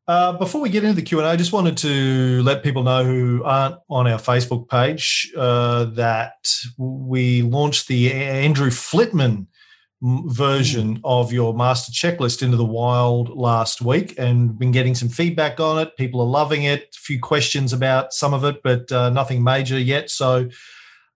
Uh, 0.10 0.34
before 0.34 0.60
we 0.60 0.70
get 0.70 0.84
into 0.84 0.96
the 0.96 1.04
Q 1.04 1.20
and 1.20 1.28
A, 1.28 1.30
I 1.30 1.36
just 1.36 1.54
wanted 1.54 1.78
to 1.78 2.42
let 2.42 2.64
people 2.64 2.82
know 2.82 3.06
who 3.06 3.44
aren't 3.44 3.76
on 3.90 4.08
our 4.08 4.18
Facebook 4.18 4.68
page 4.68 5.32
uh, 5.38 5.86
that 5.86 6.52
we 6.78 7.44
launched 7.44 7.88
the 7.88 8.12
Andrew 8.12 8.72
Flitman 8.72 9.46
version 10.02 10.98
mm. 10.98 11.02
of 11.04 11.34
your 11.34 11.54
master 11.54 11.92
checklist 11.92 12.42
into 12.42 12.58
the 12.58 12.66
wild 12.66 13.30
last 13.30 13.82
week 13.82 14.14
and 14.18 14.58
been 14.58 14.72
getting 14.72 14.96
some 14.96 15.10
feedback 15.10 15.60
on 15.60 15.80
it. 15.80 15.98
People 15.98 16.22
are 16.22 16.28
loving 16.28 16.64
it. 16.64 16.96
A 16.96 17.00
few 17.00 17.20
questions 17.20 17.74
about 17.74 18.14
some 18.14 18.34
of 18.34 18.44
it, 18.46 18.62
but 18.64 18.92
uh, 18.92 19.10
nothing 19.10 19.44
major 19.44 19.78
yet. 19.78 20.10
So, 20.10 20.50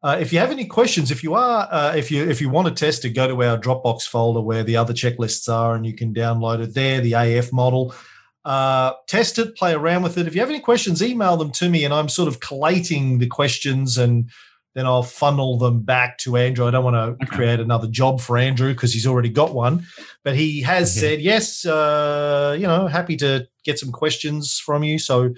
uh, 0.02 0.18
if 0.20 0.34
you 0.34 0.40
have 0.40 0.52
any 0.52 0.66
questions, 0.66 1.12
if 1.12 1.24
you 1.24 1.34
are, 1.34 1.68
uh, 1.72 1.96
if 1.96 2.12
you 2.12 2.30
if 2.30 2.42
you 2.42 2.50
want 2.50 2.68
to 2.68 2.74
test 2.74 3.06
it, 3.06 3.12
go 3.12 3.26
to 3.26 3.44
our 3.44 3.58
Dropbox 3.58 4.04
folder 4.04 4.42
where 4.42 4.64
the 4.64 4.76
other 4.76 4.94
checklists 4.94 5.48
are, 5.52 5.76
and 5.76 5.86
you 5.86 5.94
can 5.94 6.14
download 6.14 6.62
it 6.62 6.74
there. 6.74 7.00
The 7.00 7.14
AF 7.14 7.54
model. 7.54 7.96
Uh, 8.44 8.92
test 9.08 9.40
it, 9.40 9.56
play 9.56 9.72
around 9.74 10.04
with 10.04 10.18
it. 10.18 10.28
If 10.28 10.36
you 10.36 10.42
have 10.42 10.50
any 10.50 10.60
questions, 10.60 11.02
email 11.02 11.38
them 11.38 11.52
to 11.52 11.70
me, 11.70 11.86
and 11.86 11.94
I'm 11.94 12.10
sort 12.10 12.28
of 12.28 12.42
collating 12.42 13.20
the 13.20 13.28
questions 13.28 13.98
and 13.98 14.30
then 14.74 14.86
I'll 14.86 15.04
funnel 15.04 15.58
them 15.58 15.82
back 15.82 16.18
to 16.20 16.36
Andrew. 16.36 16.68
I 16.68 16.72
don't 16.72 16.84
want 16.84 16.96
to 16.96 17.24
okay. 17.24 17.36
create 17.36 17.60
another 17.60 17.88
job 17.88 18.20
for 18.20 18.38
Andrew 18.38 18.74
because 18.74 18.94
he's 18.94 19.06
already 19.06 19.30
got 19.30 19.54
one. 19.54 19.86
But 20.24 20.36
he 20.36 20.62
has 20.62 20.94
said, 20.94 21.22
yes, 21.22 21.66
uh, 21.66 22.56
you 22.60 22.66
know, 22.66 22.88
happy 22.88 23.16
to 23.18 23.48
get 23.64 23.78
some 23.78 23.92
questions 23.92 24.58
from 24.58 24.84
you. 24.84 24.98
So 24.98 25.34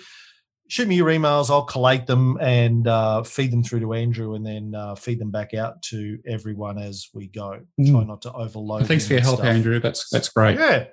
shoot 0.67 0.87
me 0.87 0.95
your 0.95 1.07
emails. 1.07 1.49
I'll 1.49 1.65
collate 1.65 2.07
them 2.07 2.37
and 2.39 2.87
uh, 2.87 3.23
feed 3.23 3.51
them 3.51 3.63
through 3.63 3.81
to 3.81 3.93
Andrew 3.93 4.35
and 4.35 4.45
then 4.45 4.73
uh, 4.73 4.95
feed 4.95 5.19
them 5.19 5.31
back 5.31 5.53
out 5.53 5.81
to 5.83 6.19
everyone 6.25 6.77
as 6.77 7.09
we 7.13 7.27
go. 7.27 7.61
Mm. 7.79 7.91
Try 7.91 8.03
not 8.03 8.21
to 8.23 8.33
overload. 8.33 8.87
Thanks 8.87 9.05
for 9.07 9.13
your 9.13 9.21
help, 9.21 9.37
stuff. 9.37 9.47
Andrew. 9.47 9.79
That's 9.79 10.09
that's 10.09 10.29
great. 10.29 10.57
Yeah, 10.57 10.85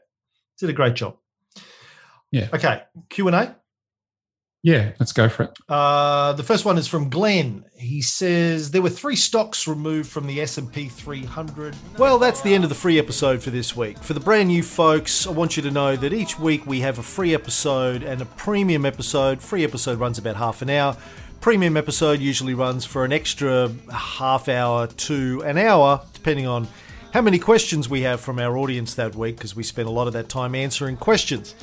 did 0.58 0.70
a 0.70 0.72
great 0.72 0.94
job. 0.94 1.16
Yeah. 2.30 2.48
Okay. 2.52 2.82
Q 3.08 3.28
and 3.28 3.36
A. 3.36 3.56
Yeah, 4.64 4.92
let's 5.00 5.12
go 5.12 5.28
for 5.28 5.42
it. 5.44 5.58
Uh, 5.68 6.34
the 6.34 6.44
first 6.44 6.64
one 6.64 6.78
is 6.78 6.86
from 6.86 7.10
Glenn. 7.10 7.64
He 7.76 8.00
says 8.00 8.70
there 8.70 8.80
were 8.80 8.90
three 8.90 9.16
stocks 9.16 9.66
removed 9.66 10.08
from 10.08 10.28
the 10.28 10.40
S&P 10.40 10.88
300. 10.88 11.74
Well, 11.98 12.16
that's 12.20 12.42
the 12.42 12.54
end 12.54 12.62
of 12.62 12.70
the 12.70 12.76
free 12.76 12.96
episode 12.96 13.42
for 13.42 13.50
this 13.50 13.76
week. 13.76 13.98
For 13.98 14.14
the 14.14 14.20
brand 14.20 14.48
new 14.48 14.62
folks, 14.62 15.26
I 15.26 15.30
want 15.30 15.56
you 15.56 15.64
to 15.64 15.70
know 15.72 15.96
that 15.96 16.12
each 16.12 16.38
week 16.38 16.64
we 16.64 16.78
have 16.80 17.00
a 17.00 17.02
free 17.02 17.34
episode 17.34 18.04
and 18.04 18.22
a 18.22 18.24
premium 18.24 18.86
episode. 18.86 19.42
Free 19.42 19.64
episode 19.64 19.98
runs 19.98 20.16
about 20.18 20.36
half 20.36 20.62
an 20.62 20.70
hour. 20.70 20.96
Premium 21.40 21.76
episode 21.76 22.20
usually 22.20 22.54
runs 22.54 22.84
for 22.84 23.04
an 23.04 23.12
extra 23.12 23.68
half 23.92 24.48
hour 24.48 24.86
to 24.86 25.42
an 25.44 25.58
hour, 25.58 26.02
depending 26.12 26.46
on 26.46 26.68
how 27.12 27.20
many 27.20 27.40
questions 27.40 27.88
we 27.88 28.02
have 28.02 28.20
from 28.20 28.38
our 28.38 28.56
audience 28.56 28.94
that 28.94 29.16
week, 29.16 29.38
because 29.38 29.56
we 29.56 29.64
spend 29.64 29.88
a 29.88 29.90
lot 29.90 30.06
of 30.06 30.12
that 30.12 30.28
time 30.28 30.54
answering 30.54 30.96
questions. 30.96 31.56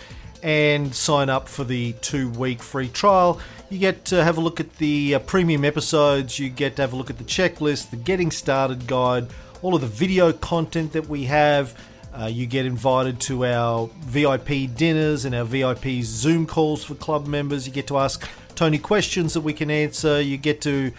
and 0.44 0.94
sign 0.94 1.30
up 1.30 1.48
for 1.48 1.64
the 1.64 1.94
two 2.02 2.30
week 2.32 2.62
free 2.62 2.90
trial. 2.90 3.40
You 3.70 3.80
get 3.80 4.04
to 4.06 4.22
have 4.22 4.38
a 4.38 4.42
look 4.42 4.60
at 4.60 4.80
the 4.80 5.16
uh, 5.16 5.20
premium 5.20 5.64
episodes, 5.64 6.40
you 6.40 6.50
get 6.50 6.76
to 6.76 6.82
have 6.82 6.92
a 6.92 6.98
look 6.98 7.10
at 7.10 7.18
the 7.18 7.24
checklist, 7.24 7.90
the 7.90 7.96
getting 7.96 8.32
started 8.32 8.86
guide, 8.86 9.28
all 9.62 9.74
of 9.74 9.80
the 9.80 9.88
video 9.88 10.34
content 10.34 10.92
that 10.92 11.08
we 11.08 11.24
have. 11.26 11.74
Uh, 12.14 12.26
you 12.26 12.48
get 12.48 12.66
invited 12.66 13.22
to 13.22 13.46
our 13.46 13.90
VIP 14.02 14.76
dinners 14.76 15.24
and 15.24 15.34
our 15.34 15.46
VIP 15.46 16.04
Zoom 16.04 16.46
calls 16.46 16.84
for 16.84 16.96
club 16.96 17.28
members. 17.28 17.66
You 17.66 17.72
get 17.72 17.88
to 17.88 17.98
ask 17.98 18.30
Tony 18.56 18.78
questions 18.78 19.36
that 19.36 19.42
we 19.42 19.54
can 19.54 19.72
answer. 19.72 20.20
You 20.20 20.36
get 20.36 20.60
to 20.64 20.92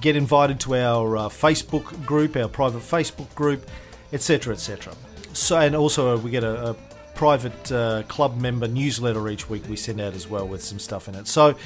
get 0.00 0.16
invited 0.16 0.60
to 0.60 0.76
our 0.76 1.16
uh, 1.16 1.28
Facebook 1.28 2.04
group, 2.04 2.36
our 2.36 2.48
private 2.48 2.82
Facebook 2.82 3.32
group, 3.34 3.68
etc., 4.12 4.54
etc. 4.54 4.94
So, 5.32 5.58
and 5.58 5.76
also 5.76 6.16
uh, 6.16 6.18
we 6.18 6.30
get 6.30 6.44
a, 6.44 6.70
a 6.70 6.76
private 7.14 7.72
uh, 7.72 8.02
club 8.04 8.40
member 8.40 8.68
newsletter 8.68 9.28
each 9.28 9.50
week 9.50 9.68
we 9.68 9.74
send 9.76 10.00
out 10.00 10.14
as 10.14 10.28
well 10.28 10.46
with 10.46 10.62
some 10.62 10.78
stuff 10.78 11.08
in 11.08 11.14
it. 11.14 11.26
So 11.26 11.56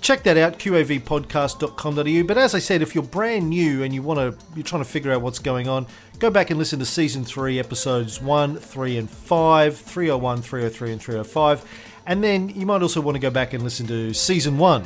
check 0.00 0.22
that 0.22 0.36
out 0.36 0.58
qavpodcast.com.au 0.58 2.22
but 2.24 2.38
as 2.38 2.54
i 2.54 2.58
said 2.58 2.82
if 2.82 2.94
you're 2.94 3.02
brand 3.02 3.48
new 3.48 3.82
and 3.82 3.92
you 3.92 4.02
want 4.02 4.18
to 4.18 4.46
you're 4.54 4.62
trying 4.62 4.82
to 4.82 4.88
figure 4.88 5.10
out 5.10 5.20
what's 5.22 5.38
going 5.38 5.66
on 5.66 5.86
go 6.18 6.30
back 6.30 6.50
and 6.50 6.58
listen 6.58 6.78
to 6.78 6.84
season 6.84 7.24
3 7.24 7.58
episodes 7.58 8.20
1 8.20 8.56
3 8.56 8.96
and 8.98 9.10
5 9.10 9.76
301 9.76 10.42
303 10.42 10.92
and 10.92 11.02
305 11.02 11.64
and 12.06 12.22
then 12.22 12.48
you 12.50 12.66
might 12.66 12.82
also 12.82 13.00
want 13.00 13.16
to 13.16 13.18
go 13.18 13.30
back 13.30 13.54
and 13.54 13.64
listen 13.64 13.86
to 13.86 14.12
season 14.14 14.58
1 14.58 14.84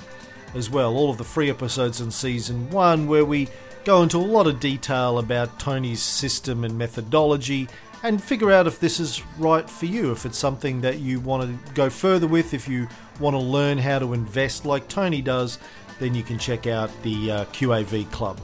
as 0.54 0.70
well 0.70 0.96
all 0.96 1.10
of 1.10 1.18
the 1.18 1.24
free 1.24 1.50
episodes 1.50 2.00
in 2.00 2.10
season 2.10 2.70
1 2.70 3.06
where 3.06 3.24
we 3.24 3.48
go 3.84 4.02
into 4.02 4.16
a 4.16 4.18
lot 4.18 4.46
of 4.46 4.60
detail 4.60 5.18
about 5.18 5.58
tony's 5.58 6.02
system 6.02 6.64
and 6.64 6.76
methodology 6.76 7.68
and 8.02 8.22
figure 8.22 8.50
out 8.50 8.66
if 8.66 8.80
this 8.80 8.98
is 8.98 9.22
right 9.38 9.68
for 9.68 9.86
you, 9.86 10.10
if 10.10 10.26
it's 10.26 10.38
something 10.38 10.80
that 10.80 10.98
you 10.98 11.20
want 11.20 11.42
to 11.66 11.72
go 11.72 11.88
further 11.88 12.26
with, 12.26 12.52
if 12.52 12.68
you 12.68 12.88
want 13.20 13.34
to 13.34 13.40
learn 13.40 13.78
how 13.78 13.98
to 13.98 14.12
invest 14.12 14.64
like 14.64 14.88
Tony 14.88 15.22
does, 15.22 15.58
then 16.00 16.14
you 16.14 16.22
can 16.22 16.38
check 16.38 16.66
out 16.66 16.90
the 17.02 17.30
uh, 17.30 17.44
QAV 17.46 18.10
Club. 18.10 18.40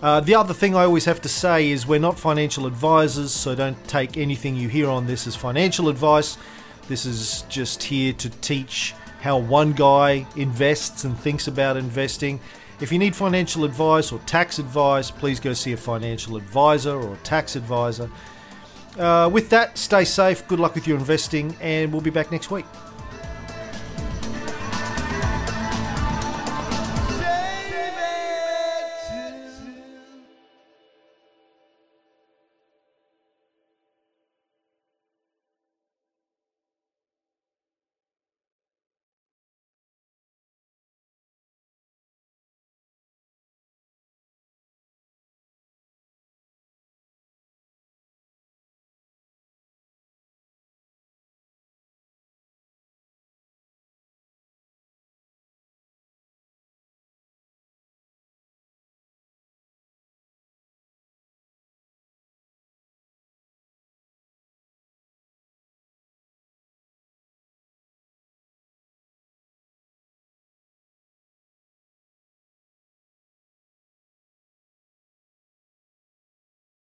Uh, 0.00 0.20
the 0.20 0.34
other 0.34 0.54
thing 0.54 0.74
I 0.74 0.84
always 0.84 1.04
have 1.04 1.20
to 1.22 1.28
say 1.28 1.70
is 1.70 1.86
we're 1.86 1.98
not 1.98 2.18
financial 2.18 2.66
advisors, 2.66 3.32
so 3.32 3.54
don't 3.54 3.76
take 3.88 4.16
anything 4.16 4.56
you 4.56 4.68
hear 4.68 4.88
on 4.88 5.06
this 5.06 5.26
as 5.26 5.36
financial 5.36 5.88
advice. 5.88 6.38
This 6.88 7.04
is 7.04 7.42
just 7.48 7.82
here 7.84 8.12
to 8.14 8.28
teach 8.28 8.94
how 9.22 9.38
one 9.38 9.72
guy 9.72 10.26
invests 10.34 11.04
and 11.04 11.16
thinks 11.16 11.46
about 11.46 11.76
investing. 11.76 12.40
If 12.80 12.90
you 12.90 12.98
need 12.98 13.14
financial 13.14 13.64
advice 13.64 14.10
or 14.10 14.18
tax 14.26 14.58
advice, 14.58 15.12
please 15.12 15.38
go 15.38 15.52
see 15.52 15.72
a 15.72 15.76
financial 15.76 16.36
advisor 16.36 17.00
or 17.00 17.14
tax 17.22 17.54
advisor. 17.54 18.10
Uh, 18.98 19.30
with 19.32 19.48
that, 19.50 19.78
stay 19.78 20.04
safe, 20.04 20.46
good 20.48 20.58
luck 20.58 20.74
with 20.74 20.88
your 20.88 20.98
investing, 20.98 21.56
and 21.60 21.92
we'll 21.92 22.02
be 22.02 22.10
back 22.10 22.32
next 22.32 22.50
week. 22.50 22.66